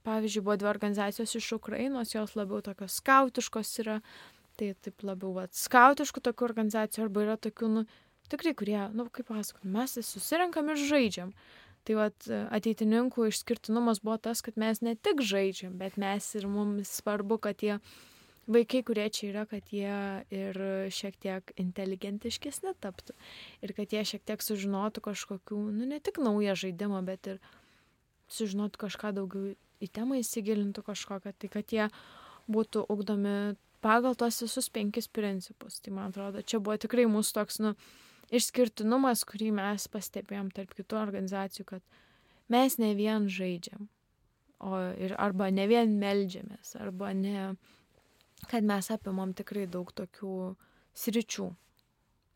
pavyzdžiui, 0.07 0.43
buvo 0.43 0.57
dvi 0.59 0.69
organizacijos 0.69 1.33
iš 1.39 1.53
Ukrainos, 1.57 2.13
jos 2.13 2.35
labiau 2.37 2.61
tokios 2.63 2.99
skautiškos 3.01 3.71
yra. 3.83 4.01
Tai 4.57 4.71
taip 4.81 5.03
labiau, 5.05 5.31
va, 5.35 5.45
skautiškų 5.53 6.21
tokių 6.27 6.45
organizacijų 6.47 7.03
arba 7.05 7.23
yra 7.25 7.35
tokių, 7.37 7.67
nu, 7.75 7.83
tikrai, 8.31 8.53
kurie, 8.57 8.79
nu, 8.95 9.07
kaip 9.13 9.29
pasakot, 9.31 9.63
mes 9.63 9.97
susirenkam 10.07 10.73
ir 10.73 10.83
žaidžiam. 10.89 11.31
Tai 11.87 11.95
vat, 12.01 12.27
ateitininkų 12.51 13.29
išskirtinumas 13.29 14.01
buvo 14.03 14.17
tas, 14.19 14.41
kad 14.43 14.57
mes 14.59 14.81
ne 14.83 14.97
tik 14.99 15.21
žaidžiam, 15.23 15.77
bet 15.79 15.95
mes 16.01 16.25
ir 16.35 16.47
mums 16.51 16.91
svarbu, 16.99 17.37
kad 17.45 17.59
tie 17.61 17.77
vaikai, 18.51 18.81
kurie 18.87 19.05
čia 19.11 19.29
yra, 19.29 19.45
kad 19.47 19.71
jie 19.71 19.99
ir 20.35 20.59
šiek 20.93 21.15
tiek 21.23 21.53
inteligentiškesni 21.59 22.75
taptų. 22.83 23.15
Ir 23.63 23.75
kad 23.77 23.95
jie 23.95 24.03
šiek 24.07 24.25
tiek 24.27 24.43
sužinotų 24.43 25.03
kažkokių, 25.07 25.61
nu, 25.77 25.87
ne 25.87 26.01
tik 26.03 26.19
naują 26.23 26.57
žaidimą, 26.59 27.03
bet 27.07 27.31
ir 27.31 27.39
sužinotų 28.31 28.83
kažką 28.83 29.13
daugiau 29.15 29.55
į 29.83 29.89
temą 29.93 30.19
įsigilintų 30.19 30.83
kažkokią, 30.87 31.33
tai 31.39 31.51
kad 31.53 31.71
jie 31.71 31.87
būtų 32.51 32.83
ugdomi 32.91 33.55
pagal 33.83 34.15
tos 34.19 34.41
visus 34.41 34.69
penkis 34.73 35.07
principus. 35.07 35.79
Tai 35.83 35.93
man 35.95 36.11
atrodo, 36.11 36.41
čia 36.41 36.59
buvo 36.59 36.77
tikrai 36.81 37.05
mūsų 37.09 37.35
toks, 37.37 37.59
nu, 37.63 37.73
išskirtinumas, 38.33 39.23
kurį 39.27 39.51
mes 39.57 39.87
pastebėjom 39.91 40.51
tarp 40.55 40.73
kitų 40.77 40.99
organizacijų, 40.99 41.67
kad 41.73 42.01
mes 42.51 42.77
ne 42.81 42.93
vien 42.97 43.27
žaidžiam, 43.31 43.87
o 44.59 44.79
ir 44.99 45.15
arba 45.21 45.49
ne 45.53 45.67
vien 45.69 45.95
melžiamės, 46.01 46.75
arba 46.81 47.13
ne, 47.15 47.53
kad 48.51 48.67
mes 48.67 48.91
apimam 48.93 49.33
tikrai 49.37 49.67
daug 49.71 49.91
tokių 49.95 50.53
sričių. 50.97 51.49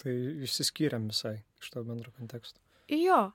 Tai 0.01 0.15
išsiskyrėm 0.47 1.11
visai 1.11 1.37
iš 1.61 1.73
to 1.73 1.83
bendro 1.85 2.13
konteksto. 2.17 2.61
Jo, 2.91 3.31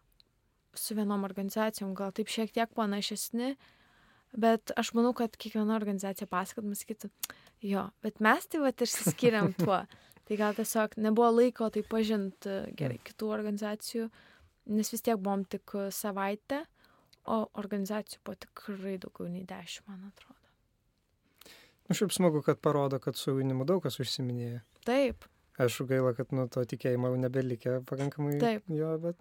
su 0.76 0.96
vienom 0.96 1.24
organizacijom 1.24 1.94
gal 1.96 2.12
taip 2.12 2.30
šiek 2.32 2.52
tiek 2.52 2.72
panašesni, 2.76 3.54
bet 4.36 4.72
aš 4.76 4.92
manau, 4.96 5.14
kad 5.16 5.36
kiekviena 5.36 5.76
organizacija 5.76 6.28
pasakot, 6.28 6.66
man 6.66 6.76
sakytų, 6.78 7.10
jo, 7.64 7.86
bet 8.04 8.20
mes 8.24 8.48
tai 8.50 8.60
va 8.64 8.72
išsiskiriam 8.88 9.54
tuo. 9.56 9.84
Tai 10.26 10.38
gal 10.40 10.56
tiesiog 10.58 10.96
nebuvo 10.98 11.28
laiko 11.36 11.68
tai 11.70 11.84
pažinti 11.86 12.56
gerai 12.78 12.98
kitų 13.06 13.28
organizacijų, 13.30 14.08
nes 14.74 14.90
vis 14.90 15.04
tiek 15.06 15.20
buvom 15.22 15.44
tik 15.46 15.76
savaitę, 15.94 16.64
o 17.30 17.44
organizacijų 17.62 18.24
buvo 18.26 18.40
tikrai 18.46 18.96
daugiau 19.02 19.30
nei 19.30 19.44
dešimt, 19.46 19.86
man 19.90 20.08
atrodo. 20.08 20.34
Nu, 21.86 21.94
šiaip 21.94 22.10
smagu, 22.14 22.42
kad 22.42 22.58
parodo, 22.58 22.98
kad 22.98 23.18
su 23.18 23.30
jaunimu 23.30 23.66
daug 23.66 23.84
kas 23.84 24.00
užsiminėja. 24.02 24.64
Taip. 24.86 25.28
Aišku, 25.62 25.86
gaila, 25.88 26.12
kad 26.18 26.34
nuo 26.34 26.48
to 26.52 26.64
tikėjimo 26.68 27.12
jau 27.12 27.20
nebelikė 27.22 27.78
pakankamai. 27.86 28.34
Taip. 28.42 28.66
Jo, 28.74 28.96
bet. 29.02 29.18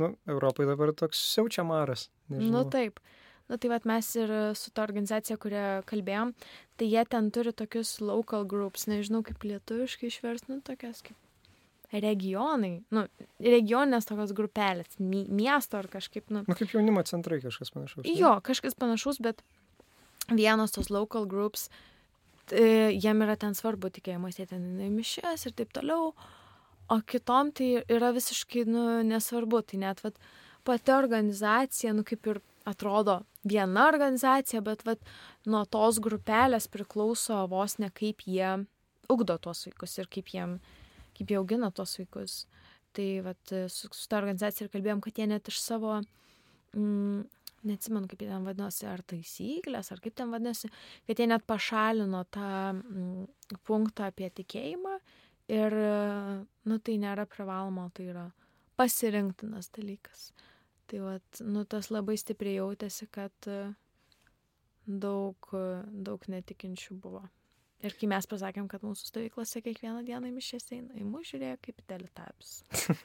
Nu, 0.00 0.14
Europai 0.30 0.66
dabar 0.66 0.94
toks 0.96 1.20
siaučia 1.34 1.66
maras. 1.66 2.08
Nežinau. 2.30 2.62
Nu 2.62 2.70
taip. 2.70 3.02
Nu 3.50 3.58
tai 3.60 3.68
vat 3.68 3.84
mes 3.84 4.06
ir 4.16 4.30
su 4.56 4.72
ta 4.72 4.86
organizacija, 4.86 5.36
kurią 5.40 5.82
kalbėjom, 5.88 6.32
tai 6.80 6.88
jie 6.88 7.02
ten 7.08 7.28
turi 7.34 7.52
tokius 7.52 7.98
local 8.00 8.46
groups, 8.48 8.86
nežinau 8.88 9.20
kaip 9.26 9.44
lietuviškai 9.44 10.08
išversti, 10.08 10.54
nu 10.54 10.64
tokias 10.64 11.04
kaip 11.04 11.18
regionai, 11.92 12.78
nu, 12.94 13.04
regioninės 13.42 14.08
tokios 14.08 14.32
grupelės, 14.34 14.96
mi 14.98 15.24
miesto 15.28 15.78
ar 15.78 15.88
kažkaip, 15.92 16.30
nu. 16.32 16.42
Nu, 16.48 16.56
kaip 16.58 16.72
jaunimo 16.72 17.04
centrai 17.06 17.40
kažkas 17.42 17.70
panašaus. 17.74 18.06
ne? 18.06 18.14
Jo, 18.18 18.38
kažkas 18.44 18.74
panašus, 18.78 19.20
bet 19.22 19.44
vienos 20.32 20.74
tos 20.74 20.90
local 20.90 21.28
groups, 21.30 21.68
tai 22.50 22.96
jiem 22.96 23.22
yra 23.26 23.36
ten 23.40 23.54
svarbu 23.56 23.92
tikėjimas, 23.94 24.40
jie 24.40 24.48
ten 24.50 24.64
mišes 24.96 25.46
ir 25.46 25.54
taip 25.56 25.76
toliau, 25.76 26.14
o 26.90 26.98
kitom 27.06 27.52
tai 27.56 27.84
yra 27.92 28.10
visiškai, 28.16 28.64
nu, 28.68 28.88
nesvarbu, 29.06 29.62
tai 29.68 29.84
net, 29.84 30.02
vat, 30.04 30.18
pati 30.64 30.96
organizacija, 30.96 31.94
nu, 31.96 32.04
kaip 32.08 32.26
ir 32.32 32.42
atrodo 32.64 33.20
viena 33.44 33.88
organizacija, 33.88 34.62
bet, 34.64 34.84
vat, 34.88 35.02
nuo 35.46 35.64
tos 35.68 36.00
grupelės 36.04 36.68
priklauso 36.72 37.44
vos 37.50 37.78
ne 37.82 37.90
kaip 37.92 38.24
jie 38.26 38.56
ugdo 39.12 39.36
tuos 39.38 39.66
vaikus 39.68 39.98
ir 40.00 40.08
kaip 40.12 40.32
jiem, 40.32 40.58
kaip 41.18 41.30
jie 41.30 41.38
augina 41.40 41.70
tuos 41.74 41.96
vaikus. 42.00 42.44
Tai, 42.94 43.08
vat, 43.26 43.54
su, 43.72 43.90
su 43.90 44.04
ta 44.08 44.20
organizacija 44.20 44.66
ir 44.66 44.72
kalbėjom, 44.72 45.02
kad 45.04 45.18
jie 45.18 45.26
net 45.28 45.50
iš 45.50 45.58
savo, 45.60 45.98
mm, 46.76 47.24
neatsimenu, 47.68 48.08
kaip 48.10 48.22
jie 48.22 48.30
ten 48.30 48.46
vadinosi, 48.46 48.86
ar 48.88 49.02
taisyklės, 49.10 49.90
ar 49.92 50.00
kaip 50.04 50.16
ten 50.20 50.32
vadinosi, 50.32 50.70
kad 51.08 51.20
jie 51.20 51.28
net 51.28 51.44
pašalino 51.48 52.22
tą 52.32 52.48
mm, 52.70 53.26
punktą 53.66 54.08
apie 54.12 54.30
tikėjimą 54.40 54.96
ir, 55.52 55.76
nu, 56.70 56.80
tai 56.80 56.96
nėra 57.02 57.26
privaloma, 57.28 57.90
tai 57.96 58.08
yra 58.14 58.28
pasirinktinas 58.78 59.70
dalykas. 59.74 60.30
Tai, 60.90 61.00
vat, 61.00 61.40
nu, 61.40 61.64
tas 61.64 61.88
labai 61.92 62.16
stipriai 62.20 62.58
jautėsi, 62.58 63.08
kad 63.12 63.48
e, 63.48 63.60
daug, 64.84 65.48
e, 65.56 65.64
daug 66.06 66.26
netikinčių 66.28 66.98
buvo. 67.00 67.24
Ir 67.84 67.92
kai 68.00 68.08
mes 68.08 68.24
pasakėm, 68.28 68.64
kad 68.70 68.84
mūsų 68.84 69.10
stovyklose 69.10 69.60
kiekvieną 69.64 70.04
dieną 70.06 70.30
į 70.30 70.34
mišęs 70.38 70.70
eina, 70.72 70.94
į 70.96 71.04
mus 71.04 71.28
žiūrėjo 71.28 71.58
kaip 71.66 71.82
teletaps. 71.88 72.52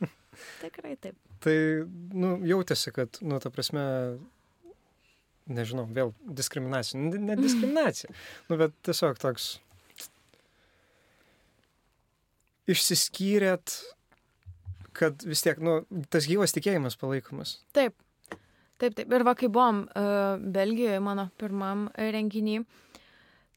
Tikrai 0.64 0.94
taip. 1.04 1.18
Tai, 1.44 1.56
nu, 2.16 2.38
jautėsi, 2.48 2.94
kad, 2.96 3.20
nu, 3.24 3.40
ta 3.44 3.52
prasme, 3.52 3.84
nežinau, 5.52 5.84
vėl 5.96 6.14
diskriminacija. 6.24 7.00
Ne, 7.00 7.20
ne 7.32 7.36
diskriminacija. 7.40 8.12
nu, 8.52 8.60
bet 8.62 8.76
tiesiog 8.88 9.20
toks. 9.20 9.58
Išsiskyrėt, 12.70 13.76
kad 14.94 15.24
vis 15.26 15.44
tiek, 15.46 15.60
nu, 15.64 15.82
tas 16.14 16.28
gyvas 16.30 16.56
tikėjimas 16.56 16.98
palaikomas. 17.00 17.60
Taip. 17.76 17.98
Taip, 18.80 18.96
taip. 18.96 19.12
Ir 19.12 19.26
va, 19.28 19.36
kai 19.36 19.50
buvom 19.52 19.84
uh, 19.84 20.40
Belgijoje 20.40 21.00
mano 21.04 21.28
pirmam 21.40 21.90
renginį, 22.00 22.62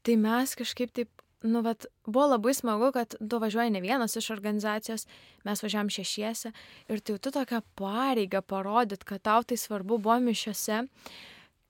tai 0.03 0.17
mes 0.19 0.51
kažkaip 0.59 0.91
taip, 0.91 1.21
nu, 1.47 1.61
vat, 1.63 1.85
buvo 2.03 2.25
labai 2.33 2.51
smagu, 2.55 2.89
kad 2.95 3.15
tu 3.15 3.39
važiuoji 3.39 3.71
ne 3.71 3.81
vienas 3.83 4.17
iš 4.19 4.29
organizacijos, 4.35 5.05
mes 5.47 5.63
važiavam 5.63 5.91
šešiese 5.91 6.51
ir 6.91 7.03
tai 7.03 7.15
tu 7.23 7.31
tokią 7.35 7.61
pareigą 7.79 8.41
parodyt, 8.43 9.05
kad 9.07 9.23
tau 9.23 9.45
tai 9.47 9.59
svarbu 9.59 10.01
buvo 10.03 10.17
mišiose. 10.23 10.81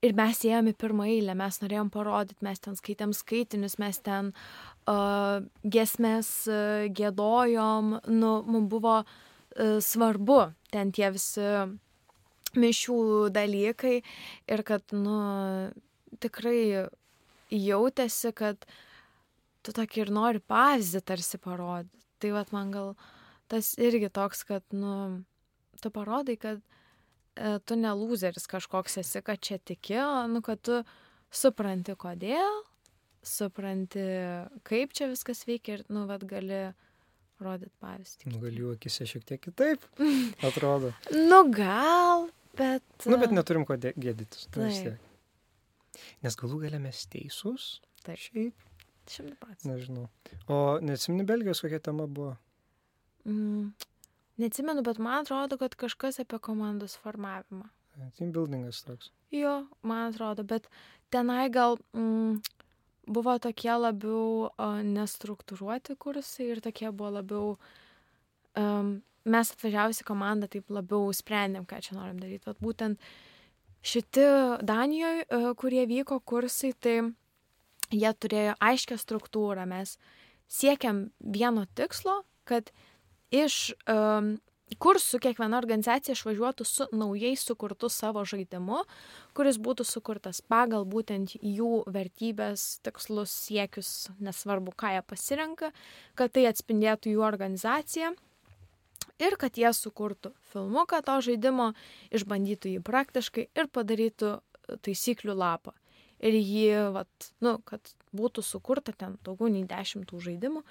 Ir 0.04 0.12
mes 0.18 0.40
ėjome 0.44 0.74
pirmą 0.76 1.06
eilę, 1.08 1.32
mes 1.38 1.60
norėjom 1.62 1.88
parodyti, 1.94 2.42
mes 2.44 2.58
ten 2.60 2.74
skaitėm 2.76 3.14
skaitinius, 3.16 3.78
mes 3.80 4.02
ten 4.04 4.34
uh, 4.34 5.38
gesmės 5.62 6.32
uh, 6.50 6.90
gėdojom, 6.92 7.94
nu, 8.10 8.32
mums 8.44 8.68
buvo 8.74 8.98
uh, 8.98 9.14
svarbu 9.54 10.38
ten 10.74 10.90
tie 10.94 11.10
visi 11.14 11.48
mišių 12.58 12.98
dalykai 13.34 13.96
ir 14.50 14.62
kad, 14.66 14.94
nu, 14.94 15.18
tikrai 16.22 16.88
jautėsi, 17.54 18.32
kad 18.36 18.66
tu 19.64 19.74
tokį 19.74 20.04
ir 20.04 20.12
nori 20.14 20.42
pavyzdį 20.42 21.02
tarsi 21.06 21.40
parodyti. 21.42 22.02
Tai 22.22 22.30
vad 22.36 22.52
man 22.54 22.70
gal 22.72 22.92
tas 23.50 23.74
irgi 23.80 24.08
toks, 24.12 24.44
kad, 24.48 24.64
nu, 24.72 25.24
tu 25.82 25.90
parodai, 25.92 26.36
kad 26.40 26.60
e, 27.36 27.58
tu 27.66 27.76
ne 27.76 27.90
loseris 27.92 28.46
kažkoks 28.50 28.98
esi, 29.02 29.20
kad 29.24 29.42
čia 29.44 29.58
tiki, 29.58 29.98
nu, 30.30 30.40
kad 30.44 30.62
tu 30.64 30.80
supranti 31.34 31.96
kodėl, 31.98 32.62
supranti, 33.24 34.04
kaip 34.64 34.94
čia 34.96 35.10
viskas 35.10 35.44
veikia 35.48 35.78
ir, 35.78 35.84
nu, 35.92 36.06
vad 36.08 36.24
gali 36.28 36.68
rodyti 37.42 37.72
pavyzdį. 37.82 38.34
Gal 38.42 38.58
jų 38.60 38.74
akise 38.76 39.06
šiek 39.10 39.24
tiek 39.28 39.42
kitaip 39.44 39.82
atrodo. 40.48 40.92
Nu, 41.14 41.40
gal, 41.54 42.28
bet. 42.58 42.84
Nu, 43.06 43.18
bet 43.20 43.34
neturim 43.34 43.66
ko 43.68 43.76
gėdytis. 43.80 44.46
Nu. 44.56 44.94
Nes 46.24 46.36
galų 46.40 46.60
galę 46.66 46.80
mes 46.82 47.04
teisūs. 47.12 47.78
Taip. 48.04 48.18
Šiaip, 48.20 48.64
Šimtų 49.08 49.36
procentų. 49.40 49.68
nežinau. 49.70 50.06
O 50.50 50.58
neatsimni 50.84 51.24
Belgijos, 51.28 51.60
kokia 51.64 51.80
tema 51.84 52.06
buvo? 52.08 52.34
Mm. 53.28 53.72
Neatsimenu, 54.40 54.82
bet 54.84 54.98
man 54.98 55.22
atrodo, 55.22 55.58
kad 55.60 55.76
kažkas 55.78 56.18
apie 56.24 56.40
komandos 56.42 56.96
formavimą. 57.00 57.68
Team 58.18 58.32
buildingas 58.34 58.80
toks. 58.82 59.12
Jo, 59.30 59.66
man 59.86 60.08
atrodo, 60.10 60.42
bet 60.42 60.66
tenai 61.14 61.46
gal 61.54 61.76
mm, 61.94 62.40
buvo 63.06 63.36
tokie 63.42 63.72
labiau 63.76 64.50
nestruktūruoti 64.84 65.96
kursai 66.00 66.50
ir 66.52 66.62
tokie 66.64 66.90
buvo 66.90 67.10
labiau, 67.18 67.50
um, 68.60 68.96
mes 69.24 69.52
atvažiavusi 69.54 70.06
komandą 70.06 70.48
taip 70.52 70.72
labiau 70.72 71.12
sprendėm, 71.16 71.66
ką 71.68 71.80
čia 71.84 71.98
norim 71.98 72.20
daryti. 72.20 72.46
Vat 72.48 72.60
būtent 72.62 73.00
šitie 73.84 74.28
Danijoje, 74.64 75.26
kurie 75.60 75.84
vyko 75.88 76.20
kursai, 76.20 76.72
tai 76.76 76.96
jie 77.92 78.12
turėjo 78.12 78.56
aiškę 78.60 78.98
struktūrą. 79.00 79.66
Mes 79.68 79.96
siekiam 80.48 81.08
vieno 81.20 81.66
tikslo, 81.76 82.22
kad 82.48 82.70
iš 83.34 83.74
um, 83.90 84.36
kursų 84.80 85.20
kiekviena 85.22 85.58
organizacija 85.58 86.14
išvažiuotų 86.16 86.64
su 86.66 86.86
naujai 86.92 87.34
sukurtu 87.36 87.90
savo 87.92 88.24
žaidimu, 88.26 88.82
kuris 89.36 89.58
būtų 89.60 89.84
sukurtas 89.86 90.40
pagal 90.40 90.86
būtent 90.88 91.36
jų 91.40 91.84
vertybės, 91.92 92.80
tikslus, 92.84 93.32
siekius, 93.46 94.10
nesvarbu, 94.24 94.74
ką 94.76 94.94
jie 94.96 95.02
pasirenka, 95.06 95.72
kad 96.14 96.32
tai 96.34 96.46
atspindėtų 96.50 97.14
jų 97.14 97.24
organizaciją 97.26 98.14
ir 99.22 99.36
kad 99.38 99.60
jie 99.60 99.70
sukurtų 99.76 100.34
filmuką 100.52 101.02
to 101.06 101.20
žaidimo, 101.28 101.72
išbandytų 102.14 102.76
jį 102.76 102.84
praktiškai 102.84 103.48
ir 103.54 103.70
padarytų 103.70 104.38
taisyklių 104.84 105.36
lapą. 105.36 105.74
Ir 106.24 106.38
jį, 106.38 106.68
vat, 106.94 107.30
nu, 107.44 107.58
kad 107.68 107.84
būtų 108.16 108.42
sukurta 108.46 108.94
ten 108.96 109.18
daugiau 109.26 109.50
nei 109.52 109.66
dešimtų 109.68 110.22
žaidimų 110.24 110.62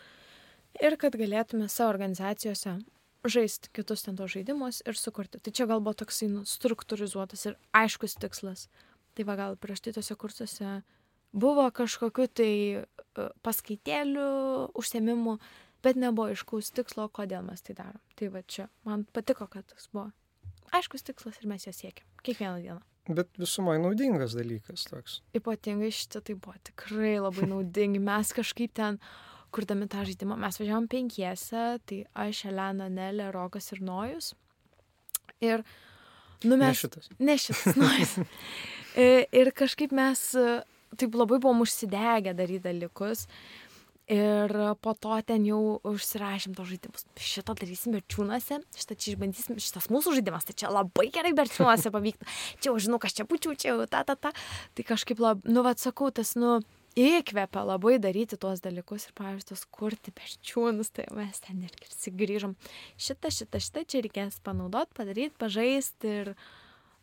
ir 0.82 0.98
kad 0.98 1.14
galėtume 1.20 1.68
savo 1.70 1.92
organizacijose 1.94 2.80
žaisti 3.24 3.72
kitus 3.74 4.04
ten 4.06 4.18
tos 4.20 4.34
žaidimus 4.34 4.82
ir 4.88 4.98
sukurti. 5.00 5.40
Tai 5.40 5.52
čia 5.52 5.68
gal 5.70 5.84
buvo 5.84 5.96
toksai 6.04 6.30
nu, 6.32 6.44
struktūrizuotas 6.48 7.48
ir 7.50 7.58
aiškus 7.76 8.18
tikslas. 8.20 8.68
Tai 9.14 9.28
va 9.30 9.38
gal 9.40 9.58
prieš 9.62 9.86
tai 9.86 9.94
tose 9.96 10.16
kursuose 10.20 10.82
buvo 11.34 11.66
kažkokiu 11.74 12.28
tai 12.30 12.54
e, 12.82 12.84
paskaitėlių, 13.46 14.30
užsiemimų, 14.78 15.38
bet 15.86 16.00
nebuvo 16.00 16.30
aiškaus 16.34 16.72
tikslo, 16.76 17.10
kodėl 17.10 17.46
mes 17.46 17.66
tai 17.66 17.76
darom. 17.78 18.02
Tai 18.20 18.32
va 18.34 18.44
čia 18.46 18.70
man 18.88 19.06
patiko, 19.16 19.48
kad 19.50 19.68
tas 19.70 19.90
buvo 19.94 20.12
aiškus 20.74 21.06
tikslas 21.10 21.40
ir 21.42 21.50
mes 21.50 21.68
jo 21.68 21.74
siekiam. 21.76 22.08
Kiekvieną 22.24 22.62
dieną. 22.62 22.82
Bet 23.14 23.34
visumai 23.36 23.76
naudingas 23.84 24.32
dalykas 24.38 24.86
toks. 24.88 25.20
Ypatingai 25.36 25.92
šitie 25.92 26.22
tai 26.24 26.38
buvo 26.40 26.56
tikrai 26.64 27.18
labai 27.20 27.50
naudingi. 27.52 28.00
Mes 28.00 28.32
kažkaip 28.36 28.72
ten, 28.80 29.02
kurdami 29.54 29.88
tą 29.92 30.04
žaidimą, 30.08 30.38
mes 30.42 30.60
važiavom 30.60 30.88
penkiese, 30.92 31.64
tai 31.88 32.04
aš, 32.26 32.46
Elena, 32.52 32.90
Nelė, 32.92 33.30
Rokas 33.36 33.72
ir 33.76 33.82
Nojus. 33.86 34.34
Ir, 35.44 35.64
nu, 36.46 36.56
Ne 36.56 36.62
mes... 36.68 36.80
šitas. 36.84 37.10
Ne 37.20 37.38
šitas 37.42 37.78
Nojus. 37.80 38.16
Ir- 38.98 39.28
ir 39.44 39.52
kažkaip 39.56 39.94
mes 39.96 40.30
e, 40.40 40.62
taip 41.00 41.16
labai 41.18 41.40
buvom 41.44 41.64
užsidegę 41.66 42.36
daryti 42.38 42.66
dalykus. 42.68 43.28
Ir 44.12 44.52
po 44.84 44.92
to 45.00 45.16
ten 45.24 45.46
jau 45.48 45.78
užsirašėm 45.88 46.58
tos 46.58 46.68
žaidimus. 46.68 47.06
Šitą 47.24 47.54
darysim 47.56 47.94
berčiūnuose, 47.96 48.58
šitą 48.76 48.98
čia 49.00 49.14
išbandysim, 49.14 49.56
šitas 49.64 49.88
mūsų 49.94 50.18
žaidimas, 50.18 50.44
tai 50.44 50.58
čia 50.60 50.72
labai 50.76 51.06
gerai 51.16 51.32
berčiūnuose 51.38 51.92
pavyktų. 51.94 52.28
Čia 52.60 52.68
jau 52.68 52.76
žinau, 52.84 53.00
kas 53.00 53.16
čia 53.16 53.24
pučiu, 53.30 53.56
čia 53.56 53.72
jau 53.72 53.86
ta, 53.88 54.02
ta, 54.04 54.18
ta. 54.20 54.34
Tai 54.76 54.86
kažkaip, 54.90 55.24
lab, 55.24 55.48
nu, 55.48 55.64
vad 55.64 55.80
sakau, 55.80 56.12
tas, 56.12 56.34
nu, 56.36 56.58
įkvepia 57.00 57.64
labai 57.66 57.98
daryti 58.02 58.38
tuos 58.40 58.62
dalykus 58.64 59.08
ir, 59.08 59.16
pavyzdžiui, 59.18 59.50
tos 59.50 59.66
kurti 59.74 60.14
berčiūnus, 60.16 60.92
tai 60.96 61.08
mes 61.18 61.42
ten 61.44 61.64
irgi 61.66 61.90
sugrįžom. 61.92 62.56
Šitą, 63.02 63.32
šitą, 63.34 63.62
šitą 63.64 63.86
čia 63.90 64.04
reikės 64.06 64.40
panaudoti, 64.46 64.96
padaryti, 64.98 65.36
pažaisti 65.42 66.14
ir, 66.22 66.32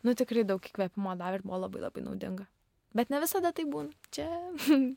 nu, 0.07 0.15
tikrai 0.17 0.45
daug 0.47 0.63
įkvėpimo 0.63 1.15
davė 1.19 1.41
ir 1.41 1.45
buvo 1.47 1.61
labai 1.65 1.85
labai 1.85 2.05
naudinga. 2.07 2.47
Bet 2.97 3.11
ne 3.11 3.21
visada 3.23 3.53
tai 3.55 3.63
būna. 3.71 3.93
Čia 4.11 4.27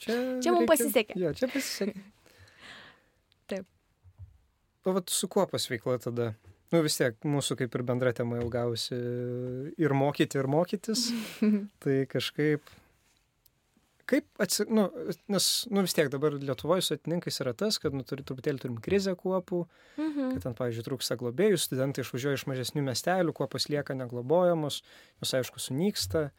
Čia, 0.02 0.16
Čia 0.42 0.54
mum 0.56 0.66
pasisekė. 0.70 1.18
Jo, 1.20 1.34
čia 1.38 1.50
pasisekė. 1.50 2.00
Taip. 3.52 3.68
O 4.84 4.96
vat 4.96 5.12
su 5.12 5.30
kuo 5.30 5.46
pasveikla 5.50 6.00
tada? 6.02 6.32
nu 6.74 6.82
vis 6.84 6.96
tiek 6.98 7.16
mūsų 7.26 7.56
kaip 7.60 7.76
ir 7.76 7.84
bendra 7.86 8.12
tema 8.16 8.40
jau 8.40 8.48
gausi 8.52 8.96
ir 9.80 9.94
mokyti, 9.96 10.40
ir 10.40 10.48
mokytis. 10.50 11.06
tai 11.84 12.02
kažkaip, 12.10 12.72
kaip, 14.10 14.26
atsi, 14.42 14.64
nu, 14.68 14.86
nes, 15.32 15.46
nu 15.72 15.82
vis 15.86 15.94
tiek 15.96 16.08
dabar 16.12 16.34
Lietuvoje 16.36 16.82
su 16.86 16.94
atininkais 16.96 17.40
yra 17.44 17.52
tas, 17.56 17.78
kad, 17.82 17.94
nu, 17.96 18.02
turi, 18.06 18.24
truputėlį 18.26 18.60
turim 18.62 18.78
krizę 18.84 19.14
kuopų, 19.20 19.62
Mhm. 19.98 20.32
kad 20.34 20.42
ten, 20.48 20.54
pavyzdžiui, 20.58 20.86
trūksta 20.88 21.16
globėjų, 21.20 21.58
studentai 21.60 22.04
išvažiuoja 22.04 22.40
iš 22.40 22.46
mažesnių 22.50 22.82
miestelių, 22.90 23.32
kuopos 23.36 23.68
lieka 23.72 23.94
neglobojamos, 23.94 24.82
jos 25.22 25.34
aišku 25.40 25.58
sunyksta, 25.62 26.30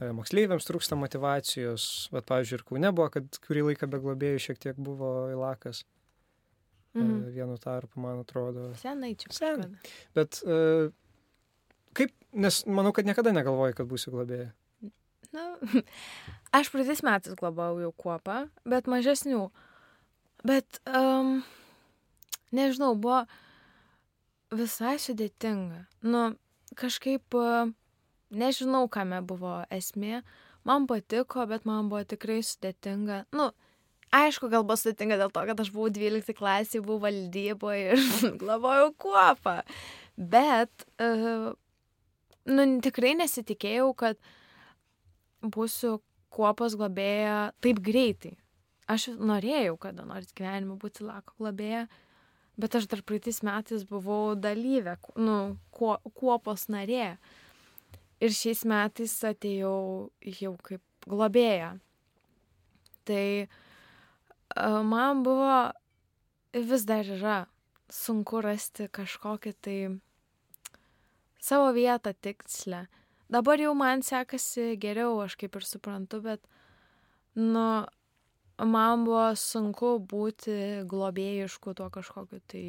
e, 0.00 0.10
moksleiviams 0.16 0.64
trūksta 0.68 0.96
motivacijos, 0.96 2.08
bet, 2.12 2.26
pavyzdžiui, 2.26 2.58
ir 2.60 2.64
Kaune 2.68 2.92
buvo, 2.92 3.10
kad 3.10 3.24
kurį 3.46 3.66
laiką 3.70 3.88
be 3.90 3.98
globėjų 3.98 4.38
šiek 4.48 4.58
tiek 4.58 4.76
buvo 4.76 5.28
įlakas 5.34 5.84
Mhm. 6.94 7.28
e, 7.28 7.30
vienu 7.30 7.54
tarpu, 7.62 8.00
man 8.02 8.18
atrodo. 8.24 8.72
Senai 8.74 9.14
čia. 9.14 9.28
Senai. 9.30 9.68
Bet 10.14 10.40
e, 10.44 10.90
kaip, 11.94 12.10
nes 12.32 12.64
manau, 12.66 12.90
kad 12.92 13.06
niekada 13.06 13.30
negalvoji, 13.32 13.76
kad 13.78 13.86
būsiu 13.86 14.10
globėja. 14.10 14.50
Nu, 15.32 15.44
aš 16.52 16.70
praeitais 16.72 17.02
metais 17.06 17.36
globau 17.38 17.78
jau 17.82 17.92
kuopą, 17.94 18.44
bet 18.68 18.90
mažesnių. 18.90 19.48
Bet, 20.46 20.80
um, 20.88 21.40
nežinau, 22.56 22.94
buvo 22.96 23.24
visai 24.56 24.96
sudėtinga. 25.02 25.84
Nu, 26.02 26.22
kažkaip, 26.78 27.36
nežinau, 28.30 28.86
kame 28.92 29.20
buvo 29.26 29.60
esmė. 29.74 30.22
Man 30.66 30.86
patiko, 30.90 31.46
bet 31.48 31.66
man 31.68 31.88
buvo 31.92 32.02
tikrai 32.08 32.40
sudėtinga. 32.44 33.24
Nu, 33.36 33.50
aišku, 34.16 34.50
gal 34.52 34.64
buvo 34.66 34.78
sudėtinga 34.80 35.20
dėl 35.20 35.32
to, 35.34 35.44
kad 35.48 35.62
aš 35.62 35.72
buvau 35.74 35.92
12 35.92 36.36
klasėje, 36.36 36.84
buvau 36.84 37.06
valdyboje 37.06 37.94
ir 37.94 38.04
globojau 38.42 38.92
kuopą. 39.00 39.60
Bet, 40.20 40.88
uh, 41.00 41.52
nu, 42.50 42.68
tikrai 42.84 43.14
nesitikėjau, 43.20 43.90
kad 43.96 44.20
būsiu 45.40 45.98
kuopos 46.30 46.76
globėja 46.78 47.50
taip 47.64 47.80
greitai. 47.84 48.36
Aš 48.90 49.12
norėjau 49.18 49.76
kada 49.78 50.06
nors 50.06 50.32
gyvenime 50.34 50.76
būti 50.80 51.04
lako 51.06 51.36
globėja, 51.38 51.84
bet 52.60 52.74
aš 52.74 52.88
dar 52.90 53.04
praeitais 53.06 53.42
metais 53.46 53.84
buvau 53.86 54.34
dalyvė, 54.34 54.96
nu, 55.22 55.36
kuo, 55.74 55.96
kuopos 56.18 56.66
narė. 56.72 57.14
Ir 58.20 58.34
šiais 58.36 58.66
metais 58.68 59.14
atėjau 59.24 60.10
jau 60.40 60.54
kaip 60.66 60.82
globėja. 61.08 61.70
Tai 63.08 63.24
a, 63.46 64.82
man 64.84 65.22
buvo 65.24 65.70
vis 66.52 66.84
dar 66.84 67.06
yra 67.06 67.38
sunku 67.90 68.42
rasti 68.44 68.90
kažkokį 68.92 69.52
tai 69.64 69.78
savo 71.40 71.72
vietą 71.74 72.12
tikslę. 72.12 72.86
Dabar 73.30 73.60
jau 73.62 73.74
man 73.78 74.02
sekasi 74.02 74.74
geriau, 74.82 75.20
aš 75.22 75.36
kaip 75.38 75.54
ir 75.54 75.66
suprantu, 75.66 76.18
bet, 76.24 76.46
nu, 77.38 77.66
man 78.58 79.04
buvo 79.06 79.28
sunku 79.38 79.92
būti 80.10 80.56
globėjišku 80.90 81.76
tuo 81.78 81.86
kažkokiu 81.94 82.40
tai 82.50 82.64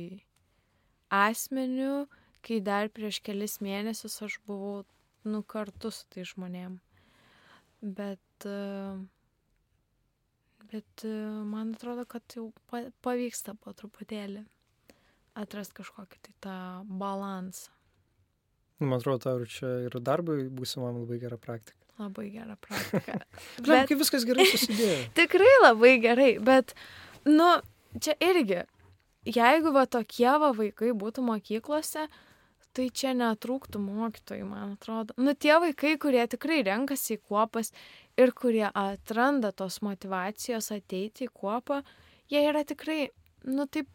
asmeniu, 1.09 2.05
kai 2.45 2.61
dar 2.61 2.91
prieš 2.93 3.23
kelis 3.25 3.57
mėnesius 3.65 4.21
aš 4.21 4.37
buvau, 4.45 4.85
nu, 5.25 5.41
kartu 5.41 5.89
su 5.89 6.05
tai 6.13 6.27
žmonėm. 6.29 6.77
Bet, 7.81 8.45
bet 10.69 11.09
man 11.49 11.73
atrodo, 11.73 12.05
kad 12.05 12.37
jau 12.37 12.51
pa- 12.69 12.91
pavyksta 13.01 13.57
po 13.57 13.73
truputėlį 13.73 14.45
atrasti 15.41 15.81
kažkokį 15.81 16.21
tai 16.27 16.39
tą 16.45 16.57
balansą. 16.85 17.80
Nu, 18.81 18.87
Man 18.89 18.97
atrodo, 18.97 19.21
tau 19.21 19.45
čia 19.45 19.69
ir 19.85 19.95
darbui 20.01 20.47
būsimam 20.49 21.03
labai 21.03 21.19
gera 21.21 21.37
praktika. 21.37 21.77
Labai 22.01 22.31
gera 22.33 22.55
praktika. 22.57 23.19
Žinau, 23.61 23.75
Bet- 23.75 23.91
kaip 23.91 23.99
viskas 24.01 24.25
gerai 24.25 24.47
susidėjo. 24.49 24.97
Tikrai 25.19 25.51
labai 25.61 25.91
gerai, 26.01 26.31
bet, 26.41 26.73
nu, 27.29 27.51
čia 28.01 28.15
irgi, 28.25 28.63
jeigu 29.29 29.73
va 29.75 29.85
tokie 29.85 30.31
va 30.41 30.49
vaikai 30.57 30.89
būtų 30.97 31.21
mokyklose, 31.27 32.07
tai 32.73 32.87
čia 32.95 33.11
netrūktų 33.19 33.83
mokytojų, 33.83 34.45
man 34.49 34.73
atrodo. 34.77 35.13
Nu, 35.21 35.35
tie 35.35 35.53
vaikai, 35.61 35.93
kurie 36.01 36.23
tikrai 36.31 36.61
renkasi 36.65 37.17
į 37.19 37.21
kuopas 37.27 37.69
ir 38.17 38.31
kurie 38.33 38.65
atranda 38.71 39.51
tos 39.51 39.81
motivacijos 39.85 40.71
ateiti 40.73 41.27
į 41.27 41.33
kuopą, 41.37 41.81
jie 42.31 42.41
yra 42.47 42.63
tikrai, 42.65 43.09
nu, 43.45 43.67
taip, 43.67 43.91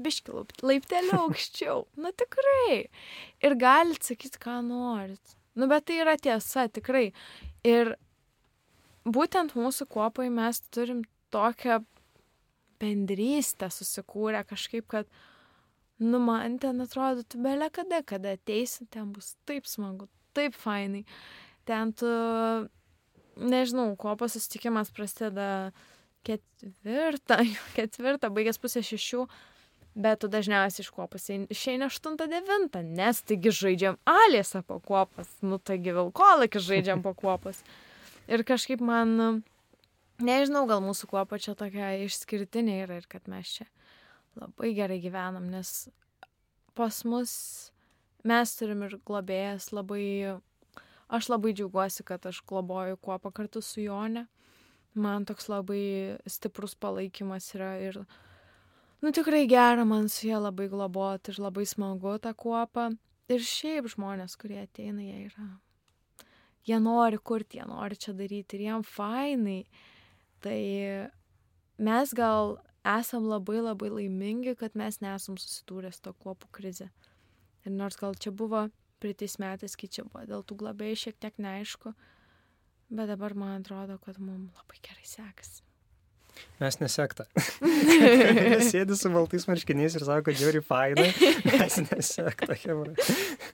biški 0.00 0.34
laiptelį 0.62 1.16
aukščiau. 1.18 1.84
Nu, 2.02 2.12
tikrai. 2.14 2.86
Ir 3.44 3.56
galit 3.58 4.06
sakyti, 4.06 4.40
ką 4.42 4.60
norit. 4.66 5.36
Nu, 5.58 5.66
bet 5.70 5.88
tai 5.88 6.00
yra 6.04 6.14
tiesa, 6.20 6.68
tikrai. 6.70 7.10
Ir 7.66 7.96
būtent 9.08 9.56
mūsų 9.58 9.88
kuopai 9.90 10.28
mes 10.30 10.60
turim 10.74 11.02
tokią 11.34 11.80
bendrystę 12.78 13.66
susikūrę 13.74 14.44
kažkaip, 14.46 14.86
kad, 14.90 15.10
nu, 15.98 16.20
man 16.22 16.60
ten 16.62 16.84
atrodo, 16.84 17.24
tu 17.26 17.40
belė 17.42 17.70
kada, 17.74 18.04
kada 18.06 18.36
ateisi, 18.38 18.86
ten 18.92 19.10
bus 19.14 19.34
taip 19.48 19.66
smagu, 19.66 20.06
taip 20.36 20.54
fainai. 20.54 21.02
Ten 21.68 21.92
tu, 21.92 22.08
nežinau, 23.38 23.90
kuopos 24.00 24.36
susitikimas 24.36 24.92
prasideda 24.94 25.72
ketvirtą, 26.26 27.42
ketvirtą, 27.78 28.30
baigęs 28.34 28.60
pusę 28.62 28.82
šešių, 28.84 29.26
bet 29.98 30.20
tu 30.22 30.30
dažniausiai 30.30 30.84
iš 30.86 30.90
kuopos 30.94 31.26
eini- 31.32 31.48
išeini 31.50 31.88
8-9, 31.90 32.82
nes 32.86 33.22
taigi 33.26 33.50
žaidžiam 33.50 33.98
alėsą 34.06 34.62
po 34.66 34.78
kuopas, 34.80 35.30
nu 35.42 35.58
taigi 35.58 35.94
vilkolakį 35.96 36.62
žaidžiam 36.62 37.02
po 37.02 37.14
kuopas. 37.18 37.62
Ir 38.30 38.44
kažkaip 38.46 38.80
man, 38.84 39.42
nežinau, 40.22 40.66
gal 40.70 40.84
mūsų 40.84 41.08
kuopa 41.10 41.40
čia 41.42 41.56
tokia 41.58 41.96
išskirtinė 42.04 42.82
yra 42.84 43.00
ir 43.00 43.08
kad 43.10 43.26
mes 43.26 43.58
čia 43.58 43.66
labai 44.38 44.70
gerai 44.76 45.00
gyvenam, 45.02 45.48
nes 45.50 45.88
pas 46.78 47.02
mus 47.04 47.32
mes 48.22 48.54
turim 48.54 48.84
ir 48.86 48.98
globėjas 49.08 49.72
labai, 49.74 50.38
aš 51.10 51.30
labai 51.32 51.54
džiaugiuosi, 51.56 52.04
kad 52.06 52.26
aš 52.28 52.42
globoju 52.46 53.00
kuopą 53.02 53.32
kartu 53.34 53.62
su 53.64 53.82
Jone. 53.82 54.28
Man 54.94 55.26
toks 55.26 55.48
labai 55.50 56.18
stiprus 56.26 56.74
palaikymas 56.74 57.50
yra 57.54 57.74
ir, 57.82 58.00
nu 59.02 59.12
tikrai 59.14 59.46
gera 59.50 59.84
man 59.84 60.08
su 60.08 60.26
jie 60.26 60.38
labai 60.40 60.68
globoti 60.72 61.32
ir 61.32 61.40
labai 61.42 61.66
smagu 61.66 62.18
tą 62.22 62.34
kuopą. 62.34 62.90
Ir 63.28 63.42
šiaip 63.44 63.90
žmonės, 63.92 64.38
kurie 64.40 64.62
ateina, 64.62 65.04
jie 65.04 65.26
yra 65.28 65.48
jie 66.68 66.78
nori 66.80 67.18
kurti, 67.18 67.58
jie 67.58 67.66
nori 67.68 67.96
čia 67.96 68.14
daryti 68.16 68.58
ir 68.58 68.64
jiem 68.66 68.84
fainai. 68.84 69.62
Tai 70.44 70.58
mes 71.88 72.14
gal 72.16 72.58
esam 72.86 73.28
labai 73.28 73.62
labai 73.62 73.90
laimingi, 73.94 74.56
kad 74.58 74.76
mes 74.78 75.00
nesam 75.04 75.38
susidūrę 75.40 75.92
su 75.94 76.04
to 76.08 76.14
kuopų 76.24 76.50
krize. 76.58 76.90
Ir 77.66 77.74
nors 77.74 77.98
gal 78.00 78.14
čia 78.14 78.32
buvo 78.32 78.68
pritais 79.02 79.38
metais, 79.42 79.76
kai 79.78 79.88
čia 79.88 80.04
buvo 80.06 80.24
dėl 80.28 80.44
tų 80.44 80.58
globėjų 80.62 81.00
šiek 81.04 81.18
tiek 81.22 81.40
neaišku, 81.42 81.94
bet 82.90 83.10
dabar 83.10 83.34
man 83.38 83.60
atrodo, 83.60 83.98
kad 84.04 84.20
mums 84.22 84.54
labai 84.58 84.80
gerai 84.82 85.06
sekasi. 85.06 85.67
Mes 86.58 86.78
nesekta. 86.80 87.24
Sėdi 88.70 88.96
su 88.98 89.10
baltais 89.14 89.44
marškiniais 89.48 89.94
ir 89.98 90.04
sako, 90.06 90.24
kad 90.28 90.38
žiūri 90.40 90.62
fainai. 90.66 91.10
Mes 91.46 91.76
nesekta, 91.84 92.56
Hebra. 92.64 92.94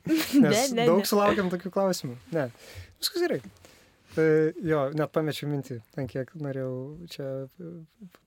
Nes 0.09 0.32
Ne, 0.39 0.62
ne, 0.78 0.87
daug 0.89 1.03
ne. 1.03 1.09
sulaukiam 1.09 1.51
tokių 1.53 1.72
klausimų. 1.74 2.16
Ne, 2.35 2.47
viskas 3.03 3.24
gerai. 3.26 3.41
E, 4.14 4.24
jo, 4.62 4.85
net 4.95 5.11
pamečiau 5.14 5.49
mintį, 5.51 5.80
ten 5.97 6.07
kiek 6.11 6.30
norėjau 6.39 6.74
čia 7.11 7.28
e, 7.45 7.72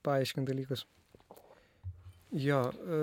paaiškinti 0.06 0.50
dalykus. 0.52 0.84
Jo. 2.36 2.60
E, 2.84 3.00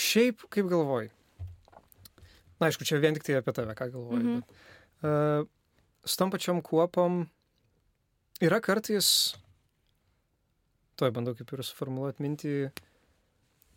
šiaip, 0.00 0.44
kaip 0.50 0.68
galvoji? 0.70 1.12
Na, 2.60 2.68
aišku, 2.68 2.84
čia 2.84 2.98
vien 3.00 3.14
tik 3.16 3.24
tai 3.24 3.38
apie 3.38 3.54
tave, 3.56 3.72
ką 3.78 3.88
galvoji. 3.94 4.24
Mhm. 4.24 4.40
bet, 4.40 4.50
e, 5.06 6.04
su 6.10 6.16
tom 6.20 6.30
pačiom 6.32 6.60
kuopom 6.64 7.22
yra 8.40 8.60
kartais, 8.64 9.34
toj 11.00 11.12
bandau 11.16 11.34
kaip 11.38 11.50
ir 11.56 11.62
suformuoluoti 11.64 12.24
mintį, 12.24 12.54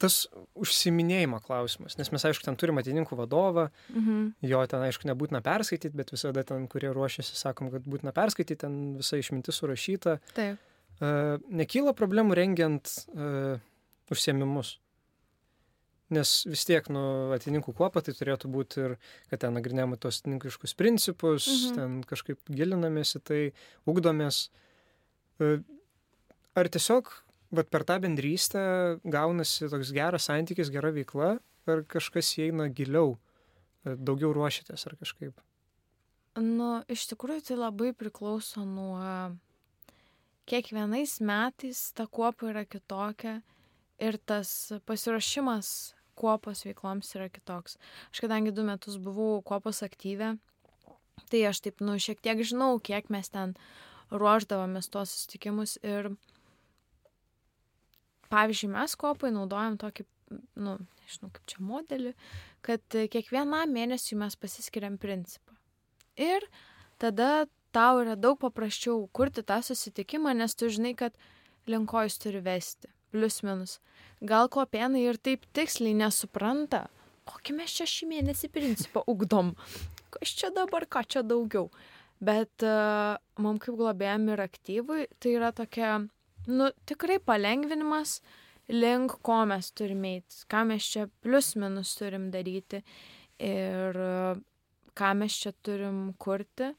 tas 0.04 0.26
užsiminėjimo 0.60 1.38
klausimas, 1.46 1.96
nes 2.00 2.10
mes, 2.12 2.26
aišku, 2.28 2.44
ten 2.44 2.58
turime 2.60 2.82
atininkų 2.84 3.16
vadovą, 3.16 3.70
Mhm. 3.94 4.34
jo 4.42 4.66
ten, 4.68 4.82
aišku, 4.84 5.08
nebūtina 5.08 5.40
perskaityti, 5.46 5.96
bet 5.96 6.12
visada 6.12 6.44
ten, 6.44 6.68
kurie 6.68 6.92
ruošiasi, 6.92 7.36
sakom, 7.40 7.72
kad 7.72 7.84
būtina 7.88 8.12
perskaityti, 8.12 8.58
ten 8.66 8.98
visa 8.98 9.16
išmintis 9.18 9.56
surašyta. 9.62 10.18
Taip. 10.36 10.58
E, 11.00 11.06
nekyla 11.50 11.94
problemų 11.96 12.36
rengiant 12.36 12.92
e, 13.16 13.60
užsiemimus. 14.12 14.80
Nes 16.14 16.32
vis 16.46 16.66
tiek, 16.68 16.86
nu, 16.94 17.04
atininkų 17.34 17.74
kuopa 17.78 18.02
tai 18.06 18.14
turėtų 18.14 18.50
būti 18.54 18.82
ir, 18.84 18.96
kad 19.32 19.42
ten 19.46 19.56
nagrinėjama 19.58 19.98
tos 19.98 20.22
atininkiškus 20.22 20.76
principus, 20.78 21.48
Mhm. 21.48 21.76
ten 21.78 22.04
kažkaip 22.04 22.40
gilinamės 22.54 23.16
į 23.18 23.22
tai, 23.24 23.42
ugdomės. 23.90 24.50
E, 25.40 25.64
Ar 26.54 26.68
tiesiog 26.70 27.08
vat 27.50 27.70
per 27.74 27.82
tą 27.82 27.96
bendrystę 28.04 29.00
gaunasi 29.10 29.66
toks 29.72 29.90
geras 29.96 30.28
santykis, 30.30 30.70
gera 30.70 30.92
veikla, 30.94 31.40
ar 31.66 31.82
kažkas 31.90 32.30
įeina 32.38 32.68
giliau, 32.70 33.16
e, 33.86 33.96
daugiau 33.98 34.30
ruošiatės 34.38 34.86
ar 34.86 34.94
kažkaip? 35.00 35.34
Nu, 36.38 36.84
iš 36.90 37.08
tikrųjų 37.10 37.42
tai 37.48 37.58
labai 37.58 37.90
priklauso 37.98 38.62
nuo 38.66 39.34
kiekvienais 40.46 41.20
metais 41.22 41.92
ta 41.98 42.06
kuopa 42.06 42.50
yra 42.52 42.66
kitokia 42.66 43.42
ir 44.02 44.18
tas 44.30 44.72
pasiruošimas 44.86 45.94
kuopos 46.20 46.64
veikloms 46.68 47.14
yra 47.18 47.30
kitoks. 47.34 47.78
Aš 48.12 48.24
kadangi 48.26 48.54
du 48.56 48.66
metus 48.68 49.00
buvau 49.02 49.42
kuopos 49.46 49.84
aktyvė, 49.86 50.36
tai 51.30 51.44
aš 51.50 51.64
taip, 51.66 51.82
nu, 51.86 51.98
šiek 52.02 52.22
tiek 52.24 52.42
žinau, 52.46 52.78
kiek 52.84 53.10
mes 53.14 53.30
ten 53.34 53.56
ruoždavomės 54.14 54.90
tuos 54.94 55.14
susitikimus 55.14 55.78
ir 55.82 56.14
pavyzdžiui, 58.34 58.74
mes 58.74 58.96
kuopai 59.00 59.34
naudojam 59.34 59.78
tokį, 59.82 60.06
nu, 60.62 60.78
nežinau 61.04 61.32
kaip 61.34 61.50
čia 61.50 61.66
modelį, 61.66 62.14
kad 62.66 63.02
kiekvieną 63.14 63.66
mėnesį 63.70 64.18
mes 64.22 64.38
pasiskiriam 64.40 64.98
principą. 65.02 65.58
Ir 66.18 66.46
tada 67.02 67.46
tau 67.74 68.02
yra 68.04 68.16
daug 68.16 68.38
paprasčiau 68.42 69.08
kurti 69.18 69.44
tą 69.46 69.60
susitikimą, 69.66 70.36
nes 70.38 70.54
tu 70.56 70.70
žinai, 70.70 70.94
kad 70.98 71.18
linko 71.70 72.06
jis 72.06 72.20
turi 72.22 72.42
vesti. 72.46 72.90
Plius 73.14 73.42
minus. 73.46 73.80
Gal 74.24 74.48
kopėnai 74.52 75.04
ir 75.04 75.20
taip 75.20 75.44
tiksliai 75.56 75.96
nesupranta, 76.00 76.86
kokį 77.28 77.58
mes 77.58 77.74
čia 77.76 77.88
šį 77.90 78.08
mėnesį 78.12 78.50
principą 78.54 79.04
ugdom. 79.12 79.52
Kas 80.14 80.32
čia 80.40 80.52
dabar, 80.56 80.86
ką 80.88 81.04
čia 81.08 81.24
daugiau. 81.28 81.68
Bet 82.24 82.64
uh, 82.64 83.18
mums 83.42 83.64
kaip 83.66 83.76
globėjami 83.80 84.32
ir 84.36 84.44
aktyvui, 84.46 85.10
tai 85.20 85.36
yra 85.36 85.52
tokia, 85.56 85.98
nu, 86.48 86.70
tikrai 86.88 87.20
palengvinimas 87.20 88.22
link 88.72 89.18
ko 89.28 89.42
mes 89.50 89.74
turime 89.76 90.16
eiti, 90.20 90.46
ką 90.48 90.64
mes 90.70 90.88
čia 90.94 91.10
plius 91.24 91.52
minus 91.60 91.92
turim 92.00 92.30
daryti 92.32 92.80
ir 93.44 94.00
uh, 94.00 94.40
ką 94.96 95.14
mes 95.20 95.36
čia 95.44 95.52
turim 95.66 96.14
kurti. 96.22 96.72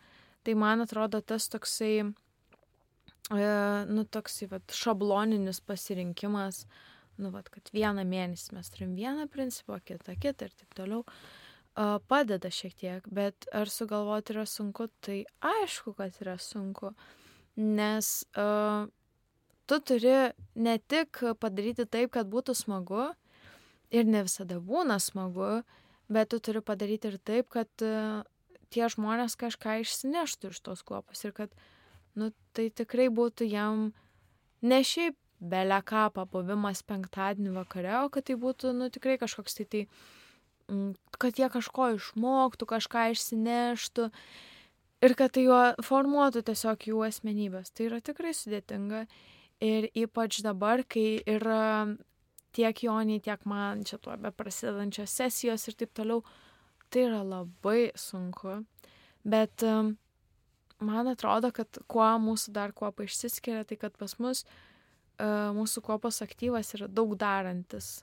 Tai 0.44 0.54
man 0.60 0.84
atrodo 0.84 1.22
tas 1.24 1.46
toksai, 1.48 1.92
e, 2.04 3.46
nu, 3.88 4.02
toksai, 4.04 4.48
va, 4.50 4.58
šabloninis 4.68 5.62
pasirinkimas, 5.64 6.66
nu, 7.18 7.30
va, 7.34 7.42
kad 7.46 7.70
vieną 7.74 8.04
mėnesį 8.08 8.56
mes 8.56 8.70
turim 8.74 8.94
vieną 8.98 9.28
principą, 9.32 9.78
kitą, 9.84 10.16
kitą 10.20 10.48
ir 10.48 10.54
taip 10.58 10.78
toliau 10.78 11.04
padeda 12.08 12.50
šiek 12.54 12.74
tiek, 12.78 13.06
bet 13.10 13.48
ar 13.52 13.70
sugalvoti 13.70 14.34
yra 14.34 14.44
sunku, 14.46 14.86
tai 15.02 15.24
aišku, 15.42 15.94
kad 15.98 16.14
yra 16.22 16.36
sunku, 16.38 16.92
nes 17.58 18.10
uh, 18.38 18.86
tu 19.66 19.80
turi 19.82 20.30
ne 20.54 20.76
tik 20.78 21.18
padaryti 21.42 21.86
taip, 21.90 22.12
kad 22.14 22.30
būtų 22.30 22.54
smagu, 22.54 23.08
ir 23.90 24.06
ne 24.06 24.22
visada 24.26 24.60
būna 24.62 25.00
smagu, 25.02 25.64
bet 26.06 26.30
tu 26.30 26.38
turi 26.38 26.62
padaryti 26.62 27.10
ir 27.10 27.18
taip, 27.18 27.50
kad 27.50 27.70
uh, 27.82 28.22
tie 28.70 28.86
žmonės 28.90 29.34
kažką 29.38 29.80
išsineštų 29.82 30.54
iš 30.54 30.62
tos 30.62 30.86
kuopos 30.86 31.26
ir 31.26 31.34
kad, 31.34 31.50
nu, 32.14 32.30
tai 32.54 32.70
tikrai 32.70 33.10
būtų 33.10 33.50
jam 33.50 33.90
ne 34.62 34.80
šiaip 34.86 35.18
belia 35.44 35.80
ką 35.84 36.08
pabuvimas 36.16 36.82
penktadienį 36.88 37.54
vakare, 37.60 37.96
o 38.02 38.10
kad 38.12 38.26
tai 38.28 38.38
būtų, 38.40 38.74
nu, 38.76 38.90
tikrai 38.92 39.18
kažkoks 39.20 39.60
tai 39.60 39.66
tai 39.70 39.82
Mm, 40.68 40.94
kad 41.20 41.36
jie 41.36 41.48
kažko 41.52 41.90
išmoktų, 41.98 42.66
kažką 42.68 43.10
išsineštų 43.12 44.08
ir 45.04 45.14
kad 45.18 45.34
tai 45.36 45.44
jo 45.44 45.58
formuotų 45.84 46.40
tiesiog 46.48 46.86
jų 46.88 47.02
asmenybės. 47.04 47.72
Tai 47.74 47.90
yra 47.90 48.00
tikrai 48.00 48.32
sudėtinga 48.32 49.04
ir 49.64 49.90
ypač 49.92 50.40
dabar, 50.46 50.80
kai 50.88 51.20
yra 51.28 51.92
tiek 52.56 52.80
Joniai, 52.86 53.20
tiek 53.20 53.44
man 53.44 53.84
čia 53.84 53.98
tuo 54.00 54.16
be 54.16 54.32
prasidedančios 54.32 55.12
sesijos 55.12 55.68
ir 55.68 55.76
taip 55.76 55.92
toliau, 55.92 56.24
tai 56.88 57.08
yra 57.10 57.20
labai 57.26 57.90
sunku. 57.98 58.62
Bet 59.24 59.64
um, 59.68 59.98
man 60.80 61.12
atrodo, 61.12 61.52
kad 61.52 61.82
kuo 61.90 62.08
mūsų 62.24 62.56
dar 62.56 62.72
kuopa 62.72 63.04
išsiskiria, 63.04 63.66
tai 63.68 63.76
kad 63.80 63.98
pas 64.00 64.16
mus 64.16 64.46
uh, 64.46 64.73
mūsų 65.20 65.82
kuopos 65.86 66.22
aktyvas 66.24 66.74
yra 66.74 66.88
daug 66.90 67.14
darantis. 67.18 68.02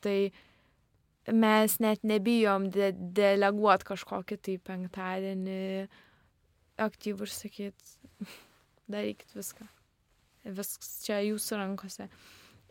Tai 0.00 0.30
mes 1.28 1.78
net 1.82 2.04
nebijom 2.06 2.70
de 2.72 2.92
deleguot 2.96 3.84
kažkokį 3.84 4.38
tai 4.40 4.56
penktadienį 4.64 5.62
aktyvų 6.80 7.26
ir 7.26 7.34
sakyt, 7.34 7.94
darykit 8.92 9.34
viską. 9.36 9.66
Viskas 10.48 11.02
čia 11.04 11.20
jūsų 11.26 11.58
rankose. 11.60 12.08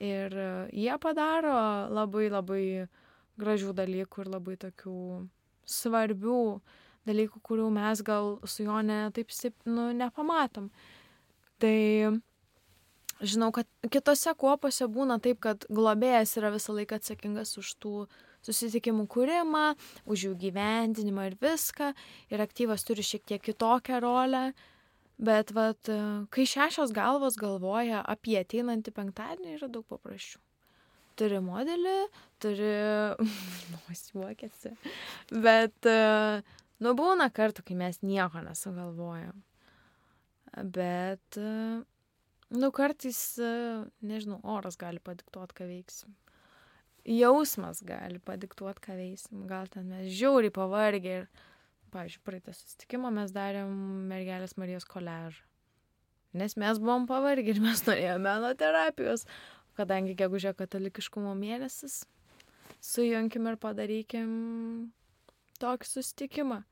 Ir 0.02 0.34
e, 0.34 0.50
jie 0.78 0.94
padaro 1.02 1.58
labai 1.94 2.28
labai 2.30 2.66
gražių 3.38 3.74
dalykų 3.78 4.24
ir 4.24 4.30
labai 4.34 4.56
tokių 4.62 4.98
svarbių 5.68 6.42
dalykų, 7.08 7.42
kurių 7.44 7.68
mes 7.74 8.02
gal 8.06 8.38
su 8.48 8.66
juo 8.66 8.80
ne 8.86 9.08
taip 9.16 9.32
nu, 9.66 9.92
nepamatom. 9.96 10.70
Tai 11.62 11.78
žinau, 13.22 13.52
kad 13.56 13.68
kitose 13.92 14.34
kuopose 14.38 14.88
būna 14.92 15.20
taip, 15.24 15.42
kad 15.44 15.66
globėjas 15.74 16.38
yra 16.40 16.52
visą 16.54 16.76
laiką 16.78 17.00
atsakingas 17.00 17.56
už 17.60 17.74
tų 17.82 17.94
susitikimų 18.46 19.08
kūrimą, 19.12 19.66
už 20.08 20.28
jų 20.30 20.34
gyvendinimą 20.46 21.28
ir 21.32 21.38
viską. 21.42 21.92
Ir 22.32 22.44
aktyvas 22.44 22.86
turi 22.88 23.06
šiek 23.06 23.26
tiek 23.28 23.44
kitokią 23.44 24.02
rolę. 24.04 24.52
Bet 25.18 25.50
vat, 25.58 25.90
kai 26.30 26.46
šešios 26.46 26.94
galvos 26.94 27.40
galvoja 27.42 28.04
apie 28.06 28.38
ateinantį 28.38 28.94
penktadienį, 28.94 29.56
yra 29.58 29.70
daug 29.72 29.88
paprasčiau. 29.90 30.44
Turi 31.18 31.40
modelį, 31.42 31.96
turi... 32.38 32.74
nu, 33.74 33.80
juokėsi. 34.14 34.76
Bet, 35.34 35.90
nu, 36.86 36.94
būna 37.00 37.32
kartų, 37.34 37.66
kai 37.66 37.80
mes 37.80 37.98
nieko 38.06 38.44
nesugalvojam. 38.46 39.42
Bet, 40.78 41.40
nu, 42.54 42.72
kartais, 42.76 43.20
nežinau, 44.02 44.40
oras 44.44 44.80
gali 44.80 45.04
padiktuoti, 45.04 45.58
ką 45.58 45.68
veiksim 45.68 46.16
jausmas 47.08 47.82
gali 47.88 48.20
padiktuoti, 48.20 48.84
ką 48.84 48.96
veisim. 49.00 49.46
Gal 49.48 49.70
ten 49.72 49.88
mes 49.88 50.10
žiauriai 50.12 50.54
pavargę 50.54 51.14
ir, 51.22 51.28
pavyzdžiui, 51.94 52.24
praeitą 52.28 52.56
susitikimą 52.56 53.12
mes 53.16 53.32
darėm 53.36 53.72
mergelės 54.12 54.58
Marijos 54.60 54.88
koležą. 54.88 55.46
Nes 56.38 56.58
mes 56.60 56.80
buvom 56.84 57.08
pavargę 57.10 57.56
ir 57.56 57.62
mes 57.64 57.86
norėjome 57.88 58.24
meno 58.28 58.52
terapijos. 58.60 59.26
Kadangi 59.78 60.16
gegužė 60.18 60.56
katalikiškumo 60.58 61.36
mėnesis, 61.38 62.02
sujunkim 62.82 63.46
ir 63.46 63.60
padarykim 63.62 64.32
tokį 65.62 65.88
susitikimą. 65.88 66.64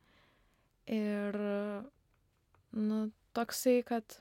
Ir, 0.89 1.38
nu, 2.73 2.97
toksai, 3.38 3.80
kad 3.86 4.17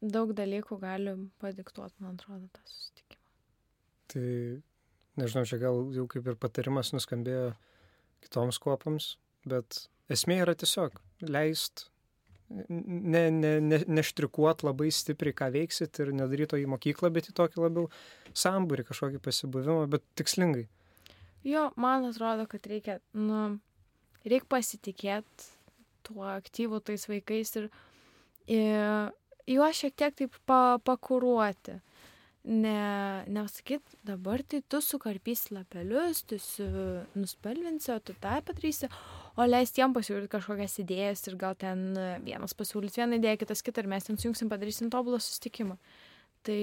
daug 0.00 0.32
dalykų 0.36 0.78
gali 0.82 1.16
padiktuoti, 1.42 1.96
man 2.04 2.16
atrodo, 2.16 2.48
tą 2.54 2.62
susitikimą. 2.68 3.22
Tai 4.12 4.28
nežinau, 5.20 5.44
čia 5.48 5.58
gal 5.62 5.82
jau 5.96 6.06
kaip 6.10 6.30
ir 6.30 6.38
patarimas 6.40 6.92
nuskambėjo 6.94 7.50
kitoms 8.24 8.60
kuopoms, 8.62 9.14
bet 9.48 9.86
esmė 10.12 10.40
yra 10.44 10.54
tiesiog 10.58 10.96
leist, 11.26 11.86
ne, 12.48 13.24
ne, 13.30 13.52
ne, 13.60 13.80
neštrikuot 13.98 14.62
labai 14.66 14.90
stipriai, 14.94 15.34
ką 15.36 15.50
veiksit 15.54 16.00
ir 16.02 16.12
nedaryti 16.14 16.52
to 16.54 16.60
į 16.62 16.68
mokyklą, 16.70 17.10
bet 17.14 17.30
į 17.30 17.36
tokį 17.40 17.62
labiau 17.64 17.90
sambūrį, 18.36 18.86
kažkokį 18.90 19.22
pasibuvimą, 19.24 19.86
bet 19.90 20.04
tikslingai. 20.18 20.66
Jo, 21.46 21.68
man 21.78 22.08
atrodo, 22.08 22.46
kad 22.50 22.66
reikia, 22.66 22.98
nu, 23.14 23.58
reikia 24.26 24.48
pasitikėti 24.50 25.52
tuo 26.06 26.26
aktyvu 26.30 26.80
tais 26.86 27.06
vaikais 27.10 27.54
ir, 27.58 27.68
ir 28.50 29.14
juos 29.46 29.80
šiek 29.80 29.96
tiek 29.96 30.16
taip 30.18 30.38
pa, 30.46 30.78
pakuruoti 30.84 31.80
ne 32.46 33.24
nesakyt 33.26 33.96
dabar 34.06 34.42
tai 34.46 34.60
tu 34.70 34.78
sukarpysi 34.80 35.54
lapelius, 35.54 36.22
tu 36.22 36.38
su, 36.38 36.66
nuspalvinsi, 37.18 37.90
o 37.90 37.98
tu 37.98 38.14
tą 38.22 38.36
padarysi, 38.46 38.90
o 39.36 39.46
leist 39.46 39.78
jiem 39.78 39.94
pasiūlyti 39.96 40.30
kažkokias 40.30 40.78
idėjas 40.84 41.26
ir 41.26 41.38
gal 41.40 41.56
ten 41.58 41.88
vienas 42.22 42.54
pasiūlys 42.54 43.00
vieną 43.00 43.18
idėją, 43.18 43.40
kitas 43.42 43.64
kitą 43.66 43.82
ir 43.82 43.90
mes 43.90 44.06
ten 44.06 44.20
sujungsim, 44.20 44.50
padarysim 44.52 44.92
tobulą 44.94 45.18
sustikimą. 45.22 45.74
Tai 46.46 46.60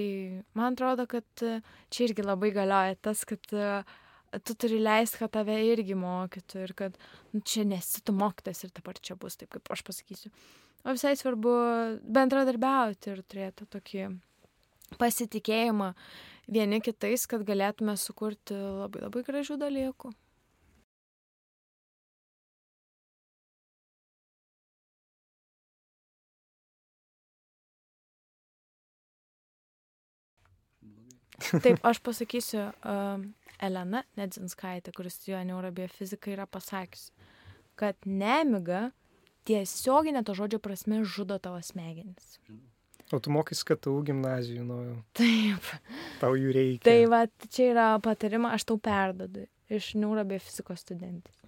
man 0.56 0.72
atrodo, 0.72 1.04
kad 1.10 1.44
čia 1.92 2.08
irgi 2.08 2.24
labai 2.24 2.54
galioja 2.56 2.96
tas, 3.04 3.26
kad 3.28 3.44
tu 3.44 4.56
turi 4.56 4.80
leisti, 4.80 5.20
kad 5.20 5.34
tave 5.36 5.58
irgi 5.68 5.96
mokytų 5.98 6.64
ir 6.64 6.72
kad 6.78 6.96
nu, 7.34 7.44
čia 7.44 7.68
nesi 7.68 8.00
tu 8.00 8.16
mokytas 8.16 8.64
ir 8.64 8.72
dabar 8.72 8.96
čia 8.96 9.18
bus 9.20 9.36
taip, 9.36 9.52
kaip 9.52 9.68
aš 9.76 9.84
pasakysiu. 9.84 10.32
O 10.84 10.92
visai 10.92 11.14
svarbu 11.16 11.52
bendradarbiauti 12.16 13.14
ir 13.14 13.22
turėti 13.24 13.64
tokį 13.72 14.08
pasitikėjimą 15.00 15.94
vieni 16.56 16.80
kitais, 16.84 17.24
kad 17.30 17.46
galėtume 17.48 17.94
sukurti 17.96 18.58
labai 18.58 19.06
labai 19.06 19.22
gražių 19.24 19.56
dalykų. 19.62 20.12
Taip, 31.64 31.80
aš 31.84 31.98
pasakysiu, 32.04 32.60
um, 32.88 33.24
Elena 33.62 34.02
Nedzinskaitė, 34.18 34.92
kuris 34.94 35.16
studijuoja 35.18 35.44
neurobiofiziką, 35.48 36.32
yra 36.36 36.46
pasakiusi, 36.50 37.10
kad 37.78 37.98
nemiga 38.06 38.90
tiesioginė 39.48 40.24
to 40.26 40.34
žodžio 40.36 40.60
prasme 40.62 41.02
žudo 41.04 41.38
tavo 41.42 41.60
smegenis. 41.64 42.38
O 43.12 43.20
tu 43.20 43.30
mokais 43.30 43.60
KTU 43.68 43.98
gimnazijų, 44.08 44.64
nu, 44.64 44.78
Taip. 45.16 45.66
tau 46.22 46.32
jų 46.38 46.54
reikia. 46.56 46.84
Tai 46.88 46.96
va, 47.12 47.20
čia 47.52 47.68
yra 47.74 47.88
patarima, 48.02 48.54
aš 48.56 48.64
tau 48.70 48.78
perdodu 48.80 49.44
iš 49.72 49.92
neurobiofizikos 50.00 50.84
studentės. 50.86 51.42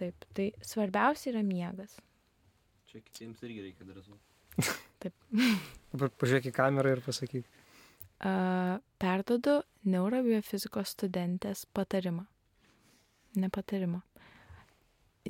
Taip, 0.00 0.24
tai 0.34 0.48
svarbiausia 0.64 1.30
yra 1.34 1.42
miegas. 1.44 1.98
Čia 2.88 3.02
kitiems 3.04 3.42
irgi 3.44 3.66
reikia 3.68 3.86
drąsų. 3.88 4.16
Dabar 5.92 6.12
pažiūrėk 6.20 6.48
į 6.48 6.54
kamerą 6.56 6.96
ir 6.96 7.04
pasakyk. 7.04 7.44
Uh, 8.22 8.78
perdodu 9.02 9.60
neurobiofizikos 9.90 10.94
studentės 10.96 11.66
patarimą. 11.74 12.24
Ne 13.42 13.48
patarimą. 13.52 14.00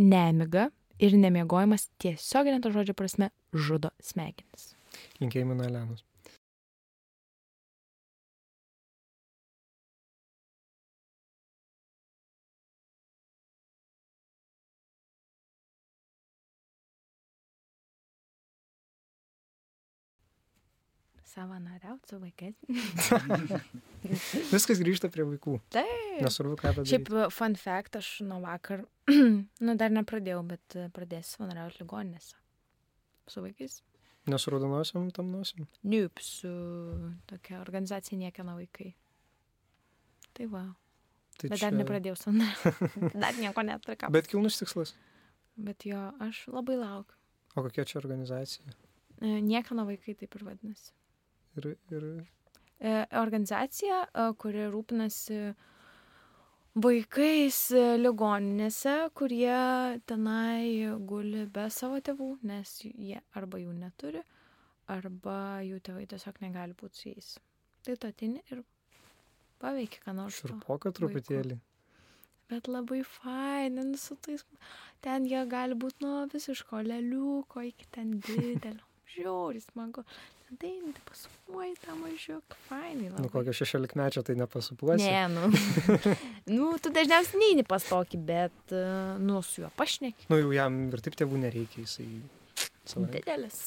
Nemiga 0.02 0.70
ir 0.98 1.16
nemiegojimas 1.18 1.88
tiesioginė 2.02 2.60
to 2.62 2.72
žodžio 2.74 2.96
prasme 2.98 3.30
žudo 3.52 3.92
smegenis. 4.02 4.72
Linkėjimai 5.20 5.56
nuo 5.58 5.68
Elenos. 5.68 6.04
Savanoriauti 21.32 22.10
su 22.12 22.18
vaikais. 22.20 22.56
Viskas 24.52 24.80
grįžta 24.82 25.08
prie 25.12 25.24
vaikų. 25.26 25.54
Taip. 25.72 26.18
Nesvarbu, 26.24 26.56
ką 26.60 26.72
tą 26.76 26.84
Šiaip 26.88 27.06
daryti. 27.08 27.32
fun 27.34 27.54
fact, 27.60 27.96
aš 28.00 28.08
nuo 28.26 28.40
vakar, 28.42 28.82
nu 29.66 29.76
dar 29.80 29.94
nepradėjau, 29.94 30.42
bet 30.50 30.76
e, 30.76 30.88
pradėsiu 30.94 31.38
savanoriauti 31.38 31.80
ligoninėse. 31.82 32.36
Su 33.30 33.44
vaikais. 33.44 33.78
Nesu 34.28 34.52
raudonosiam 34.54 35.08
tam 35.14 35.30
nosim. 35.34 35.64
Niup, 35.88 36.20
su 36.22 36.50
tokia 37.30 37.60
organizacija 37.62 38.18
niekieno 38.20 38.54
vaikai. 38.58 38.92
Tai 40.36 40.46
va. 40.52 40.64
Tai 41.40 41.48
Bet 41.50 41.62
dar 41.64 41.74
nepradėjau 41.74 42.18
savanoriauti. 42.20 43.12
dar 43.24 43.38
nieko 43.40 43.64
neturiu 43.66 43.98
ką. 44.04 44.12
Bet 44.14 44.28
kilnus 44.30 44.60
tikslas. 44.60 44.92
Bet 45.56 45.86
jo, 45.88 46.02
aš 46.22 46.44
labai 46.52 46.76
laukiu. 46.80 47.16
O 47.56 47.64
kokia 47.66 47.84
čia 47.88 47.98
organizacija? 48.00 48.64
E, 49.22 49.38
Niekieno 49.44 49.84
vaikai 49.88 50.14
taip 50.18 50.34
ir 50.38 50.44
vadinasi. 50.46 50.92
Ir, 51.60 51.74
ir 51.92 52.06
E, 52.82 53.06
Organizacija, 53.14 54.00
e, 54.10 54.22
kuri 54.42 54.64
rūpinasi 54.72 55.36
vaikais 56.82 57.58
e, 57.78 57.82
ligoninėse, 58.00 58.94
kurie 59.14 60.00
tenai 60.10 60.90
guli 61.06 61.44
be 61.54 61.68
savo 61.70 62.00
tėvų, 62.02 62.32
nes 62.50 62.72
jie 62.88 63.20
arba 63.38 63.60
jų 63.62 63.76
neturi, 63.76 64.24
arba 64.90 65.36
jų 65.62 65.78
tėvai 65.86 66.08
tiesiog 66.10 66.42
negali 66.42 66.74
būti 66.80 66.98
su 67.04 67.08
jais. 67.12 67.30
Tai 67.86 67.94
tu 68.02 68.10
atini 68.10 68.42
ir 68.50 68.64
paveikia, 69.62 70.02
ką 70.08 70.18
nors. 70.18 70.42
šurpoka 70.42 70.90
truputėlį. 70.98 71.60
Bet 72.50 72.66
labai 72.66 73.04
fainai, 73.06 73.86
nu, 73.92 73.96
su 73.96 74.18
tais. 74.26 74.42
Ten 75.06 75.30
jie 75.30 75.46
gali 75.46 75.78
būti 75.78 76.02
nuo 76.02 76.26
visiško 76.34 76.82
leliuko 76.90 77.62
iki 77.70 77.86
ten 77.94 78.18
didelio. 78.26 78.82
Žiūri, 79.14 79.62
smagu. 79.70 80.02
Tai, 80.60 80.70
tai 80.92 81.02
pasuoji 81.08 81.72
tą 81.80 81.94
mažiuk, 81.96 82.56
fainai. 82.66 83.08
Nu, 83.08 83.14
Labai. 83.16 83.30
kokio 83.32 83.54
šešiolikmečio 83.56 84.22
tai 84.26 84.36
nepasupuosi. 84.36 85.06
Ne, 85.06 85.22
nu. 85.32 85.48
nu, 86.56 86.66
tu 86.82 86.92
dažniausiai 86.92 87.40
neini 87.40 87.64
pas 87.64 87.86
tokį, 87.88 88.20
bet, 88.28 88.58
e, 88.68 88.84
nu, 89.22 89.40
su 89.46 89.62
juo 89.62 89.72
pašneki. 89.78 90.28
Nu, 90.28 90.42
jau 90.42 90.52
jam 90.52 90.76
ir 90.90 91.04
taip 91.04 91.16
tėvų 91.22 91.40
nereikia, 91.46 91.86
jisai. 91.86 92.08
savaime. 92.84 93.14
Didelis. 93.16 93.62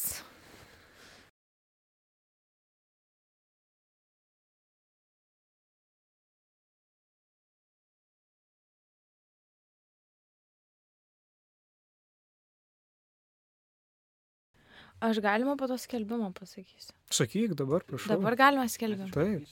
Aš 15.03 15.19
galima 15.19 15.55
po 15.59 15.67
to 15.67 15.77
skelbimo 15.77 16.31
pasakysiu. 16.33 16.93
Sakyk 17.11 17.55
dabar, 17.57 17.83
prašau. 17.83 18.15
Dabar 18.15 18.35
galima 18.39 18.67
skelbimą. 18.71 19.11
Taip. 19.11 19.47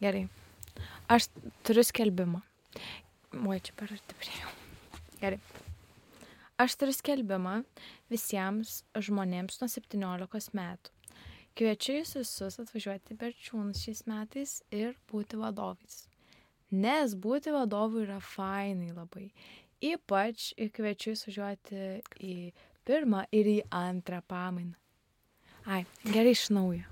Gerai. 0.00 0.26
Aš 1.08 1.30
turiu 1.64 1.84
skelbimą. 1.86 2.42
Oi, 3.36 3.60
čia 3.64 3.72
per 3.76 3.94
arti 3.96 4.18
prieėjau. 4.20 4.52
Gerai. 5.22 5.40
Aš 6.60 6.76
turiu 6.80 6.96
skelbimą 6.96 7.62
visiems 8.12 8.82
žmonėms 8.96 9.60
nuo 9.62 9.70
17 9.72 10.52
metų. 10.56 10.92
Kviečiu 11.56 11.98
jūs 11.98 12.12
visus 12.18 12.58
atvažiuoti 12.60 13.16
per 13.16 13.32
čiūnus 13.32 13.80
šiais 13.86 14.02
metais 14.10 14.58
ir 14.76 14.92
būti 15.08 15.38
vadovais. 15.40 16.02
Nes 16.76 17.14
būti 17.16 17.54
vadovu 17.54 18.02
yra 18.04 18.18
fainai 18.20 18.90
labai. 18.92 19.30
Ypač 19.80 20.50
kviečiu 20.76 21.14
jūs 21.14 21.24
važiuoti 21.30 21.84
į 22.20 22.34
pirmą 22.86 23.24
ir 23.34 23.48
į 23.50 23.56
antrą 23.74 24.20
pamainą. 24.30 24.74
Ai, 25.66 25.82
gerai 26.06 26.32
iš 26.36 26.46
naujo. 26.54 26.84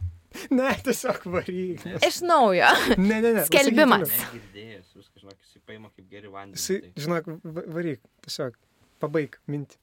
Ne, 0.51 0.72
tiesiog 0.82 1.22
varyk. 1.30 1.84
nes- 1.86 2.03
Iš 2.09 2.16
naujo. 2.26 2.66
Ne, 2.99 3.20
ne, 3.22 3.30
ne. 3.36 3.45
Skelbimas. 3.47 4.11
Negirdėjęs, 4.11 4.88
viskas, 4.99 5.20
žinok, 5.22 5.36
jisai 5.47 5.61
paima 5.68 5.90
kaip 5.95 6.09
geri 6.11 6.32
vandenį. 6.32 6.59
Tai- 6.66 7.05
žinok, 7.05 7.28
va- 7.45 7.66
varyk. 7.76 8.01
Tiesiog 8.26 8.57
pabaig 9.05 9.38
mintį. 9.47 9.78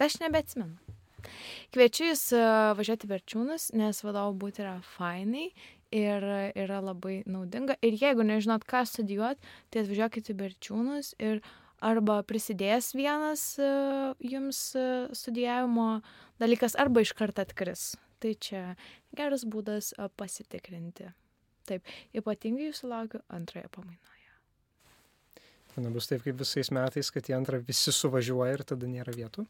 Aš 0.00 0.20
nebeatsimenu. 0.22 0.78
Kviečiu 1.74 2.06
jūs 2.12 2.22
e, 2.32 2.44
važiuoti 2.78 3.08
verčiūnus, 3.10 3.66
nes 3.76 3.98
vadovų 4.06 4.38
būti 4.44 4.62
yra 4.62 4.76
fainai 4.94 5.48
ir 5.92 6.22
yra 6.54 6.78
labai 6.80 7.18
naudinga. 7.26 7.74
Ir 7.84 7.98
jeigu 7.98 8.22
nežinot, 8.24 8.62
ką 8.70 8.84
studijuoti, 8.88 9.42
tai 9.74 9.82
atvažiuokite 9.82 10.32
į 10.32 10.38
verčiūnus 10.44 11.12
ir 11.18 11.42
arba 11.84 12.20
prisidės 12.26 12.92
vienas 12.96 13.42
e, 13.60 13.70
jums 14.32 14.60
e, 14.78 14.84
studijavimo 15.16 15.88
dalykas, 16.42 16.76
arba 16.80 17.04
iš 17.04 17.14
karto 17.18 17.44
atkris. 17.44 17.94
Tai 18.20 18.34
čia 18.36 18.62
geras 19.16 19.46
būdas 19.48 19.92
e, 19.96 20.08
pasitikrinti. 20.20 21.10
Taip, 21.68 21.86
ypatingai 22.16 22.70
jūsų 22.70 22.90
laukiu 22.90 23.20
antroje 23.32 23.68
pamainoje. 23.72 24.16
Nebus 25.80 26.10
taip 26.10 26.24
kaip 26.26 26.36
visais 26.40 26.68
metais, 26.74 27.08
kad 27.14 27.28
į 27.30 27.36
antrą 27.38 27.60
visi 27.64 27.92
suvažiuoja 27.94 28.58
ir 28.58 28.64
tada 28.68 28.88
nėra 28.90 29.14
vietų. 29.14 29.46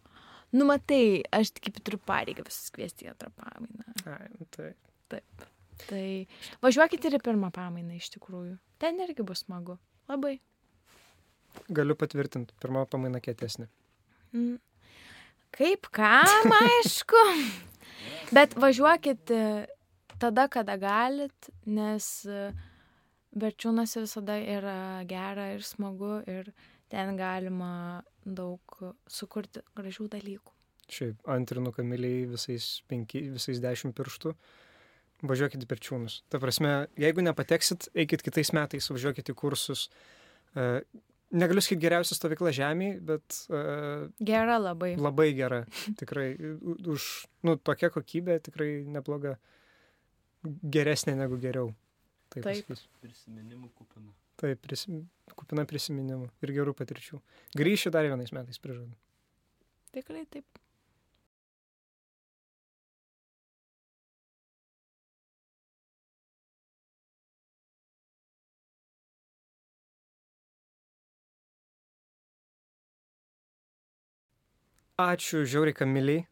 Nu, 0.54 0.66
matai, 0.66 1.22
aš 1.34 1.54
tik 1.56 1.68
kaip 1.68 1.80
turiu 1.86 2.00
pareigą 2.06 2.44
visus 2.46 2.70
kviesti 2.74 3.06
į 3.06 3.14
antrą 3.14 3.30
pamainą. 3.38 3.94
Ai, 4.10 4.28
nu 4.36 4.46
tai. 4.54 4.74
Tai 5.88 6.04
važiuokite 6.62 7.08
ir 7.08 7.16
į 7.16 7.22
pirmą 7.24 7.48
pamainą 7.54 7.96
iš 7.96 8.10
tikrųjų. 8.14 8.58
Ten 8.82 9.00
irgi 9.02 9.24
bus 9.26 9.46
smagu. 9.46 9.78
Labai. 10.10 10.36
Galiu 11.70 11.96
patvirtinti, 11.98 12.54
pirma 12.62 12.84
pamaina 12.90 13.20
kietesnė. 13.22 13.68
Mm. 14.34 14.56
Kaip 15.54 15.90
kam, 15.94 16.54
aišku. 16.64 17.22
Bet 18.34 18.54
važiuokit 18.58 19.32
e, 19.34 19.44
tada, 20.22 20.46
kada 20.52 20.76
galit, 20.80 21.50
nes 21.66 22.06
berčiūnuose 23.36 24.04
visada 24.04 24.38
yra 24.38 25.02
gera 25.08 25.50
ir 25.54 25.64
smagu 25.66 26.20
ir 26.30 26.50
ten 26.90 27.14
galima 27.18 28.02
daug 28.24 28.80
sukurti 29.08 29.62
gražių 29.76 30.08
dalykų. 30.10 30.56
Šiaip 30.90 31.28
antrinu 31.30 31.70
kamiliai 31.74 32.24
visais, 32.32 32.80
penki, 32.90 33.28
visais 33.36 33.62
dešimt 33.62 33.94
pirštų. 33.98 34.34
Važiuokit 35.30 35.62
į 35.62 35.68
perčiūnus. 35.68 36.22
Ta 36.32 36.40
prasme, 36.40 36.88
jeigu 36.98 37.22
nepateksit, 37.22 37.90
eikit 37.94 38.24
kitais 38.24 38.54
metais, 38.56 38.88
važiuokit 38.90 39.30
į 39.30 39.36
kursus. 39.36 39.90
Negaliu 41.30 41.62
sakyti 41.62 41.84
geriausia 41.84 42.16
stovykla 42.18 42.50
žemėje, 42.56 42.96
bet 43.06 43.36
uh, 43.54 44.08
Gera 44.26 44.56
labai. 44.58 44.96
labai 44.98 45.28
gera. 45.38 45.60
Tikrai 46.00 46.32
už, 46.90 47.06
nu, 47.46 47.54
tokia 47.56 47.92
kokybė 47.94 48.40
tikrai 48.48 48.70
nebloga. 48.90 49.36
Geresnė 50.42 51.14
negu 51.20 51.36
geriau. 51.38 51.70
Taip. 52.32 52.46
Taip. 52.48 52.72
Prisiminimų 53.04 53.68
kupina. 53.76 54.10
Taip, 54.40 54.62
prisim, 54.64 55.02
kupina 55.36 55.66
prisiminimų 55.68 56.30
ir 56.46 56.52
gerų 56.56 56.72
patirčių. 56.78 57.20
Grįšiu 57.60 57.92
dar 57.92 58.08
vienais 58.08 58.32
metais, 58.32 58.58
prižadu. 58.62 58.96
Tikrai 59.92 60.24
taip. 60.32 60.46
Ačiū 75.00 75.46
žiauriai 75.48 75.76
kamiliai 75.76 76.26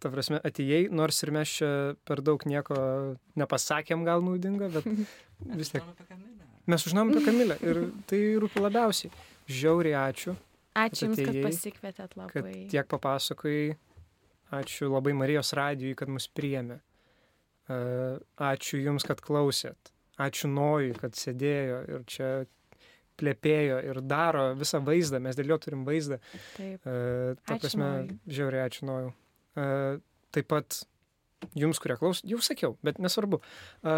ta 0.00 0.10
prasme, 0.12 0.40
atėjai, 0.46 0.88
nors 0.96 1.18
ir 1.24 1.32
mes 1.34 1.52
čia 1.60 1.70
per 2.08 2.22
daug 2.24 2.42
nieko 2.48 2.76
nepasakėm 3.40 4.04
gal 4.08 4.24
naudingo, 4.24 4.70
bet 4.72 4.86
vis 5.60 5.72
tiek. 5.74 5.84
Mes 6.70 6.84
sužinom 6.84 7.10
apie 7.10 7.22
Kamilę 7.24 7.56
ir 7.66 7.80
tai 8.08 8.20
rūpi 8.40 8.62
labiausiai. 8.62 9.10
Žiauriai 9.50 9.96
ačiū, 9.98 10.34
Ačiū 10.78 11.08
Jums, 11.08 11.18
kad 11.18 11.32
atėjai, 11.32 11.44
pasikvietėt 11.48 12.12
kad 12.14 12.44
labai. 12.44 12.58
tiek 12.70 12.90
papasakojai. 12.90 13.72
Ačiū 14.60 14.90
labai 14.90 15.14
Marijos 15.18 15.52
radijui, 15.56 15.96
kad 15.98 16.10
mus 16.12 16.28
priėmė. 16.30 16.78
Ačiū 18.50 18.80
Jums, 18.82 19.06
kad 19.06 19.22
klausėt. 19.24 19.92
Ačiū 20.20 20.50
Nojui, 20.52 20.94
kad 21.00 21.16
sėdėjo 21.18 21.80
ir 21.90 22.06
čia 22.10 22.30
plėpėjo 23.20 23.78
ir 23.90 24.00
daro 24.08 24.48
visą 24.58 24.80
vaizdą. 24.86 25.20
Mes 25.22 25.36
dėl 25.38 25.52
jo 25.52 25.58
turim 25.62 25.84
vaizdą. 25.88 26.18
Taip. 26.56 26.80
E, 26.88 27.36
Ta 27.44 27.54
Ačiū, 27.56 27.60
prasme, 27.66 27.88
Nojui. 27.90 28.18
žiauriai 28.38 28.66
ačiū 28.70 28.88
Nojau. 28.88 29.12
E, 29.56 29.68
Taip 30.34 30.48
pat 30.52 30.80
Jums, 31.56 31.78
kurie 31.80 31.94
klaus, 31.96 32.18
jau 32.28 32.36
sakiau, 32.44 32.74
bet 32.84 32.98
nesvarbu. 33.00 33.38
E, 33.84 33.94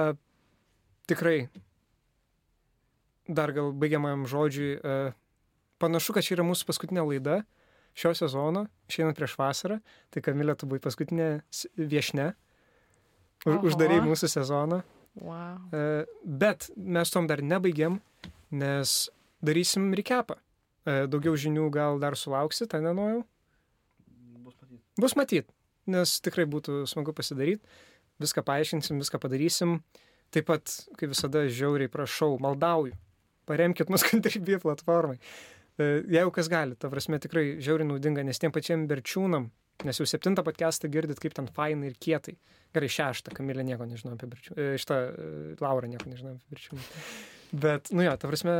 Tikrai 1.10 1.38
dar 3.28 3.50
gal 3.54 3.72
baigiamajam 3.72 4.26
žodžiui. 4.30 4.76
e, 4.78 5.12
Panašu, 5.82 6.14
kad 6.14 6.22
čia 6.22 6.36
yra 6.36 6.44
mūsų 6.46 6.66
paskutinė 6.68 7.02
laida 7.02 7.40
šio 7.98 8.12
sezono, 8.14 8.66
išeinant 8.88 9.18
prieš 9.18 9.34
vasarą. 9.40 9.80
Tai 10.14 10.22
Kamilė, 10.22 10.54
tu 10.56 10.68
buvai 10.70 10.78
paskutinė 10.84 11.26
viešne. 11.76 12.28
Už, 13.42 13.56
Oho. 13.56 13.66
uždarai 13.66 13.98
mūsų 14.06 14.30
sezoną. 14.30 14.78
Wow. 15.18 15.58
E, 15.74 16.04
Bet 16.24 16.70
mes 16.76 17.10
tom 17.12 17.26
dar 17.26 17.42
nebaigiam, 17.42 17.98
nes 18.52 19.10
darysim 19.44 19.90
recapą. 19.98 20.36
E, 20.86 21.06
Daugiau 21.10 21.36
žinių 21.38 21.68
gal 21.74 22.00
dar 22.02 22.16
sulauksit, 22.18 22.70
tai 22.72 22.82
nenojau. 22.84 23.22
Bus 24.42 24.56
matyti. 24.60 24.82
Bus 25.00 25.16
matyt, 25.18 25.48
nes 25.90 26.18
tikrai 26.24 26.46
būtų 26.50 26.82
smagu 26.90 27.14
pasidaryti. 27.16 27.62
Viską 28.22 28.44
paaiškinsim, 28.46 29.00
viską 29.02 29.18
padarysim. 29.22 29.80
Taip 30.32 30.46
pat, 30.48 30.74
kaip 30.98 31.12
visada, 31.12 31.44
žiauriai 31.50 31.90
prašau, 31.92 32.36
maldauju. 32.42 32.94
Paremkit 33.48 33.90
mus 33.92 34.04
Contribui 34.08 34.60
platformai. 34.62 35.18
E, 35.80 35.88
Jeigu 36.12 36.32
kas 36.34 36.50
gali, 36.52 36.76
ta 36.78 36.90
prasme 36.92 37.18
tikrai 37.22 37.58
žiauriai 37.62 37.88
naudinga, 37.88 38.24
nes 38.26 38.40
tiem 38.40 38.54
pačiam 38.54 38.86
berčiūnam, 38.90 39.48
nes 39.86 39.98
jau 39.98 40.06
septintą 40.08 40.44
podcastą 40.46 40.90
girdit, 40.92 41.20
kaip 41.22 41.34
ten 41.36 41.48
fainai 41.50 41.90
ir 41.90 41.98
kietai. 42.00 42.36
Gerai, 42.72 42.88
šeštą, 42.88 43.34
Kamilė 43.36 43.64
nieko 43.68 43.84
nežino 43.84 44.14
apie 44.14 44.30
berčiūną. 44.32 44.68
Šitą 44.80 44.98
e, 44.98 45.30
Laura 45.60 45.90
nieko 45.90 46.08
nežino 46.08 46.36
apie 46.36 46.54
berčiūną. 46.56 46.84
Bet, 47.52 47.90
nu 47.92 48.04
jo, 48.04 48.12
ta 48.16 48.30
prasme, 48.30 48.54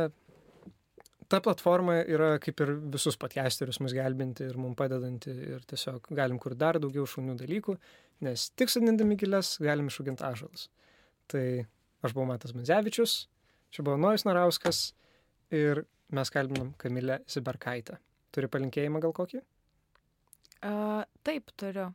ta 1.31 1.39
platforma 1.41 1.97
yra 2.05 2.35
kaip 2.41 2.61
ir 2.61 2.75
visus 2.93 3.17
podcasterius 3.17 3.79
mus 3.81 3.95
gelbinti 3.97 4.45
ir 4.45 4.59
mums 4.61 4.77
padedanti 4.77 5.33
ir 5.33 5.63
tiesiog 5.69 6.11
galim 6.13 6.37
kur 6.41 6.53
dar 6.57 6.77
daugiau 6.81 7.07
šaunių 7.09 7.37
dalykų, 7.39 7.77
nes 8.27 8.49
tik 8.53 8.69
sudindami 8.69 9.17
gilės 9.19 9.55
galim 9.63 9.89
išauginti 9.89 10.25
ažalus. 10.27 10.67
Tai 11.31 11.45
aš 12.05 12.13
buvau 12.13 12.27
Matas 12.29 12.53
Manzevičius, 12.53 13.15
čia 13.73 13.85
buvo 13.85 13.97
Nojus 13.97 14.27
Narauskas 14.27 14.83
ir 15.53 15.85
mes 16.13 16.29
kalbinam 16.29 16.73
Kamilę 16.77 17.23
Ziberkaitę. 17.29 17.97
Turi 18.33 18.49
palinkėjimą 18.49 19.01
gal 19.01 19.13
kokį? 19.17 19.41
Uh, 20.63 21.01
taip, 21.25 21.49
turiu. 21.59 21.89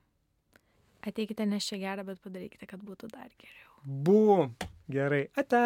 Ateikite 1.06 1.46
ne 1.46 1.60
čia 1.62 1.78
gerą, 1.80 2.04
bet 2.10 2.18
padarykite, 2.24 2.66
kad 2.68 2.82
būtų 2.82 3.10
dar 3.14 3.30
geriau. 3.38 3.70
Bum. 3.86 4.56
Gerai. 4.90 5.28
Ate. 5.38 5.62